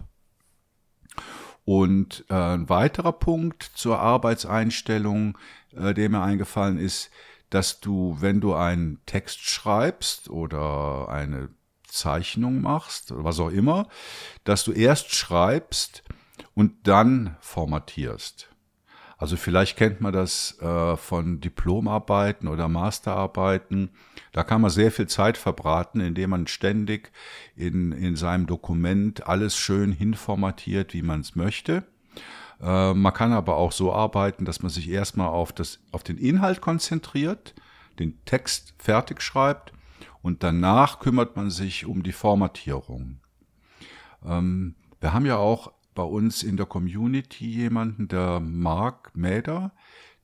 Und 1.70 2.24
äh, 2.28 2.34
ein 2.34 2.68
weiterer 2.68 3.12
Punkt 3.12 3.62
zur 3.62 4.00
Arbeitseinstellung, 4.00 5.38
äh, 5.72 5.94
der 5.94 6.08
mir 6.08 6.20
eingefallen 6.20 6.80
ist, 6.80 7.12
dass 7.48 7.78
du, 7.78 8.16
wenn 8.18 8.40
du 8.40 8.54
einen 8.54 8.98
Text 9.06 9.48
schreibst 9.48 10.28
oder 10.30 11.08
eine 11.08 11.48
Zeichnung 11.86 12.60
machst 12.60 13.12
oder 13.12 13.22
was 13.22 13.38
auch 13.38 13.50
immer, 13.50 13.86
dass 14.42 14.64
du 14.64 14.72
erst 14.72 15.14
schreibst 15.14 16.02
und 16.56 16.88
dann 16.88 17.36
formatierst. 17.38 18.50
Also 19.20 19.36
vielleicht 19.36 19.76
kennt 19.76 20.00
man 20.00 20.14
das 20.14 20.58
äh, 20.62 20.96
von 20.96 21.42
Diplomarbeiten 21.42 22.48
oder 22.48 22.68
Masterarbeiten. 22.68 23.90
Da 24.32 24.44
kann 24.44 24.62
man 24.62 24.70
sehr 24.70 24.90
viel 24.90 25.08
Zeit 25.08 25.36
verbraten, 25.36 26.00
indem 26.00 26.30
man 26.30 26.46
ständig 26.46 27.12
in, 27.54 27.92
in 27.92 28.16
seinem 28.16 28.46
Dokument 28.46 29.28
alles 29.28 29.58
schön 29.58 29.92
hinformatiert, 29.92 30.94
wie 30.94 31.02
man 31.02 31.20
es 31.20 31.36
möchte. 31.36 31.84
Äh, 32.62 32.94
man 32.94 33.12
kann 33.12 33.34
aber 33.34 33.56
auch 33.56 33.72
so 33.72 33.92
arbeiten, 33.92 34.46
dass 34.46 34.62
man 34.62 34.70
sich 34.70 34.88
erstmal 34.88 35.28
auf, 35.28 35.52
das, 35.52 35.80
auf 35.92 36.02
den 36.02 36.16
Inhalt 36.16 36.62
konzentriert, 36.62 37.54
den 37.98 38.24
Text 38.24 38.72
fertig 38.78 39.20
schreibt 39.20 39.74
und 40.22 40.42
danach 40.42 40.98
kümmert 40.98 41.36
man 41.36 41.50
sich 41.50 41.84
um 41.84 42.02
die 42.02 42.12
Formatierung. 42.12 43.20
Ähm, 44.24 44.76
wir 44.98 45.12
haben 45.12 45.26
ja 45.26 45.36
auch 45.36 45.72
bei 45.94 46.02
uns 46.02 46.42
in 46.42 46.56
der 46.56 46.66
Community 46.66 47.46
jemanden, 47.46 48.08
der 48.08 48.40
Mark 48.40 49.16
Mäder, 49.16 49.72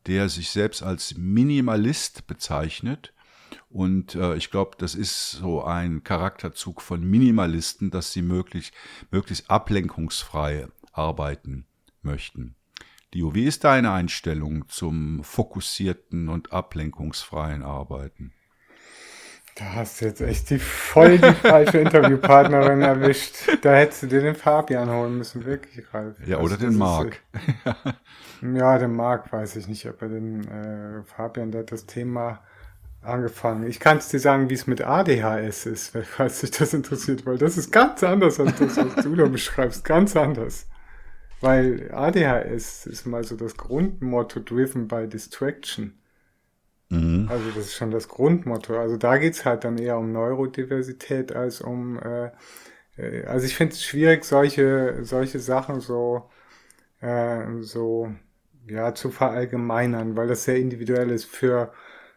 der 0.06 0.28
sich 0.28 0.50
selbst 0.50 0.82
als 0.82 1.16
Minimalist 1.16 2.26
bezeichnet. 2.26 3.12
Und 3.68 4.14
äh, 4.14 4.36
ich 4.36 4.50
glaube, 4.50 4.76
das 4.78 4.94
ist 4.94 5.32
so 5.32 5.64
ein 5.64 6.04
Charakterzug 6.04 6.80
von 6.80 7.02
Minimalisten, 7.02 7.90
dass 7.90 8.12
sie 8.12 8.22
möglichst, 8.22 8.72
möglichst 9.10 9.50
ablenkungsfrei 9.50 10.68
arbeiten 10.92 11.66
möchten. 12.02 12.54
Dio, 13.14 13.34
wie 13.34 13.44
ist 13.44 13.64
deine 13.64 13.92
Einstellung 13.92 14.68
zum 14.68 15.22
fokussierten 15.22 16.28
und 16.28 16.52
ablenkungsfreien 16.52 17.62
Arbeiten? 17.62 18.32
Da 19.56 19.74
hast 19.74 20.02
du 20.02 20.04
jetzt 20.04 20.20
echt 20.20 20.50
die 20.50 20.58
voll 20.58 21.16
die 21.16 21.32
falsche 21.32 21.78
Interviewpartnerin 21.78 22.82
erwischt. 22.82 23.36
Da 23.62 23.74
hättest 23.74 24.02
du 24.02 24.06
dir 24.06 24.20
den 24.20 24.34
Fabian 24.34 24.90
holen 24.90 25.16
müssen, 25.16 25.46
wirklich, 25.46 25.86
Ralf. 25.94 26.14
Ja, 26.26 26.36
oder 26.40 26.56
also, 26.56 26.66
den 26.66 26.76
Marc. 26.76 27.22
ja, 28.42 28.78
den 28.78 28.94
Marc 28.94 29.32
weiß 29.32 29.56
ich 29.56 29.66
nicht, 29.66 29.86
aber 29.86 30.08
den 30.08 30.46
äh, 30.46 31.02
Fabian, 31.04 31.52
der 31.52 31.62
hat 31.62 31.72
das 31.72 31.86
Thema 31.86 32.42
angefangen. 33.00 33.66
Ich 33.66 33.80
kann 33.80 33.96
es 33.96 34.08
dir 34.08 34.20
sagen, 34.20 34.50
wie 34.50 34.54
es 34.54 34.66
mit 34.66 34.82
ADHS 34.82 35.64
ist, 35.64 35.96
falls 36.04 36.40
dich 36.40 36.50
das 36.50 36.74
interessiert, 36.74 37.24
weil 37.24 37.38
das 37.38 37.56
ist 37.56 37.72
ganz 37.72 38.02
anders 38.02 38.38
als 38.38 38.56
das, 38.56 38.76
was 38.76 39.04
du 39.04 39.16
da 39.16 39.24
beschreibst. 39.26 39.84
Ganz 39.84 40.16
anders. 40.16 40.66
Weil 41.40 41.90
ADHS 41.94 42.84
ist 42.84 43.06
mal 43.06 43.24
so 43.24 43.36
das 43.36 43.56
Grundmotto 43.56 44.40
driven 44.40 44.86
by 44.86 45.08
distraction. 45.08 45.94
Mhm. 46.88 47.28
Also 47.30 47.50
das 47.50 47.66
ist 47.66 47.74
schon 47.74 47.90
das 47.90 48.08
Grundmotto. 48.08 48.78
Also 48.78 48.96
da 48.96 49.18
geht's 49.18 49.44
halt 49.44 49.64
dann 49.64 49.78
eher 49.78 49.98
um 49.98 50.12
Neurodiversität 50.12 51.32
als 51.32 51.60
um, 51.60 51.98
äh, 51.98 52.30
äh 52.96 53.24
also 53.26 53.46
ich 53.46 53.56
finde 53.56 53.74
es 53.74 53.82
schwierig, 53.82 54.24
solche, 54.24 54.98
solche 55.02 55.40
Sachen 55.40 55.80
so, 55.80 56.30
äh, 57.00 57.44
so 57.60 58.14
ja, 58.68 58.94
zu 58.94 59.10
verallgemeinern, 59.10 60.16
weil 60.16 60.28
das 60.28 60.44
sehr 60.44 60.56
individuell 60.56 61.10
ist. 61.10 61.26
Für 61.26 61.72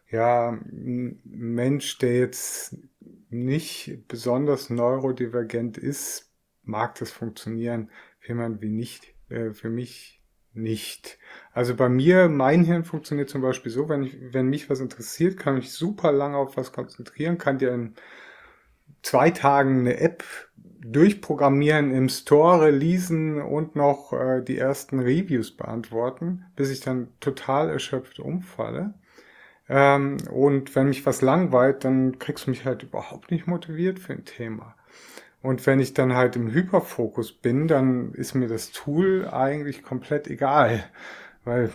ja, 0.09 0.49
ein 0.49 1.21
Mensch, 1.23 1.97
der 1.99 2.17
jetzt 2.17 2.75
nicht 3.29 4.07
besonders 4.07 4.69
neurodivergent 4.69 5.77
ist, 5.77 6.31
mag 6.63 6.95
das 6.95 7.11
funktionieren. 7.11 7.91
Für 8.19 8.29
jemanden 8.29 8.61
wie 8.61 8.69
nicht, 8.69 9.13
äh, 9.29 9.51
für 9.51 9.69
mich 9.69 10.18
nicht. 10.53 11.17
Also 11.53 11.75
bei 11.75 11.89
mir, 11.89 12.29
mein 12.29 12.63
Hirn 12.63 12.83
funktioniert 12.83 13.29
zum 13.29 13.41
Beispiel 13.41 13.71
so, 13.71 13.89
wenn 13.89 14.03
ich, 14.03 14.17
wenn 14.33 14.47
mich 14.47 14.69
was 14.69 14.79
interessiert, 14.79 15.37
kann 15.37 15.57
ich 15.57 15.71
super 15.71 16.11
lange 16.11 16.37
auf 16.37 16.57
was 16.57 16.71
konzentrieren, 16.71 17.37
kann 17.37 17.57
dir 17.57 17.73
in 17.73 17.95
zwei 19.01 19.31
Tagen 19.31 19.79
eine 19.79 19.99
App 19.99 20.23
durchprogrammieren, 20.81 21.91
im 21.91 22.09
Store 22.09 22.65
releasen 22.65 23.41
und 23.41 23.75
noch 23.75 24.13
äh, 24.13 24.41
die 24.41 24.57
ersten 24.57 24.99
Reviews 24.99 25.55
beantworten, 25.55 26.45
bis 26.55 26.69
ich 26.69 26.79
dann 26.79 27.09
total 27.19 27.69
erschöpft 27.69 28.19
umfalle. 28.19 28.93
Ähm, 29.67 30.17
und 30.31 30.75
wenn 30.75 30.87
mich 30.87 31.05
was 31.05 31.21
langweilt, 31.21 31.83
dann 31.83 32.17
kriegst 32.19 32.47
du 32.47 32.51
mich 32.51 32.65
halt 32.65 32.83
überhaupt 32.83 33.31
nicht 33.31 33.45
motiviert 33.47 33.99
für 33.99 34.13
ein 34.13 34.25
Thema. 34.25 34.75
Und 35.41 35.65
wenn 35.65 35.79
ich 35.79 35.93
dann 35.93 36.13
halt 36.13 36.35
im 36.35 36.51
Hyperfokus 36.51 37.31
bin, 37.31 37.67
dann 37.67 38.13
ist 38.13 38.33
mir 38.33 38.47
das 38.47 38.71
Tool 38.71 39.27
eigentlich 39.27 39.83
komplett 39.83 40.27
egal. 40.27 40.83
Weil, 41.45 41.71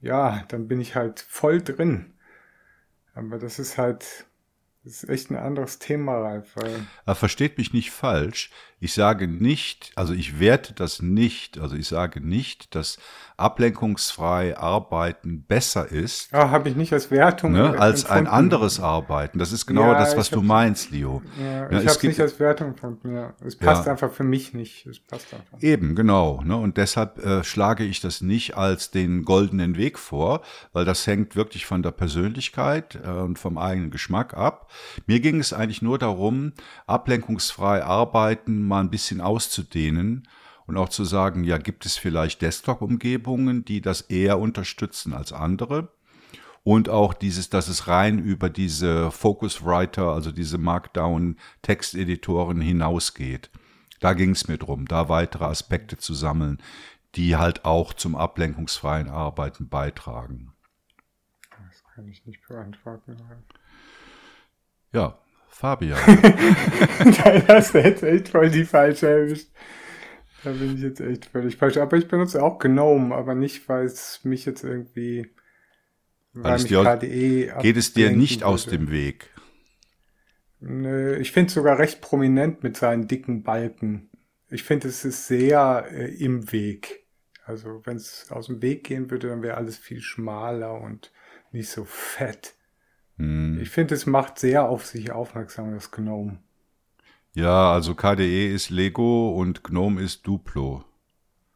ja, 0.00 0.44
dann 0.48 0.66
bin 0.66 0.80
ich 0.80 0.96
halt 0.96 1.20
voll 1.20 1.62
drin. 1.62 2.14
Aber 3.14 3.38
das 3.38 3.58
ist 3.58 3.78
halt, 3.78 4.26
das 4.82 5.04
ist 5.04 5.08
echt 5.08 5.30
ein 5.30 5.36
anderes 5.36 5.78
Thema, 5.78 6.18
Ralf. 6.18 6.56
Weil 6.56 6.86
versteht 7.14 7.56
mich 7.56 7.72
nicht 7.72 7.92
falsch. 7.92 8.50
Ich 8.78 8.92
sage 8.92 9.26
nicht, 9.26 9.92
also 9.94 10.12
ich 10.12 10.38
werte 10.38 10.74
das 10.74 11.00
nicht, 11.00 11.58
also 11.58 11.76
ich 11.76 11.88
sage 11.88 12.20
nicht, 12.20 12.74
dass 12.74 12.98
ablenkungsfrei 13.38 14.56
Arbeiten 14.56 15.42
besser 15.42 15.90
ist. 15.90 16.32
Ja, 16.32 16.50
habe 16.50 16.68
ich 16.68 16.76
nicht 16.76 16.92
als 16.92 17.10
Wertung. 17.10 17.52
Ne, 17.52 17.78
als 17.78 18.02
empfunden. 18.02 18.26
ein 18.26 18.32
anderes 18.32 18.80
Arbeiten. 18.80 19.38
Das 19.38 19.52
ist 19.52 19.66
genau 19.66 19.92
ja, 19.92 19.98
das, 19.98 20.16
was 20.16 20.30
du 20.30 20.42
meinst, 20.42 20.90
Leo. 20.90 21.22
Ja, 21.38 21.44
ja 21.44 21.70
ich 21.70 21.76
habe 21.78 21.86
es 21.86 22.02
nicht 22.02 22.20
als 22.20 22.38
Wertung 22.40 22.68
empfunden. 22.68 23.14
Ja. 23.14 23.34
Es 23.44 23.56
passt 23.56 23.88
einfach 23.88 24.10
für 24.10 24.24
mich 24.24 24.54
nicht. 24.54 24.86
Es 24.86 25.00
passt 25.00 25.32
einfach. 25.32 25.62
Eben, 25.62 25.94
genau. 25.94 26.42
Ne, 26.44 26.56
und 26.56 26.76
deshalb 26.76 27.24
äh, 27.24 27.44
schlage 27.44 27.84
ich 27.84 28.00
das 28.00 28.20
nicht 28.20 28.56
als 28.56 28.90
den 28.90 29.24
goldenen 29.24 29.76
Weg 29.76 29.98
vor, 29.98 30.42
weil 30.72 30.84
das 30.84 31.06
hängt 31.06 31.36
wirklich 31.36 31.66
von 31.66 31.82
der 31.82 31.92
Persönlichkeit 31.92 32.98
äh, 33.04 33.08
und 33.08 33.38
vom 33.38 33.58
eigenen 33.58 33.90
Geschmack 33.90 34.34
ab. 34.34 34.70
Mir 35.06 35.20
ging 35.20 35.40
es 35.40 35.52
eigentlich 35.52 35.82
nur 35.82 35.98
darum, 35.98 36.52
ablenkungsfrei 36.86 37.82
arbeiten 37.82 38.65
mal 38.66 38.80
ein 38.80 38.90
bisschen 38.90 39.20
auszudehnen 39.20 40.26
und 40.66 40.76
auch 40.76 40.88
zu 40.88 41.04
sagen, 41.04 41.44
ja, 41.44 41.58
gibt 41.58 41.86
es 41.86 41.96
vielleicht 41.96 42.42
Desktop-Umgebungen, 42.42 43.64
die 43.64 43.80
das 43.80 44.00
eher 44.02 44.38
unterstützen 44.38 45.14
als 45.14 45.32
andere? 45.32 45.92
Und 46.64 46.88
auch 46.88 47.14
dieses, 47.14 47.48
dass 47.48 47.68
es 47.68 47.86
rein 47.86 48.18
über 48.18 48.50
diese 48.50 49.12
Focuswriter, 49.12 50.12
also 50.12 50.32
diese 50.32 50.58
Markdown-Texteditoren 50.58 52.60
hinausgeht. 52.60 53.50
Da 54.00 54.14
ging 54.14 54.30
es 54.30 54.48
mir 54.48 54.58
drum, 54.58 54.86
da 54.86 55.08
weitere 55.08 55.44
Aspekte 55.44 55.96
zu 55.96 56.12
sammeln, 56.12 56.60
die 57.14 57.36
halt 57.36 57.64
auch 57.64 57.94
zum 57.94 58.16
ablenkungsfreien 58.16 59.08
Arbeiten 59.08 59.68
beitragen. 59.68 60.52
Das 61.50 61.84
kann 61.94 62.08
ich 62.08 62.26
nicht 62.26 62.44
beantworten. 62.48 63.16
Ja, 64.92 65.18
Fabian. 65.56 65.98
das 67.46 67.68
ist 67.68 67.74
jetzt 67.74 68.02
echt 68.02 68.28
voll 68.28 68.50
die 68.50 68.66
falsche 68.66 69.08
erwischt. 69.08 69.48
Da 70.44 70.50
bin 70.52 70.74
ich 70.74 70.82
jetzt 70.82 71.00
echt 71.00 71.24
völlig 71.24 71.56
falsch. 71.56 71.78
Aber 71.78 71.96
ich 71.96 72.08
benutze 72.08 72.42
auch 72.42 72.58
Gnome, 72.58 73.14
aber 73.14 73.34
nicht, 73.34 73.66
weil 73.66 73.86
es 73.86 74.20
mich 74.22 74.44
jetzt 74.44 74.64
irgendwie. 74.64 75.34
Weil, 76.34 76.56
es 76.56 76.66
KDE 76.66 77.54
geht 77.62 77.76
es 77.78 77.94
dir 77.94 78.10
nicht 78.10 78.40
würde. 78.40 78.46
aus 78.48 78.66
dem 78.66 78.90
Weg? 78.90 79.30
Nö, 80.60 81.16
ich 81.16 81.32
finde 81.32 81.48
es 81.48 81.54
sogar 81.54 81.78
recht 81.78 82.02
prominent 82.02 82.62
mit 82.62 82.76
seinen 82.76 83.08
dicken 83.08 83.42
Balken. 83.42 84.10
Ich 84.50 84.62
finde, 84.62 84.88
es 84.88 85.06
ist 85.06 85.26
sehr 85.26 85.86
äh, 85.90 86.14
im 86.22 86.52
Weg. 86.52 87.06
Also, 87.46 87.80
wenn 87.86 87.96
es 87.96 88.30
aus 88.30 88.48
dem 88.48 88.60
Weg 88.60 88.84
gehen 88.84 89.10
würde, 89.10 89.28
dann 89.28 89.42
wäre 89.42 89.56
alles 89.56 89.78
viel 89.78 90.02
schmaler 90.02 90.78
und 90.78 91.12
nicht 91.50 91.70
so 91.70 91.86
fett. 91.86 92.55
Hm. 93.18 93.58
Ich 93.60 93.70
finde, 93.70 93.94
es 93.94 94.06
macht 94.06 94.38
sehr 94.38 94.68
auf 94.68 94.86
sich 94.86 95.10
aufmerksam, 95.10 95.74
das 95.74 95.90
Gnome. 95.90 96.38
Ja, 97.34 97.72
also 97.72 97.94
KDE 97.94 98.52
ist 98.52 98.70
Lego 98.70 99.30
und 99.30 99.62
Gnome 99.62 100.00
ist 100.02 100.26
Duplo. 100.26 100.84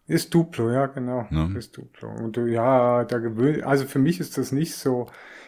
Ist 0.07 0.35
Duplo, 0.35 0.71
ja, 0.71 0.87
genau. 0.87 1.27
Ne? 1.31 1.57
Ist 1.57 1.77
Duplo. 1.77 2.11
Und 2.11 2.37
ja, 2.37 3.05
da 3.05 3.19
gewöhnt, 3.19 3.63
also 3.63 3.87
für 3.87 3.99
mich 3.99 4.21
ist 4.21 4.37
das 4.37 4.53
nicht 4.53 4.75
so, 4.75 5.07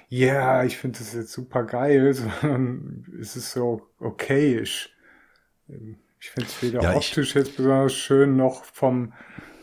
ja, 0.09 0.35
yeah, 0.35 0.65
ich 0.65 0.79
finde 0.79 0.99
das 0.99 1.15
jetzt 1.15 1.33
super 1.33 1.65
geil, 1.65 2.15
sondern 2.41 3.05
es 3.21 3.37
ist 3.37 3.53
so 3.53 3.89
okayisch. 3.99 4.95
Ich 6.21 6.31
finde 6.31 6.49
es 6.49 6.63
weder 6.63 6.83
ja, 6.83 6.95
optisch 6.95 7.35
jetzt 7.35 7.57
besonders 7.57 7.95
schön 7.95 8.37
noch 8.37 8.65
vom 8.65 9.13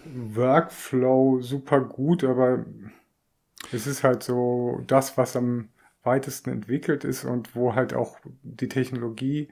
Workflow 0.06 1.42
super 1.42 1.82
gut, 1.82 2.24
aber 2.24 2.66
es 3.72 3.88
ist 3.88 4.04
halt 4.04 4.24
so 4.24 4.84
das, 4.86 5.18
was 5.18 5.36
am 5.36 5.70
weitesten 6.10 6.50
entwickelt 6.50 7.04
ist 7.04 7.24
und 7.24 7.56
wo 7.56 7.76
halt 7.76 7.94
auch 7.94 8.18
die 8.44 8.68
Technologie 8.68 9.50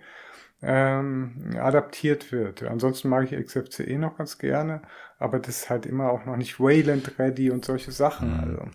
ähm, 0.61 1.55
adaptiert 1.59 2.31
wird. 2.31 2.63
Ansonsten 2.63 3.09
mag 3.09 3.31
ich 3.31 3.45
XFCE 3.45 3.97
noch 3.97 4.17
ganz 4.17 4.39
gerne, 4.39 4.81
aber 5.19 5.39
das 5.39 5.59
ist 5.59 5.69
halt 5.69 5.85
immer 5.85 6.11
auch 6.11 6.25
noch 6.25 6.35
nicht 6.35 6.59
Wayland 6.59 7.19
ready 7.19 7.51
und 7.51 7.63
solche 7.63 7.91
Sachen. 7.91 8.33
Mhm. 8.33 8.39
Also. 8.39 8.65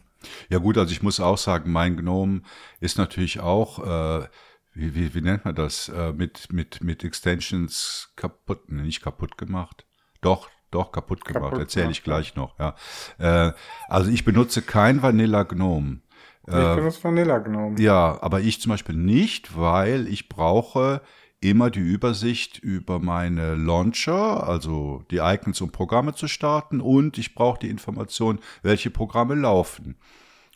Ja 0.48 0.58
gut, 0.58 0.78
also 0.78 0.92
ich 0.92 1.02
muss 1.02 1.18
auch 1.18 1.38
sagen, 1.38 1.72
mein 1.72 1.96
Gnome 1.96 2.42
ist 2.78 2.98
natürlich 2.98 3.40
auch, 3.40 3.80
äh, 3.80 4.28
wie, 4.74 4.94
wie, 4.94 5.14
wie 5.14 5.20
nennt 5.20 5.44
man 5.44 5.56
das, 5.56 5.88
äh, 5.88 6.12
mit, 6.12 6.52
mit, 6.52 6.82
mit 6.84 7.02
Extensions 7.02 8.12
kaputt, 8.14 8.70
nicht 8.70 9.02
kaputt 9.02 9.36
gemacht. 9.36 9.84
Doch, 10.20 10.48
doch, 10.70 10.92
kaputt 10.92 11.24
gemacht, 11.24 11.58
erzähle 11.58 11.90
ich 11.90 12.04
gleich 12.04 12.36
noch. 12.36 12.58
Ja. 12.58 12.76
Äh, 13.18 13.52
also 13.88 14.10
ich 14.10 14.24
benutze 14.24 14.62
kein 14.62 15.02
Vanilla 15.02 15.42
Gnome. 15.42 16.00
Ich 16.46 16.54
äh, 16.54 16.76
benutze 16.76 17.02
Vanilla 17.04 17.38
Gnome. 17.38 17.80
Ja, 17.80 18.18
aber 18.20 18.40
ich 18.40 18.60
zum 18.60 18.70
Beispiel 18.70 18.96
nicht, 18.96 19.56
weil 19.56 20.08
ich 20.08 20.28
brauche 20.28 21.00
immer 21.40 21.70
die 21.70 21.80
Übersicht 21.80 22.58
über 22.58 23.00
meine 23.00 23.54
Launcher, 23.56 24.46
also 24.46 25.04
die 25.10 25.18
Icons, 25.18 25.60
um 25.60 25.72
Programme 25.72 26.14
zu 26.14 26.28
starten 26.28 26.80
und 26.80 27.18
ich 27.18 27.34
brauche 27.34 27.58
die 27.58 27.68
Information, 27.68 28.38
welche 28.62 28.90
Programme 28.90 29.34
laufen. 29.34 29.96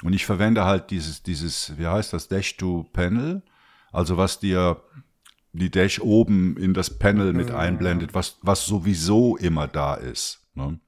Und 0.03 0.12
ich 0.12 0.26
verwende 0.26 0.64
halt 0.64 0.91
dieses, 0.91 1.22
dieses, 1.22 1.76
wie 1.76 1.87
heißt 1.87 2.12
das, 2.12 2.28
Dash-to-Panel, 2.28 3.43
also 3.93 4.16
was 4.16 4.39
dir 4.39 4.82
die 5.53 5.70
Dash 5.70 6.01
oben 6.01 6.57
in 6.57 6.74
das 6.74 6.99
Panel 6.99 7.32
mit 7.32 7.51
einblendet, 7.51 8.14
was, 8.14 8.39
was 8.43 8.66
sowieso 8.66 9.37
immer 9.37 9.66
da 9.66 9.95
ist. 9.95 10.47
Ne? 10.55 10.78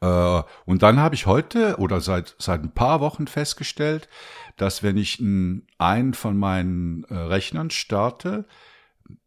Äh, 0.00 0.42
und 0.64 0.82
dann 0.82 0.98
habe 0.98 1.14
ich 1.14 1.26
heute 1.26 1.76
oder 1.78 2.00
seit, 2.00 2.36
seit 2.38 2.62
ein 2.62 2.72
paar 2.72 3.00
Wochen 3.00 3.26
festgestellt, 3.26 4.08
dass 4.56 4.82
wenn 4.82 4.96
ich 4.96 5.20
einen 5.20 6.14
von 6.14 6.38
meinen 6.38 7.04
äh, 7.04 7.14
Rechnern 7.14 7.70
starte, 7.70 8.46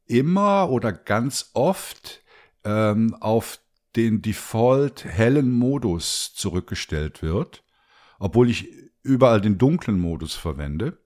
immer 0.06 0.70
oder 0.70 0.92
ganz 0.92 1.52
oft 1.54 2.22
ähm, 2.64 3.16
auf 3.20 3.60
den 3.96 4.22
Default 4.22 5.06
hellen 5.06 5.52
Modus 5.52 6.34
zurückgestellt 6.34 7.22
wird, 7.22 7.64
obwohl 8.20 8.50
ich 8.50 8.70
überall 9.04 9.42
den 9.42 9.58
dunklen 9.58 10.00
Modus 10.00 10.36
verwende. 10.36 10.98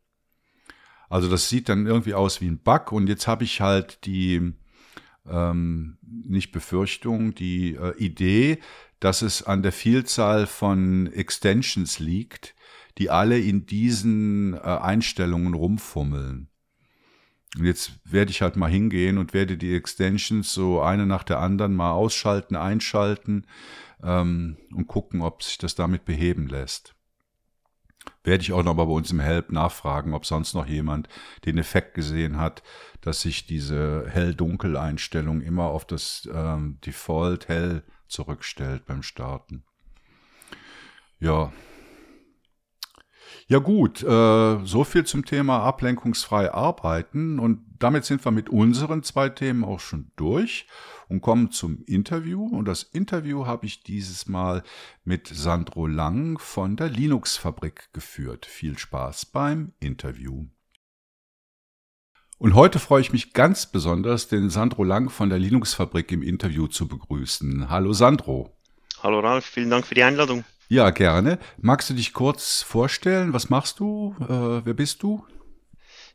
Also 1.09 1.29
das 1.29 1.47
sieht 1.47 1.69
dann 1.69 1.85
irgendwie 1.85 2.13
aus 2.13 2.41
wie 2.41 2.47
ein 2.47 2.59
Bug 2.59 2.91
und 2.91 3.07
jetzt 3.07 3.27
habe 3.27 3.43
ich 3.43 3.61
halt 3.61 4.05
die 4.05 4.53
ähm, 5.29 5.97
nicht 6.01 6.51
Befürchtung, 6.51 7.35
die 7.35 7.75
äh, 7.75 7.95
Idee, 7.97 8.59
dass 9.03 9.21
es 9.21 9.43
an 9.43 9.63
der 9.63 9.73
Vielzahl 9.73 10.47
von 10.47 11.11
Extensions 11.11 11.99
liegt, 11.99 12.55
die 12.97 13.09
alle 13.09 13.37
in 13.37 13.65
diesen 13.65 14.53
äh, 14.53 14.59
Einstellungen 14.59 15.53
rumfummeln. 15.53 16.47
Und 17.57 17.65
jetzt 17.65 17.91
werde 18.05 18.31
ich 18.31 18.41
halt 18.41 18.55
mal 18.55 18.71
hingehen 18.71 19.17
und 19.17 19.33
werde 19.33 19.57
die 19.57 19.75
Extensions 19.75 20.53
so 20.53 20.81
eine 20.81 21.05
nach 21.05 21.23
der 21.23 21.39
anderen 21.39 21.75
mal 21.75 21.91
ausschalten, 21.91 22.55
einschalten 22.55 23.45
ähm, 24.01 24.55
und 24.73 24.87
gucken, 24.87 25.21
ob 25.21 25.43
sich 25.43 25.57
das 25.57 25.75
damit 25.75 26.05
beheben 26.05 26.47
lässt. 26.47 26.95
Werde 28.23 28.41
ich 28.41 28.53
auch 28.53 28.63
noch 28.63 28.73
mal 28.73 28.85
bei 28.85 28.93
uns 28.93 29.11
im 29.11 29.19
Help 29.19 29.51
nachfragen, 29.51 30.13
ob 30.13 30.25
sonst 30.25 30.53
noch 30.53 30.65
jemand 30.65 31.09
den 31.43 31.57
Effekt 31.57 31.93
gesehen 31.93 32.37
hat, 32.37 32.63
dass 33.01 33.21
sich 33.21 33.47
diese 33.47 34.05
Hell-Dunkel-Einstellung 34.07 35.41
immer 35.41 35.65
auf 35.65 35.83
das 35.83 36.27
ähm, 36.33 36.79
Default 36.85 37.49
Hell 37.49 37.83
zurückstellt 38.13 38.85
beim 38.85 39.03
Starten. 39.03 39.63
Ja. 41.19 41.51
Ja 43.47 43.59
gut, 43.59 44.01
äh, 44.03 44.65
so 44.65 44.83
viel 44.83 45.05
zum 45.05 45.25
Thema 45.25 45.63
ablenkungsfrei 45.63 46.53
arbeiten 46.53 47.39
und 47.39 47.65
damit 47.77 48.05
sind 48.05 48.23
wir 48.23 48.31
mit 48.31 48.49
unseren 48.49 49.03
zwei 49.03 49.27
Themen 49.27 49.65
auch 49.65 49.81
schon 49.81 50.11
durch 50.15 50.67
und 51.09 51.21
kommen 51.21 51.51
zum 51.51 51.83
Interview. 51.83 52.45
Und 52.45 52.65
das 52.65 52.83
Interview 52.83 53.45
habe 53.45 53.65
ich 53.65 53.83
dieses 53.83 54.27
Mal 54.27 54.63
mit 55.03 55.27
Sandro 55.27 55.87
Lang 55.87 56.39
von 56.39 56.77
der 56.77 56.89
Linux-Fabrik 56.89 57.89
geführt. 57.91 58.45
Viel 58.45 58.77
Spaß 58.77 59.25
beim 59.25 59.73
Interview. 59.79 60.45
Und 62.43 62.55
heute 62.55 62.77
freue 62.77 62.99
ich 62.99 63.13
mich 63.13 63.31
ganz 63.31 63.67
besonders, 63.67 64.27
den 64.27 64.49
Sandro 64.49 64.83
Lang 64.83 65.09
von 65.09 65.29
der 65.29 65.39
Linux-Fabrik 65.39 66.11
im 66.11 66.21
Interview 66.21 66.67
zu 66.67 66.89
begrüßen. 66.89 67.69
Hallo 67.69 67.93
Sandro. 67.93 68.51
Hallo 69.01 69.21
Ralf, 69.21 69.45
vielen 69.45 69.69
Dank 69.69 69.87
für 69.87 69.95
die 69.95 70.03
Einladung. 70.03 70.43
Ja, 70.67 70.89
gerne. 70.89 71.39
Magst 71.61 71.89
du 71.89 71.93
dich 71.93 72.11
kurz 72.11 72.61
vorstellen? 72.61 73.31
Was 73.31 73.49
machst 73.49 73.79
du? 73.79 74.13
Äh, 74.19 74.65
wer 74.65 74.73
bist 74.73 75.01
du? 75.03 75.25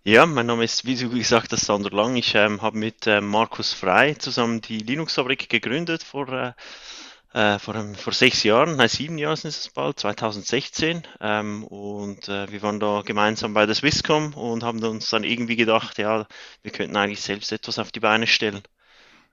Ja, 0.04 0.26
mein 0.26 0.44
Name 0.44 0.64
ist, 0.64 0.84
wie 0.84 0.96
du 0.96 1.08
gesagt 1.08 1.50
hast, 1.52 1.64
Sandro 1.64 1.96
Lang. 1.96 2.14
Ich 2.16 2.34
ähm, 2.34 2.60
habe 2.60 2.76
mit 2.76 3.06
äh, 3.06 3.22
Markus 3.22 3.72
Frei 3.72 4.12
zusammen 4.12 4.60
die 4.60 4.80
Linux-Fabrik 4.80 5.48
gegründet 5.48 6.02
vor 6.02 6.28
äh, 6.28 6.52
äh, 7.34 7.58
vor, 7.58 7.74
vor 7.94 8.12
sechs 8.12 8.42
Jahren, 8.42 8.76
nein, 8.76 8.88
sieben 8.88 9.18
Jahren 9.18 9.34
ist 9.34 9.44
es 9.44 9.68
bald, 9.68 10.00
2016. 10.00 11.02
Ähm, 11.20 11.64
und 11.64 12.28
äh, 12.28 12.50
wir 12.50 12.62
waren 12.62 12.80
da 12.80 13.02
gemeinsam 13.04 13.54
bei 13.54 13.66
der 13.66 13.74
Swisscom 13.74 14.34
und 14.34 14.62
haben 14.62 14.82
uns 14.82 15.10
dann 15.10 15.24
irgendwie 15.24 15.56
gedacht, 15.56 15.98
ja, 15.98 16.26
wir 16.62 16.72
könnten 16.72 16.96
eigentlich 16.96 17.20
selbst 17.20 17.52
etwas 17.52 17.78
auf 17.78 17.92
die 17.92 18.00
Beine 18.00 18.26
stellen. 18.26 18.62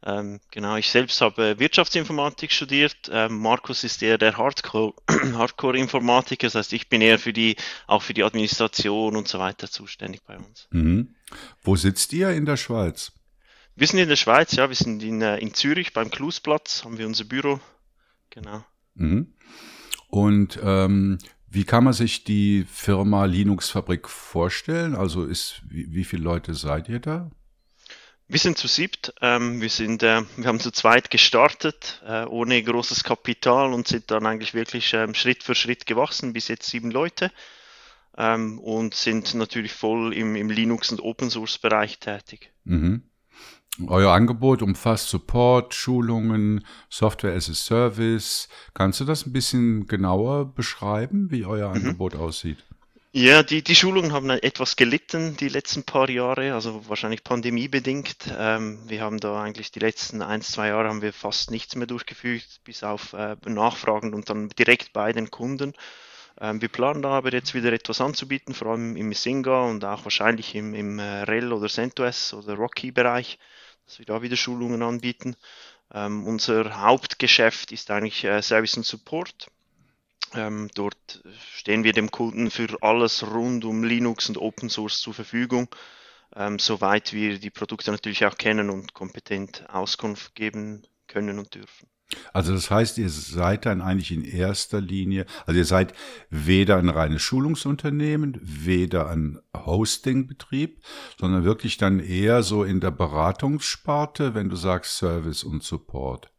Ähm, 0.05 0.39
genau, 0.51 0.75
ich 0.75 0.89
selbst 0.89 1.19
habe 1.21 1.57
Wirtschaftsinformatik 1.57 2.51
studiert. 2.51 2.95
Ähm, 3.09 3.39
Markus 3.39 3.83
ist 3.83 4.03
eher 4.03 4.17
der 4.17 4.37
Hardcore-Informatiker, 4.37 6.47
das 6.47 6.55
heißt, 6.55 6.73
ich 6.73 6.89
bin 6.89 7.01
eher 7.01 7.17
für 7.17 7.33
die, 7.33 7.55
auch 7.87 8.03
für 8.03 8.13
die 8.13 8.23
Administration 8.23 9.15
und 9.15 9.27
so 9.27 9.39
weiter 9.39 9.69
zuständig 9.69 10.21
bei 10.25 10.37
uns. 10.37 10.67
Mhm. 10.69 11.15
Wo 11.63 11.75
sitzt 11.75 12.13
ihr 12.13 12.29
in 12.31 12.45
der 12.45 12.57
Schweiz? 12.57 13.13
Wir 13.75 13.87
sind 13.87 13.99
in 13.99 14.09
der 14.09 14.15
Schweiz, 14.15 14.55
ja, 14.55 14.69
wir 14.69 14.75
sind 14.75 15.01
in, 15.01 15.21
äh, 15.21 15.37
in 15.37 15.53
Zürich 15.53 15.93
beim 15.93 16.11
Klusplatz, 16.11 16.83
haben 16.83 16.97
wir 16.97 17.07
unser 17.07 17.23
Büro 17.23 17.59
genau. 18.36 18.63
Mhm. 18.93 19.33
Und 20.09 20.59
ähm, 20.61 21.17
wie 21.49 21.63
kann 21.63 21.83
man 21.83 21.93
sich 21.93 22.23
die 22.23 22.65
Firma 22.71 23.25
Linux 23.25 23.69
Fabrik 23.69 24.07
vorstellen? 24.07 24.95
Also 24.95 25.25
ist, 25.25 25.61
wie, 25.67 25.91
wie 25.91 26.03
viele 26.03 26.23
Leute 26.23 26.53
seid 26.53 26.89
ihr 26.89 26.99
da? 26.99 27.31
Wir 28.27 28.39
sind 28.39 28.57
zu 28.57 28.67
siebt. 28.67 29.13
Ähm, 29.21 29.61
wir, 29.61 29.69
sind, 29.69 30.03
äh, 30.03 30.23
wir 30.36 30.47
haben 30.47 30.59
zu 30.59 30.71
zweit 30.71 31.11
gestartet, 31.11 32.01
äh, 32.05 32.25
ohne 32.25 32.61
großes 32.61 33.03
Kapital 33.03 33.73
und 33.73 33.88
sind 33.88 34.11
dann 34.11 34.25
eigentlich 34.25 34.53
wirklich 34.53 34.93
ähm, 34.93 35.13
Schritt 35.13 35.43
für 35.43 35.55
Schritt 35.55 35.86
gewachsen, 35.86 36.33
bis 36.33 36.47
jetzt 36.47 36.69
sieben 36.69 36.91
Leute. 36.91 37.31
Ähm, 38.17 38.59
und 38.59 38.95
sind 38.95 39.33
natürlich 39.33 39.73
voll 39.73 40.13
im, 40.13 40.36
im 40.36 40.49
Linux- 40.49 40.91
und 40.91 41.01
Open-Source-Bereich 41.01 41.99
tätig. 41.99 42.51
Mhm. 42.63 43.03
Euer 43.88 44.11
Angebot 44.11 44.61
umfasst 44.61 45.09
Support, 45.09 45.73
Schulungen, 45.73 46.65
Software 46.89 47.34
as 47.34 47.49
a 47.49 47.53
Service. 47.53 48.47
Kannst 48.73 48.99
du 49.01 49.05
das 49.05 49.26
ein 49.26 49.34
bisschen 49.34 49.88
genauer 49.88 50.45
beschreiben, 50.45 51.30
wie 51.32 51.45
euer 51.45 51.69
mhm. 51.69 51.76
Angebot 51.76 52.15
aussieht? 52.15 52.63
Ja, 53.11 53.43
die, 53.43 53.63
die 53.63 53.76
Schulungen 53.76 54.11
haben 54.11 54.30
etwas 54.30 54.76
gelitten 54.76 55.38
die 55.38 55.47
letzten 55.47 55.84
paar 55.84 56.09
Jahre, 56.09 56.53
also 56.53 56.88
wahrscheinlich 56.89 57.23
pandemiebedingt. 57.23 58.30
Ähm, 58.38 58.80
wir 58.88 58.99
haben 58.99 59.21
da 59.21 59.41
eigentlich 59.41 59.71
die 59.71 59.80
letzten 59.80 60.21
ein, 60.21 60.41
zwei 60.41 60.67
Jahre 60.67 60.89
haben 60.89 61.01
wir 61.01 61.13
fast 61.13 61.49
nichts 61.49 61.78
mehr 61.78 61.88
durchgeführt, 61.88 62.59
bis 62.65 62.84
auf 62.84 63.13
äh, 63.13 63.38
Nachfragen 63.45 64.13
und 64.13 64.30
dann 64.30 64.49
direkt 64.49 64.91
bei 64.91 65.13
den 65.13 65.32
Kunden. 65.32 65.73
Ähm, 66.41 66.61
wir 66.61 66.67
planen 66.67 67.01
da 67.01 67.11
aber 67.11 67.32
jetzt 67.32 67.53
wieder 67.53 67.71
etwas 67.71 68.01
anzubieten, 68.01 68.53
vor 68.53 68.71
allem 68.71 68.97
im 68.97 69.13
Singa 69.13 69.63
und 69.63 69.86
auch 69.86 70.03
wahrscheinlich 70.03 70.53
im, 70.53 70.73
im 70.73 70.99
äh, 70.99 71.23
REL 71.23 71.53
oder 71.53 71.69
CentOS 71.69 72.34
oder 72.34 72.55
Rocky-Bereich 72.55 73.39
dass 73.86 73.99
wir 73.99 74.05
da 74.05 74.21
wieder 74.21 74.36
Schulungen 74.36 74.81
anbieten. 74.81 75.36
Ähm, 75.93 76.25
unser 76.25 76.81
Hauptgeschäft 76.81 77.71
ist 77.71 77.91
eigentlich 77.91 78.23
äh, 78.23 78.41
Service 78.41 78.77
und 78.77 78.86
Support. 78.86 79.47
Ähm, 80.33 80.69
dort 80.73 81.23
stehen 81.53 81.83
wir 81.83 81.93
dem 81.93 82.11
Kunden 82.11 82.51
für 82.51 82.81
alles 82.81 83.23
rund 83.25 83.63
um 83.63 83.83
Linux 83.83 84.27
und 84.27 84.38
Open 84.38 84.69
Source 84.69 84.99
zur 84.99 85.13
Verfügung, 85.13 85.67
ähm, 86.36 86.59
soweit 86.59 87.13
wir 87.13 87.39
die 87.39 87.51
Produkte 87.51 87.91
natürlich 87.91 88.25
auch 88.25 88.38
kennen 88.38 88.69
und 88.69 88.93
kompetent 88.93 89.69
Auskunft 89.69 90.36
geben 90.36 90.83
können 91.07 91.39
und 91.39 91.53
dürfen. 91.53 91.88
Also 92.34 92.53
das 92.53 92.70
heißt, 92.70 92.97
ihr 92.97 93.10
seid 93.10 93.66
dann 93.66 93.82
eigentlich 93.82 94.12
in 94.12 94.24
erster 94.24 94.80
Linie, 94.80 95.26
also 95.45 95.58
ihr 95.58 95.66
seid 95.66 95.93
weder 96.30 96.78
ein 96.78 96.89
reines 96.89 97.22
Schulungsunternehmen, 97.22 98.39
weder 98.41 99.10
ein 99.10 99.39
Hostingbetrieb, 99.56 100.84
sondern 101.20 101.43
wirklich 101.43 101.78
dann 101.78 101.99
eher 101.99 102.43
so 102.43 102.64
in 102.64 102.80
der 102.80 102.91
Beratungssparte, 102.91 104.36
wenn 104.36 104.49
du 104.49 104.56
sagst 104.56 104.97
Service 104.97 105.43
und 105.43 105.64
Support. 105.64 106.30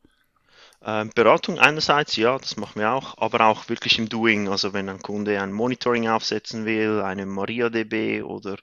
Ähm, 0.83 1.11
Beratung 1.14 1.59
einerseits, 1.59 2.14
ja, 2.14 2.39
das 2.39 2.57
machen 2.57 2.81
wir 2.81 2.93
auch, 2.93 3.19
aber 3.19 3.47
auch 3.47 3.69
wirklich 3.69 3.99
im 3.99 4.09
Doing. 4.09 4.49
Also 4.49 4.73
wenn 4.73 4.89
ein 4.89 5.03
Kunde 5.03 5.41
ein 5.43 5.53
Monitoring 5.53 6.09
aufsetzen 6.09 6.64
will, 6.64 7.03
eine 7.03 7.27
MariaDB 7.27 8.23
oder 8.23 8.57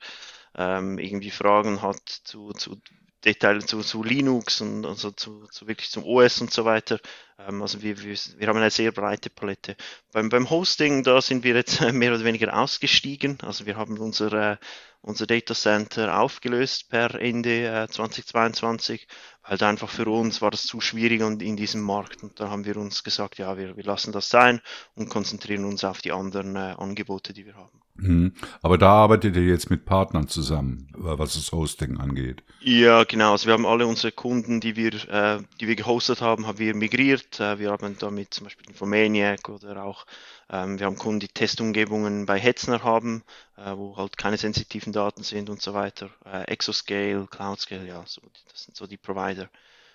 ähm, 0.56 1.00
irgendwie 1.00 1.32
Fragen 1.32 1.82
hat 1.82 2.08
zu, 2.08 2.52
zu 2.54 2.78
Detail 3.26 3.62
zu, 3.62 3.82
zu 3.82 4.04
Linux 4.04 4.62
und 4.62 4.86
also 4.86 5.12
zu, 5.12 5.48
zu, 5.48 5.68
wirklich 5.68 5.90
zum 5.90 6.04
OS 6.04 6.42
und 6.42 6.52
so 6.52 6.66
weiter. 6.66 7.00
Ähm, 7.40 7.62
also 7.62 7.82
wir, 7.82 8.02
wir, 8.02 8.16
wir 8.38 8.48
haben 8.48 8.58
eine 8.58 8.70
sehr 8.70 8.92
breite 8.92 9.30
Palette. 9.30 9.76
Beim, 10.12 10.30
beim 10.30 10.50
Hosting, 10.50 11.04
da 11.04 11.22
sind 11.22 11.44
wir 11.44 11.56
jetzt 11.56 11.82
mehr 11.94 12.14
oder 12.14 12.24
weniger 12.24 12.58
ausgestiegen. 12.58 13.38
Also 13.42 13.66
wir 13.66 13.78
haben 13.78 13.98
unser, 13.98 14.34
äh, 14.34 14.58
unser 15.02 15.28
Data 15.28 15.54
Center 15.54 16.20
aufgelöst 16.20 16.90
per 16.90 17.16
Ende 17.16 17.84
äh, 17.84 17.88
2022, 17.88 19.08
weil 19.48 19.58
da 19.58 19.70
einfach 19.70 19.90
für 19.90 20.08
uns 20.08 20.42
war 20.42 20.52
das 20.52 20.64
zu 20.64 20.82
schwierig 20.82 21.22
und 21.22 21.42
in 21.42 21.58
diesem 21.58 21.82
Markt. 21.82 22.24
Und 22.24 22.40
da 22.40 22.50
haben 22.50 22.66
wir 22.66 22.78
uns 22.78 23.04
gesagt, 23.04 23.38
ja, 23.38 23.58
wir, 23.58 23.76
wir 23.78 23.84
lassen 23.84 24.12
das 24.12 24.30
sein 24.30 24.62
und 24.96 25.10
konzentrieren 25.10 25.66
uns 25.66 25.84
auf 25.84 26.02
die 26.02 26.12
anderen 26.12 26.56
äh, 26.56 26.76
Angebote, 26.78 27.34
die 27.34 27.46
wir 27.46 27.56
haben. 27.56 27.84
Mhm. 27.96 28.34
Aber 28.62 28.78
da 28.78 28.90
arbeitet 28.90 29.36
ihr 29.36 29.44
jetzt 29.46 29.70
mit 29.70 29.86
Partnern 29.86 30.28
zusammen, 30.28 30.88
was 30.96 31.36
das 31.36 31.52
Hosting 31.52 31.98
angeht. 32.00 32.44
Ja, 32.60 33.04
genau. 33.04 33.34
Also 33.34 33.46
wir 33.46 33.54
haben 33.54 33.68
alle 33.68 33.86
unsere 33.86 34.12
Kunden, 34.12 34.60
die 34.60 34.76
wir, 34.76 34.94
äh, 35.10 35.40
die 35.60 35.68
wir 35.68 35.76
gehostet 35.76 36.22
haben, 36.22 36.48
haben 36.48 36.58
wir 36.58 36.76
migriert. 36.76 37.40
Äh, 37.40 37.60
wir 37.60 37.72
haben 37.72 37.96
damit 38.00 38.34
zum 38.34 38.46
Beispiel 38.46 38.70
Infomaniac 38.70 39.48
oder 39.50 39.84
auch, 39.84 40.06
ähm, 40.50 40.80
wir 40.80 40.88
haben 40.88 40.98
Kunden, 40.98 41.20
die 41.20 41.28
Testumgebungen 41.28 42.26
bei 42.26 42.40
Hetzner 42.40 42.84
haben, 42.84 43.24
äh, 43.58 43.76
wo 43.76 43.96
halt 43.96 44.18
keine 44.18 44.38
sensitiven 44.38 44.92
Daten 44.92 45.22
sind 45.22 45.50
und 45.52 45.62
so 45.62 45.76
weiter. 45.76 46.10
Äh, 46.26 46.46
Exoscale, 46.46 47.28
Cloudscale, 47.30 47.88
ja, 47.88 48.04
so, 48.08 48.22
das 48.52 48.64
sind 48.64 48.76
so 48.76 48.88
die 48.88 48.98
Provider 48.98 49.33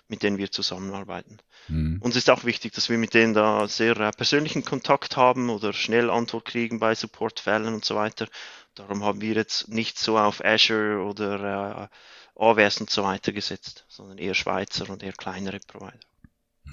mit 0.09 0.23
denen 0.23 0.37
wir 0.37 0.51
zusammenarbeiten. 0.51 1.37
Mhm. 1.67 1.99
Uns 2.01 2.15
ist 2.15 2.29
auch 2.29 2.43
wichtig, 2.43 2.73
dass 2.73 2.89
wir 2.89 2.97
mit 2.97 3.13
denen 3.13 3.33
da 3.33 3.67
sehr 3.67 3.95
äh, 3.97 4.11
persönlichen 4.11 4.65
Kontakt 4.65 5.15
haben 5.15 5.49
oder 5.49 5.71
schnell 5.71 6.09
Antwort 6.09 6.45
kriegen 6.45 6.79
bei 6.79 6.95
Supportfällen 6.95 7.73
und 7.73 7.85
so 7.85 7.95
weiter. 7.95 8.27
Darum 8.75 9.03
haben 9.03 9.21
wir 9.21 9.33
jetzt 9.33 9.69
nicht 9.69 9.99
so 9.99 10.17
auf 10.17 10.43
Azure 10.43 11.03
oder 11.03 11.89
äh, 12.37 12.41
AWS 12.41 12.81
und 12.81 12.89
so 12.89 13.03
weiter 13.03 13.31
gesetzt, 13.31 13.85
sondern 13.87 14.17
eher 14.17 14.33
Schweizer 14.33 14.89
und 14.89 15.03
eher 15.03 15.13
kleinere 15.13 15.59
Provider. 15.59 15.99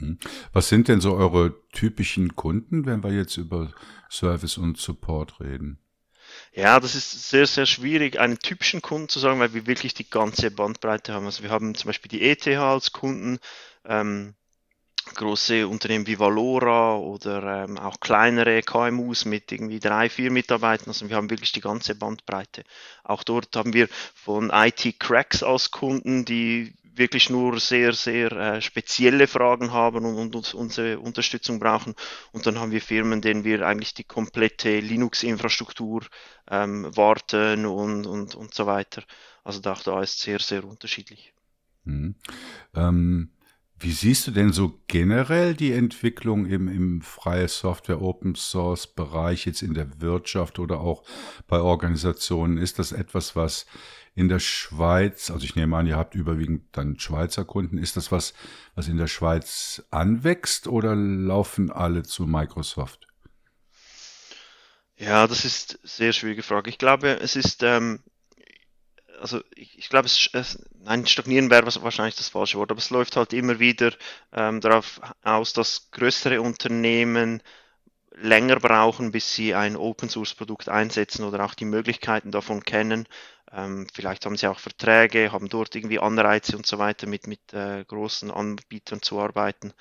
Mhm. 0.01 0.19
Was 0.53 0.69
sind 0.69 0.89
denn 0.89 1.01
so 1.01 1.15
eure 1.15 1.55
typischen 1.73 2.37
Kunden, 2.37 2.87
wenn 2.87 3.03
wir 3.03 3.13
jetzt 3.13 3.37
über 3.37 3.73
Service 4.11 4.57
und 4.57 4.79
Support 4.79 5.41
reden? 5.41 5.79
Ja, 6.57 6.81
das 6.81 6.95
ist 6.95 7.29
sehr, 7.31 7.47
sehr 7.47 7.67
schwierig, 7.67 8.19
einen 8.19 8.39
typischen 8.39 8.81
Kunden 8.83 9.09
zu 9.09 9.19
sagen, 9.21 9.39
weil 9.41 9.53
wir 9.55 9.67
wirklich 9.67 9.93
die 9.95 10.09
ganze 10.09 10.51
Bandbreite 10.51 11.13
haben. 11.13 11.27
Also 11.27 11.43
wir 11.43 11.51
haben 11.51 11.75
zum 11.75 11.89
Beispiel 11.89 12.09
die 12.09 12.23
ETH 12.23 12.47
als 12.49 12.93
Kunden, 12.93 13.39
ähm, 13.85 14.35
große 15.17 15.69
Unternehmen 15.69 16.07
wie 16.09 16.19
Valora 16.19 16.97
oder 16.97 17.65
ähm, 17.65 17.79
auch 17.79 18.01
kleinere 18.01 18.63
KMUs 18.63 19.25
mit 19.27 19.53
irgendwie 19.53 19.81
drei, 19.81 20.11
vier 20.11 20.31
Mitarbeitern. 20.33 20.89
Also 20.89 21.09
wir 21.11 21.17
haben 21.17 21.31
wirklich 21.31 21.53
die 21.53 21.61
ganze 21.63 21.95
Bandbreite. 21.97 22.65
Auch 23.05 23.25
dort 23.25 23.55
haben 23.57 23.75
wir 23.75 23.89
von 24.15 24.51
IT-Cracks 24.53 25.43
als 25.45 25.71
Kunden, 25.73 26.25
die 26.25 26.75
wirklich 26.97 27.31
nur 27.31 27.61
sehr, 27.61 27.93
sehr 27.93 28.33
äh, 28.33 28.61
spezielle 28.61 29.27
Fragen 29.27 29.73
haben 29.73 30.05
und, 30.05 30.35
und, 30.35 30.55
unsere 30.55 30.99
Unterstützung 30.99 31.59
brauchen. 31.59 31.95
Und 32.33 32.47
dann 32.47 32.59
haben 32.59 32.73
wir 32.73 32.81
Firmen, 32.81 33.21
denen 33.21 33.45
wir 33.45 33.67
eigentlich 33.67 33.95
die 33.95 34.05
komplette 34.05 34.81
Linux-Infrastruktur 34.81 36.03
ähm, 36.51 36.95
warten 36.97 37.67
und, 37.67 38.07
und, 38.07 38.35
und 38.35 38.55
so 38.55 38.67
weiter. 38.67 39.03
Also 39.45 39.61
auch 39.71 39.83
da 39.83 40.03
ist 40.03 40.21
sehr, 40.21 40.39
sehr 40.39 40.65
unterschiedlich. 40.65 41.33
Hm. 41.85 42.17
Ähm, 42.75 43.31
wie 43.79 43.93
siehst 43.93 44.27
du 44.27 44.31
denn 44.31 44.53
so 44.53 44.81
generell 44.87 45.55
die 45.55 45.73
Entwicklung 45.73 46.47
im, 46.47 46.67
im 46.67 47.03
freie 47.03 47.47
Software 47.47 48.01
Open 48.01 48.35
Source 48.35 48.87
Bereich 48.87 49.45
jetzt 49.45 49.63
in 49.63 49.75
der 49.75 50.01
Wirtschaft 50.01 50.59
oder 50.59 50.81
auch 50.81 51.05
bei 51.47 51.61
Organisationen? 51.61 52.57
Ist 52.57 52.79
das 52.79 52.93
etwas, 52.93 53.37
was 53.37 53.67
in 54.17 54.29
der 54.29 54.41
Schweiz, 54.41 55.31
also 55.31 55.45
ich 55.45 55.55
nehme 55.57 55.77
an, 55.77 55.87
ihr 55.87 55.97
habt 55.97 56.15
überwiegend 56.15 56.65
dann 56.73 56.99
Schweizer 56.99 57.45
Kunden, 57.45 57.77
ist 57.77 57.99
das 57.99 58.11
was, 58.11 58.33
was 58.75 58.89
in 58.89 58.97
der 58.97 59.09
Schweiz 59.09 59.85
anwächst 59.91 60.67
oder 60.67 60.97
laufen 60.97 61.71
alle 61.71 62.03
zu 62.03 62.27
Microsoft? 62.27 63.07
Ja, 64.97 65.27
das 65.27 65.45
ist 65.45 65.79
eine 65.79 65.89
sehr 65.89 66.13
schwierige 66.15 66.43
Frage. 66.43 66.71
Ich 66.71 66.79
glaube, 66.79 67.21
es 67.21 67.37
ist, 67.37 67.63
ähm, 67.63 68.03
also 69.21 69.43
ich, 69.55 69.79
ich 69.79 69.91
glaube, 69.91 70.07
es, 70.07 70.31
es, 70.33 70.67
nein, 70.79 71.07
stagnieren 71.07 71.51
wäre 71.51 71.67
wahrscheinlich 71.67 72.17
das 72.17 72.31
falsche 72.31 72.57
Wort, 72.57 72.71
aber 72.71 72.79
es 72.79 72.89
läuft 72.89 73.17
halt 73.17 73.35
immer 73.35 73.59
wieder 73.59 73.93
ähm, 74.33 74.63
darauf 74.63 74.99
aus, 75.23 75.53
dass 75.53 75.91
größere 75.91 76.41
Unternehmen 76.41 77.43
länger 78.17 78.57
brauchen, 78.59 79.13
bis 79.13 79.33
sie 79.35 79.55
ein 79.55 79.77
Open 79.77 80.09
Source 80.09 80.35
Produkt 80.35 80.69
einsetzen 80.69 81.25
oder 81.25 81.45
auch 81.45 81.55
die 81.55 81.65
Möglichkeiten 81.67 82.31
davon 82.31 82.65
kennen. 82.65 83.07
Ähm, 83.53 83.87
vielleicht 83.93 84.25
haben 84.27 84.37
sie 84.37 84.49
auch 84.49 84.59
Verträge, 84.59 85.33
haben 85.33 85.49
dort 85.49 85.75
irgendwie 85.75 86.01
Anreize 86.01 86.57
und 86.57 86.67
so 86.67 86.79
weiter, 86.79 87.07
mit, 87.07 87.27
mit 87.27 87.53
äh, 87.53 87.85
großen 87.85 88.31
Anbietern 88.31 89.03
zu 89.03 89.21
arbeiten. 89.21 89.73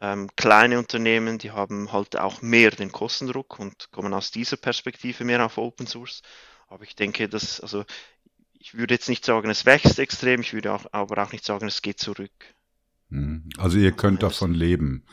Ähm, 0.00 0.28
kleine 0.36 0.78
Unternehmen, 0.78 1.38
die 1.38 1.52
haben 1.52 1.92
halt 1.92 2.18
auch 2.18 2.42
mehr 2.42 2.70
den 2.70 2.92
Kostendruck 2.92 3.58
und 3.58 3.90
kommen 3.92 4.12
aus 4.14 4.30
dieser 4.30 4.56
Perspektive 4.58 5.24
mehr 5.24 5.44
auf 5.44 5.58
Open 5.58 5.86
Source. 5.86 6.22
Aber 6.68 6.84
ich 6.84 6.96
denke, 6.96 7.28
dass, 7.28 7.60
also 7.60 7.84
ich 8.58 8.74
würde 8.74 8.94
jetzt 8.94 9.08
nicht 9.08 9.24
sagen, 9.24 9.48
es 9.50 9.64
wächst 9.64 9.98
extrem, 9.98 10.40
ich 10.42 10.52
würde 10.52 10.72
auch, 10.74 10.86
aber 10.92 11.22
auch 11.22 11.32
nicht 11.32 11.44
sagen, 11.44 11.68
es 11.68 11.82
geht 11.82 12.00
zurück. 12.00 12.55
Hm. 13.10 13.48
Also 13.56 13.78
ihr 13.78 13.92
könnt 13.92 14.22
davon 14.22 14.52
leben. 14.52 15.04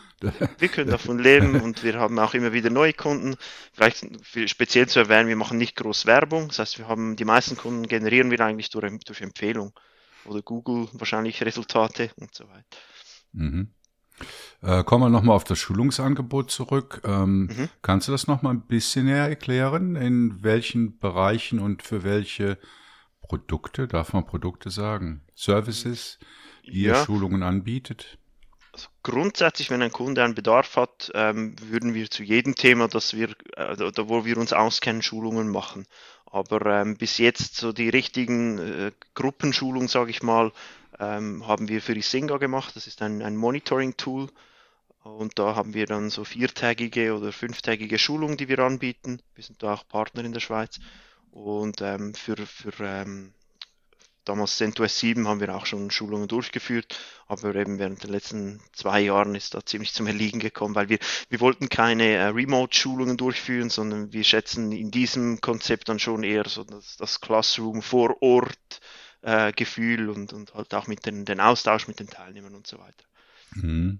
Wir 0.57 0.69
können 0.69 0.89
davon 0.89 1.19
leben 1.19 1.61
und 1.61 1.83
wir 1.83 1.95
haben 1.95 2.17
auch 2.17 2.33
immer 2.33 2.53
wieder 2.53 2.69
neue 2.69 2.93
Kunden. 2.93 3.35
Vielleicht 3.73 4.07
speziell 4.49 4.87
zu 4.87 4.99
erwähnen, 4.99 5.29
wir 5.29 5.35
machen 5.35 5.57
nicht 5.57 5.75
groß 5.75 6.05
Werbung. 6.05 6.47
Das 6.47 6.59
heißt, 6.59 6.79
wir 6.79 6.87
haben 6.87 7.15
die 7.15 7.25
meisten 7.25 7.55
Kunden 7.55 7.87
generieren 7.87 8.31
wir 8.31 8.39
eigentlich 8.39 8.69
durch, 8.69 8.99
durch 9.05 9.21
Empfehlung 9.21 9.73
oder 10.25 10.41
Google 10.41 10.87
wahrscheinlich 10.93 11.43
Resultate 11.43 12.11
und 12.15 12.33
so 12.33 12.47
weiter. 12.47 12.77
Mhm. 13.33 13.73
Äh, 14.61 14.83
kommen 14.83 15.03
wir 15.03 15.09
nochmal 15.09 15.35
auf 15.35 15.43
das 15.43 15.59
Schulungsangebot 15.59 16.49
zurück. 16.49 17.01
Ähm, 17.03 17.47
mhm. 17.47 17.69
Kannst 17.81 18.07
du 18.07 18.11
das 18.11 18.27
nochmal 18.27 18.53
ein 18.53 18.61
bisschen 18.61 19.05
näher 19.05 19.27
erklären? 19.27 19.95
In 19.95 20.43
welchen 20.43 20.99
Bereichen 20.99 21.59
und 21.59 21.83
für 21.83 22.03
welche 22.03 22.57
Produkte, 23.27 23.87
darf 23.87 24.13
man 24.13 24.25
Produkte 24.25 24.69
sagen? 24.69 25.21
Services? 25.35 26.19
ihr 26.63 26.93
ja. 26.93 27.05
Schulungen 27.05 27.43
anbietet? 27.43 28.17
Also 28.71 28.87
grundsätzlich, 29.03 29.69
wenn 29.69 29.83
ein 29.83 29.91
Kunde 29.91 30.23
einen 30.23 30.33
Bedarf 30.33 30.75
hat, 30.77 31.11
ähm, 31.13 31.55
würden 31.61 31.93
wir 31.93 32.09
zu 32.09 32.23
jedem 32.23 32.55
Thema, 32.55 32.87
das 32.87 33.13
wir, 33.13 33.29
äh, 33.55 33.77
wo 33.77 34.25
wir 34.25 34.37
uns 34.37 34.51
auskennen, 34.51 35.03
Schulungen 35.03 35.49
machen. 35.49 35.85
Aber 36.25 36.65
ähm, 36.65 36.97
bis 36.97 37.19
jetzt 37.19 37.55
so 37.55 37.71
die 37.71 37.89
richtigen 37.89 38.57
äh, 38.57 38.91
Gruppenschulungen, 39.13 39.87
sage 39.87 40.09
ich 40.09 40.23
mal, 40.23 40.51
ähm, 40.99 41.45
haben 41.45 41.67
wir 41.67 41.81
für 41.81 41.95
Isinga 41.95 42.37
gemacht. 42.37 42.75
Das 42.75 42.87
ist 42.87 43.03
ein, 43.03 43.21
ein 43.21 43.35
Monitoring-Tool. 43.35 44.29
Und 45.03 45.37
da 45.37 45.55
haben 45.55 45.73
wir 45.73 45.85
dann 45.85 46.09
so 46.09 46.23
viertägige 46.23 47.15
oder 47.15 47.31
fünftägige 47.31 47.99
Schulungen, 47.99 48.37
die 48.37 48.47
wir 48.47 48.59
anbieten. 48.59 49.21
Wir 49.35 49.43
sind 49.43 49.61
da 49.61 49.73
auch 49.73 49.87
Partner 49.87 50.23
in 50.23 50.31
der 50.31 50.39
Schweiz. 50.39 50.79
Und 51.33 51.81
ähm, 51.81 52.13
für, 52.13 52.37
für 52.45 52.71
ähm, 52.79 53.33
damals 54.23 54.57
CentOS 54.57 54.99
7 54.99 55.27
haben 55.27 55.39
wir 55.39 55.55
auch 55.55 55.65
schon 55.65 55.89
Schulungen 55.89 56.27
durchgeführt, 56.27 56.99
aber 57.27 57.55
eben 57.55 57.79
während 57.79 58.03
den 58.03 58.11
letzten 58.11 58.61
zwei 58.71 59.01
Jahren 59.01 59.33
ist 59.33 59.55
da 59.55 59.65
ziemlich 59.65 59.93
zum 59.93 60.05
Erliegen 60.05 60.39
gekommen, 60.39 60.75
weil 60.75 60.89
wir, 60.89 60.99
wir 61.29 61.39
wollten 61.39 61.69
keine 61.69 62.03
äh, 62.03 62.25
Remote-Schulungen 62.27 63.17
durchführen, 63.17 63.71
sondern 63.71 64.13
wir 64.13 64.23
schätzen 64.23 64.71
in 64.71 64.91
diesem 64.91 65.41
Konzept 65.41 65.89
dann 65.89 65.97
schon 65.97 66.21
eher 66.21 66.47
so 66.47 66.63
das, 66.65 66.97
das 66.97 67.19
Classroom 67.19 67.81
vor 67.81 68.21
Ort 68.21 68.79
äh, 69.23 69.51
Gefühl 69.53 70.09
und, 70.09 70.33
und 70.33 70.53
halt 70.53 70.71
auch 70.75 70.85
mit 70.85 71.07
den, 71.07 71.25
den 71.25 71.39
Austausch 71.39 71.87
mit 71.87 71.99
den 71.99 72.11
Teilnehmern 72.11 72.53
und 72.53 72.67
so 72.67 72.77
weiter. 72.77 73.05
Mhm. 73.55 73.99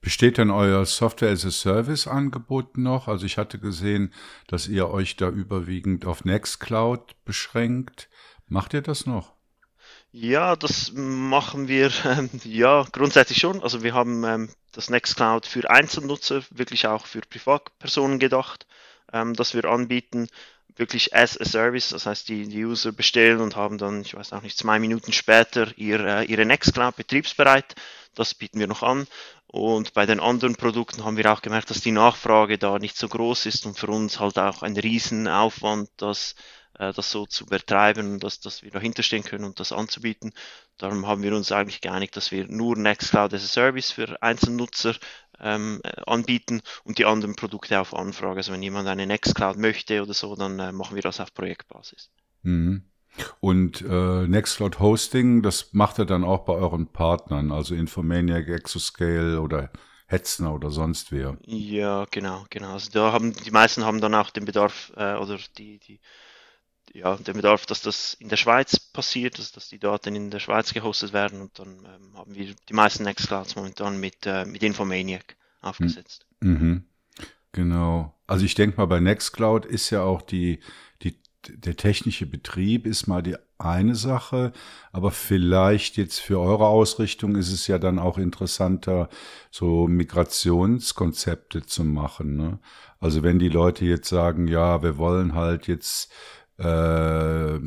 Besteht 0.00 0.38
denn 0.38 0.50
euer 0.50 0.86
Software 0.86 1.32
as 1.32 1.44
a 1.44 1.50
Service 1.50 2.06
Angebot 2.06 2.78
noch? 2.78 3.08
Also 3.08 3.26
ich 3.26 3.38
hatte 3.38 3.58
gesehen, 3.58 4.12
dass 4.46 4.68
ihr 4.68 4.88
euch 4.88 5.16
da 5.16 5.28
überwiegend 5.28 6.06
auf 6.06 6.24
Nextcloud 6.24 7.24
beschränkt. 7.24 8.08
Macht 8.46 8.74
ihr 8.74 8.82
das 8.82 9.06
noch? 9.06 9.34
Ja, 10.12 10.56
das 10.56 10.92
machen 10.94 11.68
wir 11.68 11.90
ähm, 12.04 12.28
ja 12.44 12.84
grundsätzlich 12.92 13.38
schon. 13.38 13.62
Also 13.62 13.82
wir 13.82 13.94
haben 13.94 14.24
ähm, 14.24 14.50
das 14.72 14.90
Nextcloud 14.90 15.46
für 15.46 15.68
Einzelnutzer, 15.70 16.42
wirklich 16.50 16.86
auch 16.86 17.06
für 17.06 17.20
Privatpersonen 17.22 18.18
gedacht, 18.18 18.66
ähm, 19.12 19.34
dass 19.34 19.54
wir 19.54 19.64
anbieten, 19.64 20.28
wirklich 20.76 21.14
as 21.14 21.40
a 21.40 21.44
Service. 21.44 21.90
Das 21.90 22.06
heißt, 22.06 22.28
die, 22.28 22.48
die 22.48 22.64
User 22.64 22.92
bestellen 22.92 23.40
und 23.40 23.56
haben 23.56 23.78
dann, 23.78 24.02
ich 24.02 24.14
weiß 24.14 24.32
auch 24.32 24.42
nicht, 24.42 24.58
zwei 24.58 24.78
Minuten 24.78 25.12
später 25.12 25.68
ihr, 25.76 26.00
äh, 26.00 26.24
ihre 26.24 26.44
Nextcloud 26.44 26.96
betriebsbereit. 26.96 27.74
Das 28.14 28.34
bieten 28.34 28.58
wir 28.58 28.66
noch 28.66 28.82
an. 28.82 29.06
Und 29.46 29.92
bei 29.94 30.06
den 30.06 30.20
anderen 30.20 30.56
Produkten 30.56 31.04
haben 31.04 31.16
wir 31.16 31.32
auch 31.32 31.42
gemerkt, 31.42 31.70
dass 31.70 31.80
die 31.80 31.92
Nachfrage 31.92 32.58
da 32.58 32.78
nicht 32.78 32.96
so 32.96 33.08
groß 33.08 33.46
ist 33.46 33.66
und 33.66 33.78
für 33.78 33.88
uns 33.88 34.18
halt 34.18 34.38
auch 34.38 34.62
ein 34.62 34.76
Riesenaufwand, 34.76 35.90
das 35.98 36.34
äh, 36.78 36.92
das 36.92 37.10
so 37.10 37.26
zu 37.26 37.46
betreiben, 37.46 38.18
dass, 38.18 38.40
dass 38.40 38.62
wir 38.62 38.70
dahinter 38.70 39.02
stehen 39.02 39.24
können 39.24 39.44
und 39.44 39.60
das 39.60 39.72
anzubieten. 39.72 40.32
Darum 40.78 41.06
haben 41.06 41.22
wir 41.22 41.34
uns 41.34 41.52
eigentlich 41.52 41.80
geeinigt, 41.80 42.16
dass 42.16 42.32
wir 42.32 42.48
nur 42.48 42.76
Nextcloud 42.76 43.34
as 43.34 43.44
a 43.44 43.46
Service 43.46 43.90
für 43.90 44.20
Einzelnutzer 44.22 44.96
ähm, 45.42 45.80
äh, 45.84 46.00
anbieten 46.06 46.62
und 46.84 46.98
die 46.98 47.04
anderen 47.04 47.36
Produkte 47.36 47.80
auf 47.80 47.94
Anfrage. 47.94 48.38
Also 48.38 48.52
wenn 48.52 48.62
jemand 48.62 48.88
eine 48.88 49.06
Nextcloud 49.06 49.56
möchte 49.58 50.02
oder 50.02 50.14
so, 50.14 50.34
dann 50.36 50.58
äh, 50.58 50.72
machen 50.72 50.94
wir 50.94 51.02
das 51.02 51.20
auf 51.20 51.34
Projektbasis. 51.34 52.10
Mhm. 52.42 52.84
Und 53.40 53.82
äh, 53.82 54.26
Nextcloud 54.26 54.80
Hosting, 54.80 55.42
das 55.42 55.72
macht 55.72 55.98
er 55.98 56.06
dann 56.06 56.24
auch 56.24 56.44
bei 56.44 56.54
euren 56.54 56.86
Partnern, 56.86 57.52
also 57.52 57.74
Infomaniac, 57.74 58.48
Exoscale 58.48 59.40
oder 59.40 59.70
Hetzner 60.06 60.54
oder 60.54 60.70
sonst 60.70 61.12
wer. 61.12 61.36
Ja, 61.44 62.06
genau, 62.10 62.44
genau. 62.50 62.72
Also 62.72 62.90
da 62.90 63.12
haben 63.12 63.34
die 63.34 63.50
meisten 63.50 63.84
haben 63.84 64.00
dann 64.00 64.14
auch 64.14 64.30
den 64.30 64.44
Bedarf 64.44 64.92
äh, 64.96 65.14
oder 65.14 65.38
die, 65.58 65.78
die 65.78 66.00
ja, 66.92 67.16
der 67.16 67.32
Bedarf, 67.32 67.66
dass 67.66 67.80
das 67.80 68.14
in 68.14 68.28
der 68.28 68.36
Schweiz 68.36 68.78
passiert, 68.78 69.38
dass, 69.38 69.52
dass 69.52 69.68
die 69.68 69.78
Daten 69.78 70.14
in 70.14 70.30
der 70.30 70.40
Schweiz 70.40 70.74
gehostet 70.74 71.12
werden 71.12 71.40
und 71.40 71.58
dann 71.58 71.68
ähm, 71.68 72.16
haben 72.16 72.34
wir 72.34 72.54
die 72.68 72.74
meisten 72.74 73.04
Nextclouds 73.04 73.56
momentan 73.56 73.98
mit, 73.98 74.26
äh, 74.26 74.44
mit 74.44 74.62
Infomaniac 74.62 75.36
aufgesetzt. 75.60 76.26
Mhm. 76.40 76.84
Genau. 77.52 78.14
Also 78.26 78.44
ich 78.44 78.54
denke 78.54 78.78
mal, 78.78 78.86
bei 78.86 79.00
Nextcloud 79.00 79.66
ist 79.66 79.90
ja 79.90 80.02
auch 80.02 80.22
die, 80.22 80.60
die, 81.02 81.16
der 81.48 81.76
technische 81.76 82.26
Betrieb 82.26 82.86
ist 82.86 83.06
mal 83.06 83.22
die 83.22 83.36
eine 83.58 83.94
Sache, 83.94 84.52
aber 84.90 85.10
vielleicht 85.10 85.96
jetzt 85.96 86.18
für 86.18 86.40
eure 86.40 86.66
Ausrichtung 86.66 87.36
ist 87.36 87.52
es 87.52 87.66
ja 87.66 87.78
dann 87.78 87.98
auch 87.98 88.18
interessanter, 88.18 89.08
so 89.50 89.86
Migrationskonzepte 89.86 91.64
zu 91.64 91.84
machen. 91.84 92.36
Ne? 92.36 92.58
Also 92.98 93.22
wenn 93.22 93.38
die 93.38 93.48
Leute 93.48 93.84
jetzt 93.84 94.08
sagen, 94.08 94.48
ja, 94.48 94.82
wir 94.82 94.98
wollen 94.98 95.34
halt 95.34 95.68
jetzt 95.68 96.10
äh, 96.62 97.60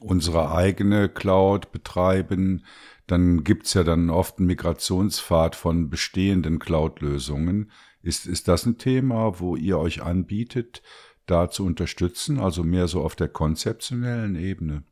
unsere 0.00 0.54
eigene 0.54 1.08
Cloud 1.08 1.72
betreiben, 1.72 2.64
dann 3.06 3.44
gibt's 3.44 3.74
ja 3.74 3.84
dann 3.84 4.10
oft 4.10 4.38
einen 4.38 4.46
Migrationspfad 4.46 5.56
von 5.56 5.90
bestehenden 5.90 6.58
Cloud-Lösungen. 6.58 7.70
Ist, 8.02 8.26
ist 8.26 8.48
das 8.48 8.66
ein 8.66 8.78
Thema, 8.78 9.40
wo 9.40 9.56
ihr 9.56 9.78
euch 9.78 10.02
anbietet, 10.02 10.82
da 11.26 11.50
zu 11.50 11.64
unterstützen, 11.64 12.38
also 12.38 12.62
mehr 12.62 12.88
so 12.88 13.02
auf 13.02 13.16
der 13.16 13.28
konzeptionellen 13.28 14.36
Ebene? 14.36 14.84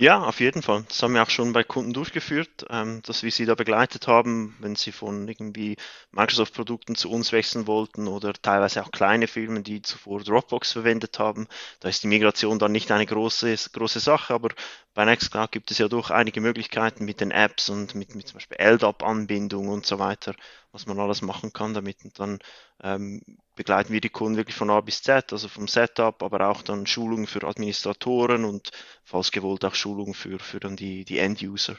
Ja, 0.00 0.22
auf 0.22 0.38
jeden 0.40 0.62
Fall. 0.62 0.84
Das 0.88 1.02
haben 1.02 1.14
wir 1.14 1.22
auch 1.24 1.30
schon 1.30 1.52
bei 1.52 1.64
Kunden 1.64 1.92
durchgeführt, 1.92 2.66
ähm, 2.70 3.02
dass 3.02 3.22
wir 3.24 3.32
sie 3.32 3.46
da 3.46 3.54
begleitet 3.56 4.06
haben, 4.06 4.56
wenn 4.60 4.76
sie 4.76 4.92
von 4.92 5.26
irgendwie 5.26 5.76
Microsoft-Produkten 6.12 6.94
zu 6.94 7.10
uns 7.10 7.32
wechseln 7.32 7.66
wollten 7.66 8.06
oder 8.06 8.32
teilweise 8.32 8.82
auch 8.84 8.92
kleine 8.92 9.26
Firmen, 9.26 9.64
die 9.64 9.82
zuvor 9.82 10.22
Dropbox 10.22 10.70
verwendet 10.72 11.18
haben. 11.18 11.48
Da 11.80 11.88
ist 11.88 12.02
die 12.04 12.06
Migration 12.06 12.58
dann 12.60 12.70
nicht 12.72 12.92
eine 12.92 13.06
große, 13.06 13.54
große 13.72 13.98
Sache, 13.98 14.34
aber 14.34 14.50
bei 14.94 15.04
Nextcloud 15.04 15.50
gibt 15.50 15.70
es 15.72 15.78
ja 15.78 15.88
doch 15.88 16.10
einige 16.10 16.40
Möglichkeiten 16.40 17.04
mit 17.04 17.20
den 17.20 17.32
Apps 17.32 17.68
und 17.68 17.94
mit, 17.96 18.14
mit 18.14 18.28
zum 18.28 18.34
Beispiel 18.38 18.56
LDAP-Anbindung 18.60 19.66
und 19.68 19.84
so 19.84 19.98
weiter, 19.98 20.34
was 20.78 20.86
man 20.86 21.00
alles 21.00 21.22
machen 21.22 21.52
kann 21.52 21.74
damit. 21.74 22.04
Und 22.04 22.20
dann 22.20 22.38
ähm, 22.80 23.20
begleiten 23.56 23.92
wir 23.92 24.00
die 24.00 24.08
Kunden 24.08 24.36
wirklich 24.36 24.54
von 24.54 24.70
A 24.70 24.80
bis 24.80 25.02
Z, 25.02 25.32
also 25.32 25.48
vom 25.48 25.66
Setup, 25.66 26.22
aber 26.22 26.48
auch 26.48 26.62
dann 26.62 26.86
Schulungen 26.86 27.26
für 27.26 27.42
Administratoren 27.42 28.44
und 28.44 28.70
falls 29.02 29.32
gewollt 29.32 29.64
auch 29.64 29.74
Schulungen 29.74 30.14
für, 30.14 30.38
für 30.38 30.60
dann 30.60 30.76
die, 30.76 31.04
die 31.04 31.18
End-User. 31.18 31.76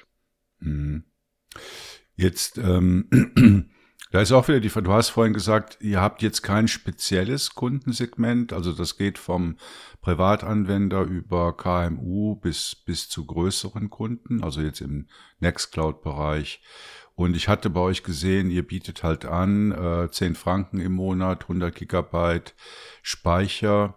Mhm. 0.59 1.05
Jetzt 2.15 2.57
ähm, 2.57 3.09
Da 4.11 4.21
ist 4.21 4.31
auch 4.31 4.47
wieder 4.47 4.59
die, 4.59 4.69
du 4.69 4.91
hast 4.91 5.09
vorhin 5.09 5.33
gesagt, 5.35 5.77
ihr 5.81 6.01
habt 6.01 6.23
jetzt 6.23 6.41
kein 6.41 6.67
spezielles 6.67 7.53
Kundensegment, 7.53 8.53
also 8.53 8.73
das 8.73 8.97
geht 8.97 9.19
vom 9.19 9.57
Privatanwender 10.01 11.03
über 11.03 11.55
KMU 11.55 12.35
bis, 12.35 12.75
bis 12.75 13.07
zu 13.07 13.27
größeren 13.27 13.91
Kunden, 13.91 14.43
also 14.43 14.61
jetzt 14.61 14.81
im 14.81 15.07
Nextcloud-Bereich. 15.41 16.59
Und 17.19 17.35
ich 17.35 17.49
hatte 17.49 17.69
bei 17.69 17.81
euch 17.81 18.03
gesehen, 18.03 18.49
ihr 18.49 18.65
bietet 18.65 19.03
halt 19.03 19.25
an, 19.25 19.73
äh, 19.73 20.09
10 20.09 20.35
Franken 20.35 20.79
im 20.79 20.93
Monat, 20.93 21.43
100 21.49 21.75
Gigabyte 21.75 22.55
Speicher. 23.01 23.95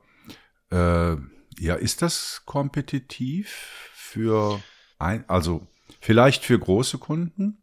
Äh, 0.72 1.14
ja, 1.56 1.76
ist 1.76 2.02
das 2.02 2.42
kompetitiv 2.46 3.92
für 3.94 4.60
ein, 4.98 5.24
also 5.28 5.64
vielleicht 6.00 6.44
für 6.44 6.58
große 6.58 6.98
Kunden, 6.98 7.62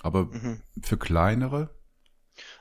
aber 0.00 0.24
mhm. 0.24 0.60
für 0.82 0.96
kleinere? 0.96 1.70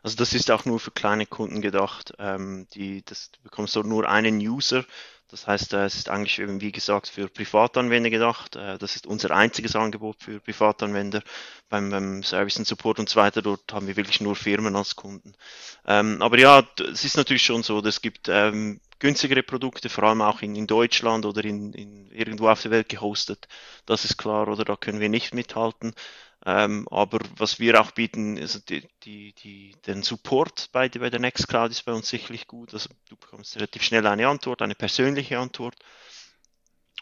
Also 0.04 0.16
das 0.16 0.36
ist 0.36 0.52
auch 0.52 0.66
nur 0.66 0.80
für 0.80 0.92
kleine 0.92 1.26
Kunden 1.26 1.62
gedacht. 1.62 2.14
Ähm, 2.20 2.68
die, 2.76 3.04
das, 3.04 3.32
du 3.32 3.42
bekommst 3.42 3.74
so 3.74 3.82
nur 3.82 4.08
einen 4.08 4.38
User. 4.38 4.86
Das 5.30 5.48
heißt, 5.48 5.74
es 5.74 5.96
ist 5.96 6.10
eigentlich, 6.10 6.40
wie 6.40 6.72
gesagt, 6.72 7.08
für 7.08 7.28
Privatanwender 7.28 8.10
gedacht. 8.10 8.56
Äh, 8.56 8.78
das 8.78 8.96
ist 8.96 9.08
unser 9.08 9.32
einziges 9.32 9.76
Angebot 9.76 10.18
für 10.20 10.40
Privatanwender. 10.40 11.24
Beim, 11.70 11.90
beim 11.90 12.24
Service 12.24 12.58
und 12.58 12.68
Support 12.68 13.00
und 13.00 13.10
so 13.10 13.20
weiter, 13.20 13.42
dort 13.42 13.74
haben 13.74 13.88
wir 13.88 13.96
wirklich 13.96 14.22
nur 14.22 14.36
Firmen 14.36 14.76
als 14.76 14.96
Kunden. 14.96 15.34
Ähm, 15.88 16.22
aber 16.22 16.38
ja, 16.38 16.64
es 16.92 17.04
ist 17.04 17.18
natürlich 17.18 17.44
schon 17.44 17.64
so, 17.64 17.80
es 17.80 18.02
gibt 18.02 18.30
ähm, 18.30 18.80
günstigere 19.00 19.44
Produkte, 19.44 19.90
vor 19.90 20.06
allem 20.06 20.22
auch 20.22 20.42
in, 20.42 20.56
in 20.56 20.68
Deutschland 20.68 21.26
oder 21.26 21.44
in, 21.44 21.74
in, 21.74 22.12
irgendwo 22.12 22.50
auf 22.50 22.62
der 22.62 22.72
Welt 22.72 22.90
gehostet. 22.90 23.48
Das 23.86 24.06
ist 24.06 24.18
klar, 24.18 24.48
oder 24.48 24.64
da 24.64 24.76
können 24.76 25.00
wir 25.00 25.10
nicht 25.10 25.34
mithalten. 25.34 25.94
Ähm, 26.46 26.88
aber 26.90 27.20
was 27.38 27.60
wir 27.60 27.80
auch 27.80 27.92
bieten, 27.92 28.38
also 28.38 28.60
die, 28.60 28.88
die, 29.04 29.34
die, 29.34 29.76
den 29.88 30.04
Support 30.04 30.70
bei, 30.72 30.90
bei 30.90 31.10
der 31.10 31.20
Nextcloud 31.20 31.72
ist 31.72 31.86
bei 31.86 31.94
uns 31.94 32.10
sicherlich 32.10 32.48
gut. 32.48 32.74
Also 32.74 32.90
du 33.10 33.16
bekommst 33.16 33.56
relativ 33.56 33.84
schnell 33.84 34.06
eine 34.06 34.28
Antwort, 34.28 34.62
eine 34.62 34.76
persönliche 34.76 35.40
Antwort. 35.40 35.76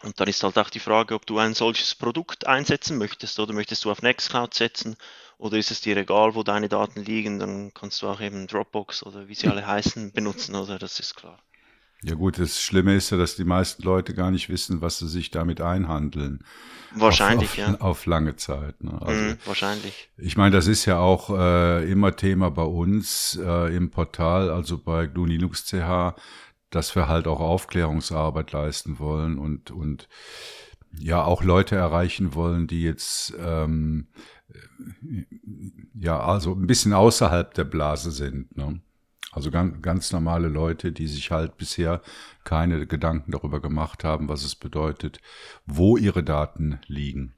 Und 0.01 0.19
dann 0.19 0.27
ist 0.27 0.43
halt 0.43 0.57
auch 0.57 0.69
die 0.69 0.79
Frage, 0.79 1.15
ob 1.15 1.25
du 1.25 1.39
ein 1.39 1.53
solches 1.53 1.95
Produkt 1.95 2.45
einsetzen 2.45 2.97
möchtest 2.97 3.39
oder 3.39 3.53
möchtest 3.53 3.85
du 3.85 3.91
auf 3.91 4.01
Nextcloud 4.01 4.53
setzen 4.53 4.97
oder 5.37 5.57
ist 5.57 5.71
es 5.71 5.81
dir 5.81 5.97
egal, 5.97 6.35
wo 6.35 6.43
deine 6.43 6.69
Daten 6.69 7.01
liegen, 7.01 7.39
dann 7.39 7.73
kannst 7.73 8.01
du 8.01 8.07
auch 8.07 8.21
eben 8.21 8.47
Dropbox 8.47 9.03
oder 9.03 9.27
wie 9.27 9.35
sie 9.35 9.47
alle 9.49 9.65
heißen 9.65 10.11
benutzen, 10.11 10.55
oder 10.55 10.79
das 10.79 10.99
ist 10.99 11.15
klar. 11.15 11.41
Ja 12.03 12.15
gut, 12.15 12.37
das 12.37 12.61
Schlimme 12.61 12.95
ist 12.95 13.11
ja, 13.11 13.17
dass 13.17 13.35
die 13.35 13.45
meisten 13.45 13.83
Leute 13.83 14.13
gar 14.13 14.29
nicht 14.29 14.49
wissen, 14.49 14.81
was 14.81 14.99
sie 14.99 15.07
sich 15.07 15.31
damit 15.31 15.61
einhandeln. 15.61 16.43
Wahrscheinlich, 16.95 17.61
auf, 17.61 17.67
auf, 17.67 17.73
ja. 17.73 17.81
Auf 17.81 18.05
lange 18.05 18.35
Zeit. 18.35 18.83
Ne? 18.83 19.01
Also, 19.01 19.21
mm, 19.21 19.37
wahrscheinlich. 19.45 20.09
Ich 20.17 20.37
meine, 20.37 20.51
das 20.51 20.67
ist 20.67 20.85
ja 20.85 20.99
auch 20.99 21.29
äh, 21.29 21.89
immer 21.89 22.15
Thema 22.15 22.51
bei 22.51 22.63
uns 22.63 23.39
äh, 23.41 23.75
im 23.75 23.89
Portal, 23.89 24.49
also 24.49 24.77
bei 24.77 25.07
GNU 25.07 25.25
Linux 25.25 25.65
CH, 25.65 26.15
dass 26.69 26.95
wir 26.95 27.07
halt 27.07 27.27
auch 27.27 27.39
Aufklärungsarbeit 27.39 28.51
leisten 28.51 28.99
wollen 28.99 29.37
und, 29.37 29.71
und 29.71 30.09
ja 30.99 31.23
auch 31.23 31.43
Leute 31.43 31.75
erreichen 31.75 32.35
wollen, 32.35 32.67
die 32.67 32.83
jetzt 32.83 33.33
ähm, 33.39 34.07
ja 35.93 36.19
also 36.19 36.53
ein 36.53 36.67
bisschen 36.67 36.93
außerhalb 36.93 37.53
der 37.53 37.63
Blase 37.63 38.11
sind. 38.11 38.55
Ne? 38.57 38.81
Also 39.33 39.51
ganz, 39.51 39.81
ganz 39.81 40.11
normale 40.11 40.47
Leute, 40.47 40.91
die 40.91 41.07
sich 41.07 41.31
halt 41.31 41.57
bisher 41.57 42.01
keine 42.43 42.85
Gedanken 42.85 43.31
darüber 43.31 43.61
gemacht 43.61 44.03
haben, 44.03 44.29
was 44.29 44.43
es 44.43 44.55
bedeutet, 44.55 45.19
wo 45.65 45.97
ihre 45.97 46.23
Daten 46.23 46.79
liegen. 46.87 47.33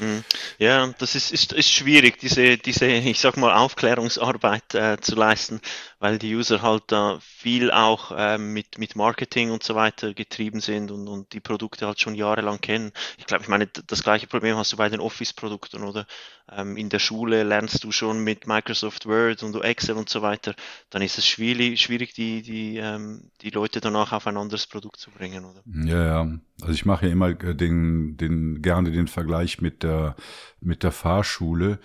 Mhm. 0.00 0.24
Ja, 0.58 0.92
das 0.98 1.14
ist, 1.14 1.30
ist, 1.32 1.52
ist 1.52 1.70
schwierig, 1.70 2.18
diese, 2.18 2.58
diese, 2.58 2.86
ich 2.86 3.20
sag 3.20 3.36
mal, 3.36 3.54
Aufklärungsarbeit 3.54 4.74
äh, 4.74 4.96
zu 5.00 5.14
leisten, 5.14 5.60
weil 6.04 6.18
die 6.18 6.36
User 6.36 6.60
halt 6.60 6.82
da 6.88 7.18
viel 7.22 7.70
auch 7.70 8.12
äh, 8.14 8.36
mit, 8.36 8.76
mit 8.76 8.94
Marketing 8.94 9.50
und 9.50 9.62
so 9.62 9.74
weiter 9.74 10.12
getrieben 10.12 10.60
sind 10.60 10.90
und, 10.90 11.08
und 11.08 11.32
die 11.32 11.40
Produkte 11.40 11.86
halt 11.86 11.98
schon 11.98 12.14
jahrelang 12.14 12.60
kennen. 12.60 12.92
Ich 13.16 13.24
glaube, 13.24 13.42
ich 13.42 13.48
meine, 13.48 13.68
das 13.68 14.02
gleiche 14.02 14.26
Problem 14.26 14.54
hast 14.58 14.70
du 14.70 14.76
bei 14.76 14.90
den 14.90 15.00
Office-Produkten, 15.00 15.82
oder? 15.82 16.06
Ähm, 16.52 16.76
in 16.76 16.90
der 16.90 16.98
Schule 16.98 17.42
lernst 17.42 17.82
du 17.84 17.90
schon 17.90 18.22
mit 18.22 18.46
Microsoft 18.46 19.06
Word 19.06 19.42
und 19.42 19.56
Excel 19.64 19.96
und 19.96 20.10
so 20.10 20.20
weiter. 20.20 20.54
Dann 20.90 21.00
ist 21.00 21.16
es 21.16 21.26
schwierig, 21.26 21.80
schwierig 21.80 22.12
die, 22.12 22.42
die, 22.42 22.76
ähm, 22.76 23.30
die 23.40 23.48
Leute 23.48 23.80
danach 23.80 24.12
auf 24.12 24.26
ein 24.26 24.36
anderes 24.36 24.66
Produkt 24.66 24.98
zu 24.98 25.10
bringen, 25.10 25.46
oder? 25.46 25.62
Ja, 25.86 26.04
ja. 26.04 26.38
Also 26.60 26.74
ich 26.74 26.84
mache 26.84 27.06
ja 27.06 27.12
immer 27.12 27.32
den, 27.32 28.18
den, 28.18 28.60
gerne 28.60 28.90
den 28.90 29.08
Vergleich 29.08 29.62
mit 29.62 29.82
der, 29.82 30.16
mit 30.60 30.82
der 30.82 30.92
Fahrschule. 30.92 31.78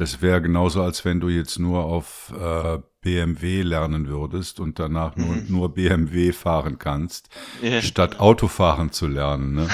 Das 0.00 0.22
wäre 0.22 0.40
genauso, 0.40 0.82
als 0.82 1.04
wenn 1.04 1.20
du 1.20 1.28
jetzt 1.28 1.58
nur 1.58 1.84
auf 1.84 2.32
äh, 2.34 2.78
BMW 3.02 3.60
lernen 3.60 4.08
würdest 4.08 4.58
und 4.58 4.78
danach 4.78 5.14
nur, 5.14 5.36
mhm. 5.36 5.44
nur 5.48 5.74
BMW 5.74 6.32
fahren 6.32 6.78
kannst, 6.78 7.28
ja. 7.60 7.82
statt 7.82 8.18
Autofahren 8.18 8.92
zu 8.92 9.06
lernen. 9.06 9.56
Ne? 9.56 9.68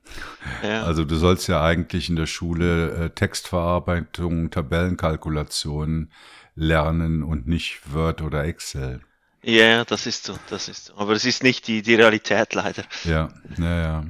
ja. 0.64 0.82
Also 0.82 1.04
du 1.04 1.14
sollst 1.14 1.46
ja 1.46 1.62
eigentlich 1.62 2.08
in 2.08 2.16
der 2.16 2.26
Schule 2.26 2.90
äh, 2.90 3.10
Textverarbeitung, 3.10 4.50
Tabellenkalkulationen 4.50 6.10
lernen 6.56 7.22
und 7.22 7.46
nicht 7.46 7.82
Word 7.94 8.20
oder 8.20 8.42
Excel. 8.42 9.02
Ja, 9.44 9.84
das 9.84 10.08
ist 10.08 10.24
so, 10.24 10.34
das 10.50 10.66
ist 10.66 10.86
so. 10.86 10.96
Aber 10.96 11.12
es 11.12 11.24
ist 11.24 11.44
nicht 11.44 11.68
die, 11.68 11.82
die 11.82 11.94
Realität 11.94 12.52
leider. 12.54 12.82
Ja, 13.04 13.28
ja, 13.58 13.80
ja. 13.80 14.04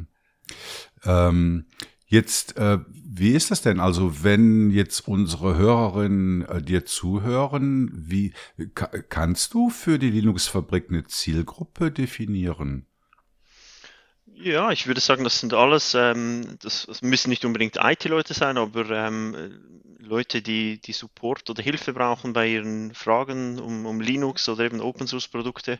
Ähm, 1.04 1.66
jetzt, 2.12 2.56
äh, 2.58 2.78
wie 2.88 3.32
ist 3.32 3.50
das 3.50 3.62
denn? 3.62 3.80
Also, 3.80 4.22
wenn 4.22 4.70
jetzt 4.70 5.08
unsere 5.08 5.56
Hörerinnen 5.56 6.42
äh, 6.42 6.62
dir 6.62 6.84
zuhören, 6.84 7.90
wie 7.94 8.32
kannst 9.08 9.54
du 9.54 9.70
für 9.70 9.98
die 9.98 10.10
Linux-Fabrik 10.10 10.90
eine 10.90 11.04
Zielgruppe 11.04 11.90
definieren? 11.90 12.86
Ja, 14.26 14.70
ich 14.72 14.86
würde 14.86 15.00
sagen, 15.00 15.24
das 15.24 15.40
sind 15.40 15.54
alles, 15.54 15.94
ähm, 15.94 16.58
das, 16.60 16.86
das 16.86 17.02
müssen 17.02 17.30
nicht 17.30 17.44
unbedingt 17.44 17.78
IT-Leute 17.80 18.34
sein, 18.34 18.58
aber 18.58 18.90
ähm, 18.90 19.60
Leute, 19.98 20.42
die, 20.42 20.80
die 20.80 20.92
Support 20.92 21.48
oder 21.48 21.62
Hilfe 21.62 21.92
brauchen 21.92 22.32
bei 22.32 22.48
ihren 22.48 22.92
Fragen 22.92 23.58
um, 23.58 23.86
um 23.86 24.00
Linux 24.00 24.48
oder 24.48 24.64
eben 24.64 24.80
Open 24.80 25.06
Source 25.06 25.28
Produkte, 25.28 25.78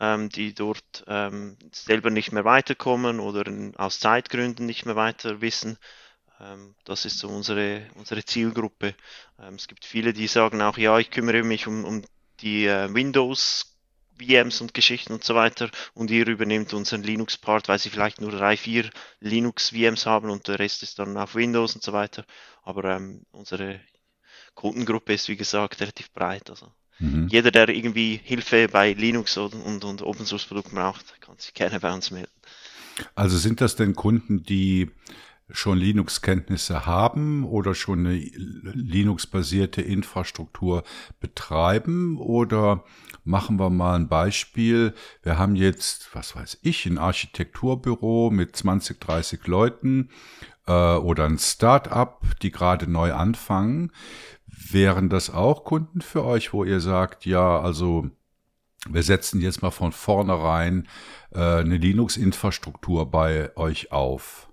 ähm, 0.00 0.28
die 0.28 0.54
dort 0.54 1.04
ähm, 1.06 1.56
selber 1.72 2.10
nicht 2.10 2.32
mehr 2.32 2.44
weiterkommen 2.44 3.20
oder 3.20 3.46
in, 3.46 3.76
aus 3.76 4.00
Zeitgründen 4.00 4.66
nicht 4.66 4.86
mehr 4.86 4.96
weiter 4.96 5.40
wissen. 5.40 5.78
Ähm, 6.40 6.74
das 6.84 7.04
ist 7.04 7.18
so 7.18 7.28
unsere, 7.28 7.86
unsere 7.94 8.24
Zielgruppe. 8.24 8.94
Ähm, 9.40 9.54
es 9.54 9.68
gibt 9.68 9.84
viele, 9.84 10.12
die 10.12 10.26
sagen 10.26 10.60
auch, 10.62 10.78
ja, 10.78 10.98
ich 10.98 11.10
kümmere 11.10 11.42
mich 11.42 11.66
um, 11.66 11.84
um 11.84 12.02
die 12.40 12.66
äh, 12.66 12.92
Windows 12.92 13.76
VMs 14.18 14.60
und 14.60 14.74
Geschichten 14.74 15.12
und 15.12 15.24
so 15.24 15.34
weiter 15.34 15.70
und 15.94 16.10
ihr 16.10 16.26
übernimmt 16.26 16.72
unseren 16.72 17.02
Linux-Part, 17.02 17.68
weil 17.68 17.78
sie 17.78 17.90
vielleicht 17.90 18.20
nur 18.20 18.30
drei, 18.30 18.56
vier 18.56 18.90
Linux-VMs 19.20 20.06
haben 20.06 20.30
und 20.30 20.48
der 20.48 20.58
Rest 20.58 20.82
ist 20.82 20.98
dann 20.98 21.16
auf 21.16 21.34
Windows 21.34 21.74
und 21.74 21.82
so 21.82 21.92
weiter. 21.92 22.24
Aber 22.62 22.84
ähm, 22.84 23.24
unsere 23.32 23.80
Kundengruppe 24.54 25.12
ist, 25.14 25.28
wie 25.28 25.36
gesagt, 25.36 25.80
relativ 25.80 26.12
breit. 26.12 26.50
Also 26.50 26.72
mhm. 26.98 27.28
jeder, 27.28 27.50
der 27.50 27.68
irgendwie 27.68 28.20
Hilfe 28.22 28.68
bei 28.68 28.92
Linux 28.92 29.36
und, 29.36 29.54
und, 29.54 29.84
und 29.84 30.02
Open 30.02 30.26
Source 30.26 30.46
Produkten 30.46 30.76
braucht, 30.76 31.20
kann 31.20 31.38
sich 31.38 31.54
gerne 31.54 31.80
bei 31.80 31.92
uns 31.92 32.10
melden. 32.10 32.30
Also 33.14 33.36
sind 33.36 33.60
das 33.60 33.76
denn 33.76 33.94
Kunden, 33.94 34.42
die 34.42 34.90
schon 35.50 35.78
Linux-Kenntnisse 35.78 36.86
haben 36.86 37.44
oder 37.44 37.74
schon 37.74 38.00
eine 38.00 38.14
Linux-basierte 38.16 39.80
Infrastruktur 39.80 40.82
betreiben 41.20 42.18
oder 42.18 42.84
machen 43.24 43.58
wir 43.58 43.70
mal 43.70 43.94
ein 43.94 44.08
Beispiel. 44.08 44.92
Wir 45.22 45.38
haben 45.38 45.54
jetzt, 45.54 46.10
was 46.14 46.34
weiß 46.34 46.58
ich, 46.62 46.86
ein 46.86 46.98
Architekturbüro 46.98 48.30
mit 48.30 48.56
20, 48.56 49.00
30 49.00 49.46
Leuten 49.46 50.10
äh, 50.66 50.72
oder 50.72 51.26
ein 51.26 51.38
Start-up, 51.38 52.24
die 52.42 52.50
gerade 52.50 52.90
neu 52.90 53.12
anfangen. 53.12 53.92
Wären 54.56 55.10
das 55.10 55.30
auch 55.30 55.64
Kunden 55.64 56.00
für 56.00 56.24
euch, 56.24 56.52
wo 56.52 56.64
ihr 56.64 56.80
sagt, 56.80 57.26
ja, 57.26 57.60
also 57.60 58.10
wir 58.88 59.02
setzen 59.02 59.40
jetzt 59.40 59.62
mal 59.62 59.70
von 59.70 59.92
vornherein 59.92 60.88
äh, 61.32 61.38
eine 61.40 61.76
Linux-Infrastruktur 61.76 63.10
bei 63.10 63.54
euch 63.56 63.92
auf? 63.92 64.48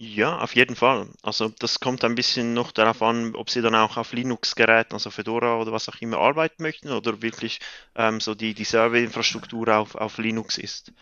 Ja, 0.00 0.38
auf 0.38 0.54
jeden 0.54 0.76
Fall. 0.76 1.08
Also 1.22 1.48
das 1.48 1.80
kommt 1.80 2.04
ein 2.04 2.14
bisschen 2.14 2.54
noch 2.54 2.70
darauf 2.70 3.02
an, 3.02 3.34
ob 3.34 3.50
Sie 3.50 3.60
dann 3.62 3.74
auch 3.74 3.96
auf 3.96 4.12
Linux-Geräten, 4.12 4.94
also 4.94 5.10
Fedora 5.10 5.58
oder 5.60 5.72
was 5.72 5.88
auch 5.88 5.96
immer, 6.00 6.18
arbeiten 6.18 6.62
möchten 6.62 6.90
oder 6.92 7.20
wirklich 7.20 7.58
ähm, 7.96 8.20
so 8.20 8.34
die, 8.36 8.54
die 8.54 8.64
Serverinfrastruktur 8.64 9.76
auf, 9.76 9.96
auf 9.96 10.18
Linux 10.18 10.56
ist. 10.56 10.92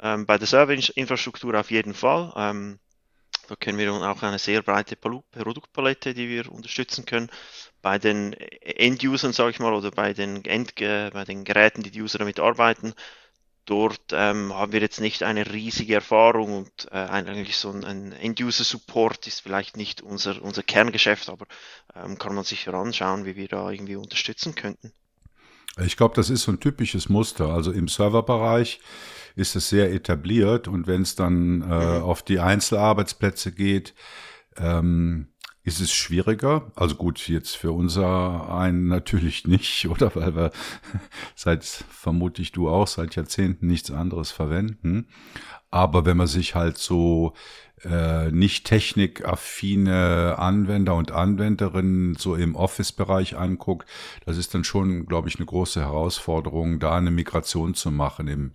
Ähm, 0.00 0.24
bei 0.26 0.38
der 0.38 0.46
Serverinfrastruktur 0.46 1.54
auf 1.58 1.70
jeden 1.70 1.92
Fall. 1.94 2.32
Ähm, 2.36 2.78
da 3.48 3.56
kennen 3.56 3.78
wir 3.78 3.92
auch 3.92 4.22
eine 4.22 4.38
sehr 4.38 4.62
breite 4.62 4.96
Produktpalette, 4.96 6.14
die 6.14 6.28
wir 6.28 6.50
unterstützen 6.50 7.04
können. 7.04 7.30
Bei 7.82 7.98
den 7.98 8.32
End-Usern, 8.32 9.32
sage 9.32 9.50
ich 9.50 9.58
mal, 9.60 9.74
oder 9.74 9.90
bei 9.90 10.12
den, 10.12 10.44
End 10.44 10.74
bei 10.76 11.24
den 11.24 11.44
Geräten, 11.44 11.82
die 11.82 11.90
die 11.90 12.02
User 12.02 12.18
damit 12.18 12.40
arbeiten, 12.40 12.94
Dort 13.66 14.12
ähm, 14.12 14.54
haben 14.54 14.70
wir 14.70 14.80
jetzt 14.80 15.00
nicht 15.00 15.24
eine 15.24 15.52
riesige 15.52 15.94
Erfahrung 15.94 16.56
und 16.56 16.86
äh, 16.92 16.98
eigentlich 16.98 17.56
so 17.56 17.68
ein, 17.72 18.12
End-User-Support 18.12 19.26
ist 19.26 19.40
vielleicht 19.40 19.76
nicht 19.76 20.02
unser, 20.02 20.40
unser 20.40 20.62
Kerngeschäft, 20.62 21.28
aber 21.28 21.46
ähm, 21.96 22.16
kann 22.16 22.36
man 22.36 22.44
sich 22.44 22.68
anschauen, 22.68 23.24
wie 23.24 23.34
wir 23.34 23.48
da 23.48 23.68
irgendwie 23.68 23.96
unterstützen 23.96 24.54
könnten. 24.54 24.92
Ich 25.84 25.96
glaube, 25.96 26.14
das 26.14 26.30
ist 26.30 26.42
so 26.42 26.52
ein 26.52 26.60
typisches 26.60 27.08
Muster. 27.08 27.48
Also 27.48 27.72
im 27.72 27.88
Serverbereich 27.88 28.78
ist 29.36 29.54
es 29.54 29.68
sehr 29.68 29.92
etabliert 29.92 30.66
und 30.66 30.86
wenn 30.86 31.02
es 31.02 31.14
dann 31.14 31.62
äh, 31.62 31.64
mhm. 31.64 32.02
auf 32.02 32.22
die 32.22 32.40
Einzelarbeitsplätze 32.40 33.52
geht, 33.52 33.94
ähm, 34.56 35.28
ist 35.62 35.80
es 35.80 35.92
schwieriger. 35.92 36.70
Also 36.76 36.94
gut, 36.94 37.28
jetzt 37.28 37.56
für 37.56 37.72
unser 37.72 38.50
einen 38.52 38.88
natürlich 38.88 39.46
nicht, 39.46 39.86
oder? 39.88 40.14
Weil 40.14 40.34
wir 40.34 40.52
seit, 41.34 41.64
vermutlich 41.64 42.52
du 42.52 42.68
auch, 42.68 42.86
seit 42.86 43.14
Jahrzehnten 43.14 43.66
nichts 43.66 43.90
anderes 43.90 44.30
verwenden. 44.30 45.08
Aber 45.70 46.06
wenn 46.06 46.16
man 46.16 46.28
sich 46.28 46.54
halt 46.54 46.78
so 46.78 47.34
äh, 47.82 48.30
nicht 48.30 48.64
technikaffine 48.64 50.38
Anwender 50.38 50.94
und 50.94 51.10
Anwenderinnen 51.10 52.14
so 52.14 52.36
im 52.36 52.54
Office-Bereich 52.54 53.36
anguckt, 53.36 53.86
das 54.24 54.38
ist 54.38 54.54
dann 54.54 54.64
schon, 54.64 55.04
glaube 55.06 55.28
ich, 55.28 55.36
eine 55.36 55.46
große 55.46 55.80
Herausforderung, 55.80 56.78
da 56.78 56.96
eine 56.96 57.10
Migration 57.10 57.74
zu 57.74 57.90
machen 57.90 58.28
im, 58.28 58.52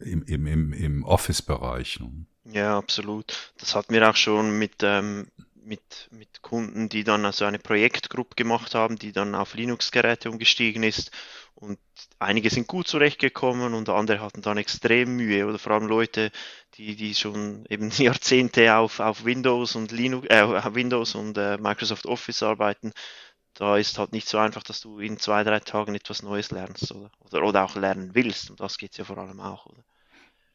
im, 0.00 0.22
im, 0.24 0.46
im, 0.46 0.72
im 0.72 1.04
Office-Bereich. 1.04 2.00
Ne? 2.00 2.26
Ja, 2.44 2.78
absolut. 2.78 3.52
Das 3.58 3.74
hatten 3.74 3.92
wir 3.94 4.08
auch 4.08 4.16
schon 4.16 4.58
mit, 4.58 4.82
ähm, 4.82 5.28
mit, 5.62 6.08
mit 6.10 6.42
Kunden, 6.42 6.88
die 6.88 7.04
dann 7.04 7.24
also 7.24 7.44
eine 7.44 7.58
Projektgruppe 7.58 8.34
gemacht 8.34 8.74
haben, 8.74 8.96
die 8.98 9.12
dann 9.12 9.34
auf 9.34 9.54
Linux-Geräte 9.54 10.30
umgestiegen 10.30 10.82
ist. 10.82 11.10
Und 11.54 11.78
einige 12.18 12.50
sind 12.50 12.66
gut 12.66 12.88
zurechtgekommen 12.88 13.74
und 13.74 13.88
andere 13.88 14.20
hatten 14.20 14.42
dann 14.42 14.58
extrem 14.58 15.16
Mühe. 15.16 15.46
Oder 15.46 15.58
vor 15.58 15.72
allem 15.72 15.86
Leute, 15.86 16.32
die, 16.74 16.96
die 16.96 17.14
schon 17.14 17.66
eben 17.68 17.90
Jahrzehnte 17.98 18.74
auf, 18.76 19.00
auf 19.00 19.24
Windows 19.24 19.76
und 19.76 19.92
Linux, 19.92 20.26
äh, 20.28 20.74
Windows 20.74 21.14
und 21.14 21.36
äh, 21.38 21.58
Microsoft 21.58 22.06
Office 22.06 22.42
arbeiten. 22.42 22.92
Da 23.54 23.76
ist 23.76 23.98
halt 23.98 24.12
nicht 24.12 24.28
so 24.28 24.38
einfach, 24.38 24.62
dass 24.62 24.80
du 24.80 24.98
in 25.00 25.18
zwei, 25.18 25.44
drei 25.44 25.60
Tagen 25.60 25.94
etwas 25.94 26.22
Neues 26.22 26.50
lernst 26.50 26.92
oder, 26.92 27.10
oder, 27.20 27.42
oder 27.44 27.64
auch 27.64 27.76
lernen 27.76 28.14
willst. 28.14 28.50
Um 28.50 28.56
das 28.56 28.78
geht 28.78 28.92
es 28.92 28.98
ja 28.98 29.04
vor 29.04 29.18
allem 29.18 29.40
auch, 29.40 29.66
oder? 29.66 29.84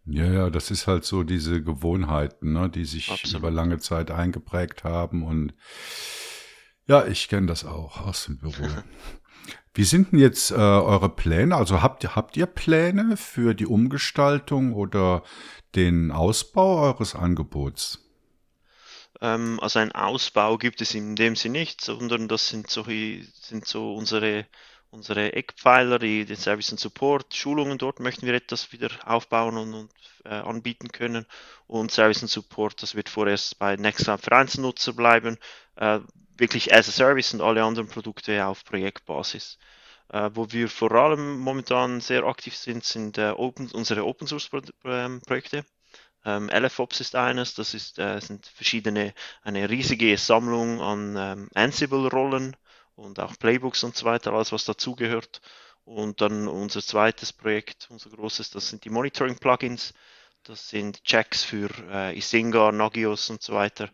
Ja, 0.06 0.26
ja, 0.26 0.50
das 0.50 0.70
ist 0.70 0.88
halt 0.88 1.04
so 1.04 1.24
diese 1.24 1.64
Gewohnheiten, 1.64 2.54
ne, 2.54 2.70
die 2.70 2.86
sich 2.86 3.10
Absolut. 3.10 3.40
über 3.40 3.52
lange 3.52 3.80
Zeit 3.80 4.12
eingeprägt 4.12 4.84
haben. 4.84 5.24
Und 5.24 5.54
ja, 6.88 7.06
ich 7.08 7.28
kenne 7.28 7.48
das 7.48 7.66
auch 7.66 8.02
aus 8.02 8.26
dem 8.26 8.38
Büro. 8.38 8.68
Wie 9.74 9.84
sind 9.84 10.12
denn 10.12 10.20
jetzt 10.20 10.52
äh, 10.52 10.56
eure 10.56 11.10
Pläne? 11.10 11.56
Also 11.56 11.82
habt, 11.82 12.16
habt 12.16 12.38
ihr 12.38 12.46
Pläne 12.46 13.18
für 13.18 13.54
die 13.54 13.66
Umgestaltung 13.66 14.74
oder 14.74 15.24
den 15.76 16.12
Ausbau 16.12 16.82
eures 16.82 17.14
Angebots? 17.14 18.00
Ähm, 19.22 19.60
also 19.60 19.80
ein 19.80 19.92
Ausbau 19.92 20.58
gibt 20.58 20.82
es 20.82 20.96
in 20.96 21.16
dem 21.16 21.36
Sinne 21.36 21.60
nicht, 21.60 21.82
sondern 21.82 22.30
das 22.30 22.48
sind 22.48 22.70
so, 22.70 22.84
sind 22.84 23.66
so 23.66 23.96
unsere 23.96 24.46
unsere 24.96 25.34
Eckpfeiler, 25.34 26.00
die, 26.00 26.26
den 26.26 26.38
Service 26.38 26.72
und 26.72 26.80
Support, 26.80 27.36
Schulungen 27.36 27.78
dort 27.78 28.00
möchten 28.00 28.26
wir 28.26 28.34
etwas 28.34 28.72
wieder 28.72 28.90
aufbauen 29.06 29.58
und, 29.58 29.74
und 29.74 29.92
äh, 30.24 30.30
anbieten 30.30 30.92
können. 30.92 31.26
Und 31.68 31.92
Service 31.92 32.22
und 32.22 32.30
Support, 32.30 32.82
das 32.82 32.96
wird 32.96 33.10
vorerst 33.10 33.60
bei 33.60 33.76
Nextcloud 33.76 34.22
für 34.22 34.32
Einzelnutzer 34.32 34.94
bleiben, 34.94 35.38
äh, 35.76 36.00
wirklich 36.38 36.74
as 36.74 36.90
a 36.90 36.92
Service 36.92 37.34
und 37.34 37.42
alle 37.42 37.64
anderen 37.64 37.88
Produkte 37.88 38.46
auf 38.46 38.64
Projektbasis. 38.64 39.58
Äh, 40.10 40.30
wo 40.34 40.52
wir 40.52 40.70
vor 40.70 40.92
allem 40.92 41.40
momentan 41.40 42.00
sehr 42.00 42.24
aktiv 42.24 42.56
sind, 42.56 42.84
sind 42.86 43.18
äh, 43.18 43.32
open, 43.32 43.70
unsere 43.72 44.06
Open 44.06 44.28
Source 44.28 44.50
ähm, 44.86 45.22
Projekte. 45.22 45.66
Ähm, 46.24 46.50
LFOps 46.50 47.02
ist 47.02 47.16
eines, 47.16 47.54
das 47.54 47.74
ist, 47.74 48.00
äh, 48.00 48.20
sind 48.20 48.48
verschiedene, 48.48 49.14
eine 49.44 49.70
riesige 49.70 50.18
Sammlung 50.18 50.82
an 50.82 51.16
ähm, 51.18 51.50
Ansible-Rollen, 51.54 52.56
und 52.96 53.20
auch 53.20 53.38
Playbooks 53.38 53.84
und 53.84 53.96
so 53.96 54.06
weiter, 54.06 54.34
alles 54.34 54.52
was 54.52 54.66
dazugehört. 54.66 55.42
Und 55.84 56.22
dann 56.22 56.48
unser 56.48 56.82
zweites 56.82 57.32
Projekt, 57.32 57.88
unser 57.92 58.10
großes, 58.10 58.50
das 58.50 58.70
sind 58.70 58.86
die 58.86 58.90
Monitoring-Plugins. 58.90 59.94
Das 60.44 60.70
sind 60.70 61.04
Checks 61.04 61.44
für 61.44 61.70
äh, 61.90 62.18
Isinga, 62.18 62.72
Nagios 62.72 63.30
und 63.30 63.42
so 63.42 63.54
weiter, 63.54 63.90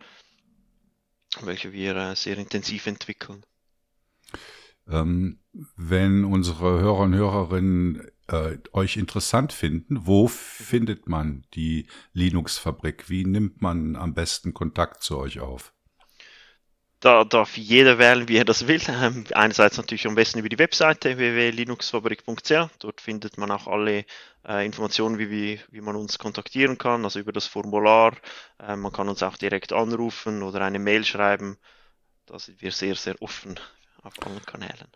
welche 1.42 1.74
wir 1.74 1.96
äh, 1.96 2.16
sehr 2.16 2.38
intensiv 2.38 2.88
entwickeln. 2.88 3.46
Ähm, 4.88 5.40
wenn 5.76 6.26
unsere 6.26 6.80
Hörer 6.80 7.00
und 7.00 7.14
Hörerinnen 7.14 8.08
äh, 8.28 8.58
euch 8.74 8.98
interessant 8.98 9.54
finden, 9.54 10.06
wo 10.06 10.28
findet 10.28 11.08
man 11.08 11.46
die 11.54 11.88
Linux-Fabrik? 12.14 13.10
Wie 13.10 13.26
nimmt 13.26 13.62
man 13.62 13.96
am 13.96 14.14
besten 14.14 14.54
Kontakt 14.54 15.04
zu 15.04 15.18
euch 15.18 15.40
auf? 15.40 15.74
Da 17.02 17.24
darf 17.24 17.58
jeder 17.58 17.98
wählen, 17.98 18.28
wie 18.28 18.38
er 18.38 18.46
das 18.46 18.68
will. 18.68 18.80
Ähm, 19.02 19.26
einerseits 19.34 19.78
natürlich 19.78 20.06
am 20.06 20.14
besten 20.14 20.40
über 20.40 20.50
die 20.50 20.60
Webseite 20.60 21.18
www.linuxfabrik.ch. 21.18 22.70
Dort 22.80 23.02
findet 23.02 23.40
man 23.40 23.50
auch 23.50 23.66
alle 23.66 24.06
äh, 24.48 24.66
Informationen, 24.66 25.18
wie, 25.18 25.32
wie, 25.32 25.60
wie 25.72 25.82
man 25.82 25.96
uns 25.96 26.20
kontaktieren 26.20 26.78
kann, 26.78 27.04
also 27.04 27.20
über 27.20 27.32
das 27.32 27.48
Formular. 27.48 28.16
Äh, 28.60 28.76
man 28.76 28.92
kann 28.92 29.10
uns 29.10 29.24
auch 29.24 29.38
direkt 29.38 29.74
anrufen 29.74 30.44
oder 30.44 30.62
eine 30.62 30.78
Mail 30.78 31.04
schreiben. 31.04 31.58
Da 32.28 32.38
sind 32.38 32.62
wir 32.62 32.72
sehr, 32.72 32.96
sehr 32.96 33.20
offen 33.22 33.60
auf 34.04 34.14
allen 34.24 34.46
Kanälen. 34.46 34.88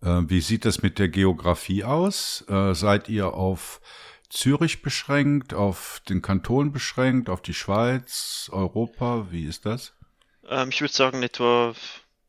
Äh, 0.00 0.30
wie 0.30 0.40
sieht 0.40 0.64
das 0.64 0.80
mit 0.80 0.98
der 0.98 1.08
Geografie 1.08 1.84
aus? 1.84 2.46
Äh, 2.48 2.74
seid 2.74 3.10
ihr 3.10 3.34
auf 3.34 3.82
Zürich 4.30 4.80
beschränkt, 4.80 5.52
auf 5.52 6.00
den 6.08 6.22
Kanton 6.22 6.72
beschränkt, 6.72 7.28
auf 7.28 7.42
die 7.42 7.54
Schweiz, 7.54 8.48
Europa? 8.50 9.26
Wie 9.30 9.44
ist 9.44 9.66
das? 9.66 9.92
Ähm, 10.48 10.70
ich 10.70 10.80
würde 10.80 10.94
sagen, 10.94 11.22
etwa 11.22 11.74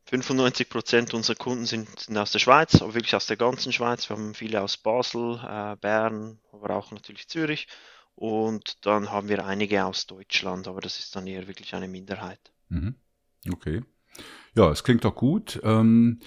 95 0.06 0.68
Prozent 0.68 1.14
unserer 1.14 1.36
Kunden 1.36 1.66
sind, 1.66 1.88
aus 2.16 2.32
der 2.32 2.38
Schweiz, 2.38 2.80
aber 2.80 2.94
wirklich 2.94 3.14
aus 3.14 3.26
der 3.26 3.36
ganzen 3.36 3.72
Schweiz. 3.72 4.08
Wir 4.08 4.16
haben 4.16 4.34
viele 4.34 4.60
aus 4.60 4.76
Basel, 4.76 5.40
äh, 5.42 5.76
Bern, 5.76 6.38
aber 6.52 6.76
auch 6.76 6.92
natürlich 6.92 7.28
Zürich. 7.28 7.66
Und 8.14 8.86
dann 8.86 9.10
haben 9.10 9.28
wir 9.28 9.44
einige 9.44 9.84
aus 9.84 10.06
Deutschland, 10.06 10.68
aber 10.68 10.80
das 10.80 10.98
ist 10.98 11.16
dann 11.16 11.26
eher 11.26 11.48
wirklich 11.48 11.74
eine 11.74 11.88
Minderheit. 11.88 12.52
Mhm. 12.68 12.94
Okay. 13.50 13.82
Ja, 14.56 14.70
es 14.70 14.84
klingt 14.84 15.04
doch 15.04 15.16
gut. 15.16 15.60
Ähm, 15.64 16.20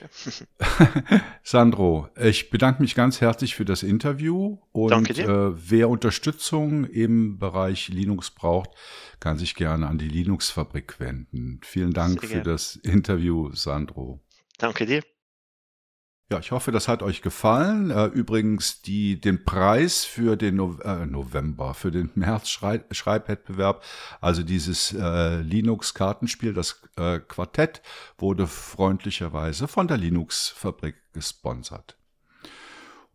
Danke. 0.00 1.22
Sandro, 1.44 2.08
ich 2.20 2.50
bedanke 2.50 2.82
mich 2.82 2.96
ganz 2.96 3.20
herzlich 3.20 3.54
für 3.54 3.64
das 3.64 3.84
Interview 3.84 4.58
und 4.72 4.90
Danke 4.90 5.14
dir. 5.14 5.28
Äh, 5.28 5.70
wer 5.70 5.88
Unterstützung 5.88 6.84
im 6.84 7.38
Bereich 7.38 7.88
Linux 7.88 8.30
braucht, 8.32 8.70
kann 9.20 9.38
sich 9.38 9.54
gerne 9.54 9.86
an 9.86 9.98
die 9.98 10.08
Linux-Fabrik 10.08 10.98
wenden. 10.98 11.60
Vielen 11.62 11.92
Dank 11.92 12.24
für 12.24 12.42
das 12.42 12.74
Interview, 12.74 13.52
Sandro. 13.52 14.20
Danke 14.58 14.86
dir. 14.86 15.02
Ja, 16.30 16.38
ich 16.40 16.50
hoffe, 16.50 16.72
das 16.72 16.88
hat 16.88 17.02
euch 17.02 17.22
gefallen. 17.22 17.90
Äh, 17.90 18.06
übrigens, 18.06 18.82
die, 18.82 19.18
den 19.18 19.44
Preis 19.46 20.04
für 20.04 20.36
den 20.36 20.56
no 20.56 20.78
äh, 20.84 21.06
November, 21.06 21.72
für 21.72 21.90
den 21.90 22.10
März-Schreibwettbewerb, 22.16 23.82
also 24.20 24.42
dieses 24.42 24.92
äh, 24.92 25.40
Linux-Kartenspiel, 25.40 26.52
das 26.52 26.82
äh, 26.96 27.20
Quartett, 27.20 27.80
wurde 28.18 28.46
freundlicherweise 28.46 29.68
von 29.68 29.88
der 29.88 29.96
Linux-Fabrik 29.96 30.96
gesponsert. 31.14 31.97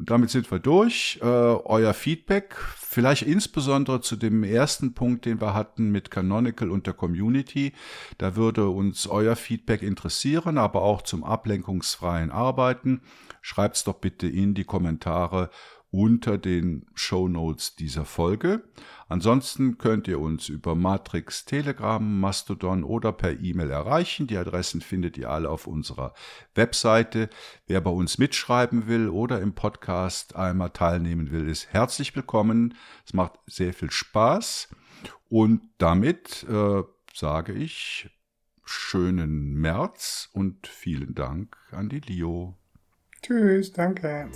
Damit 0.05 0.29
sind 0.29 0.49
wir 0.51 0.59
durch. 0.59 1.19
Äh, 1.21 1.25
euer 1.25 1.93
Feedback, 1.93 2.55
vielleicht 2.77 3.23
insbesondere 3.23 4.01
zu 4.01 4.15
dem 4.15 4.43
ersten 4.43 4.93
Punkt, 4.93 5.25
den 5.25 5.39
wir 5.39 5.53
hatten 5.53 5.91
mit 5.91 6.11
Canonical 6.11 6.69
und 6.69 6.87
der 6.87 6.93
Community. 6.93 7.73
Da 8.17 8.35
würde 8.35 8.69
uns 8.69 9.07
euer 9.07 9.35
Feedback 9.35 9.81
interessieren, 9.81 10.57
aber 10.57 10.81
auch 10.81 11.01
zum 11.01 11.23
ablenkungsfreien 11.23 12.31
Arbeiten. 12.31 13.01
Schreibt's 13.41 13.83
doch 13.83 13.95
bitte 13.95 14.27
in 14.27 14.53
die 14.53 14.63
Kommentare 14.63 15.49
unter 15.93 16.39
den 16.39 16.87
Show 16.95 17.27
Notes 17.27 17.75
dieser 17.75 18.03
Folge. 18.03 18.63
Ansonsten 19.07 19.77
könnt 19.77 20.07
ihr 20.07 20.19
uns 20.19 20.49
über 20.49 20.73
Matrix, 20.73 21.45
Telegram, 21.45 22.19
Mastodon 22.19 22.83
oder 22.83 23.11
per 23.11 23.39
E-Mail 23.39 23.69
erreichen. 23.69 24.25
Die 24.25 24.37
Adressen 24.37 24.81
findet 24.81 25.19
ihr 25.19 25.29
alle 25.29 25.51
auf 25.51 25.67
unserer 25.67 26.15
Webseite. 26.55 27.29
Wer 27.67 27.79
bei 27.79 27.91
uns 27.91 28.17
mitschreiben 28.17 28.87
will 28.87 29.07
oder 29.07 29.39
im 29.39 29.53
Podcast 29.53 30.35
einmal 30.35 30.71
teilnehmen 30.71 31.29
will, 31.29 31.47
ist 31.47 31.71
herzlich 31.71 32.15
willkommen. 32.15 32.73
Es 33.05 33.13
macht 33.13 33.33
sehr 33.45 33.71
viel 33.71 33.91
Spaß. 33.91 34.69
Und 35.29 35.61
damit 35.77 36.43
äh, 36.49 36.81
sage 37.13 37.53
ich 37.53 38.09
schönen 38.65 39.53
März 39.53 40.29
und 40.33 40.65
vielen 40.65 41.13
Dank 41.13 41.55
an 41.69 41.87
die 41.87 41.99
Lio. 41.99 42.57
Tschüss, 43.21 43.71
danke. 43.71 44.27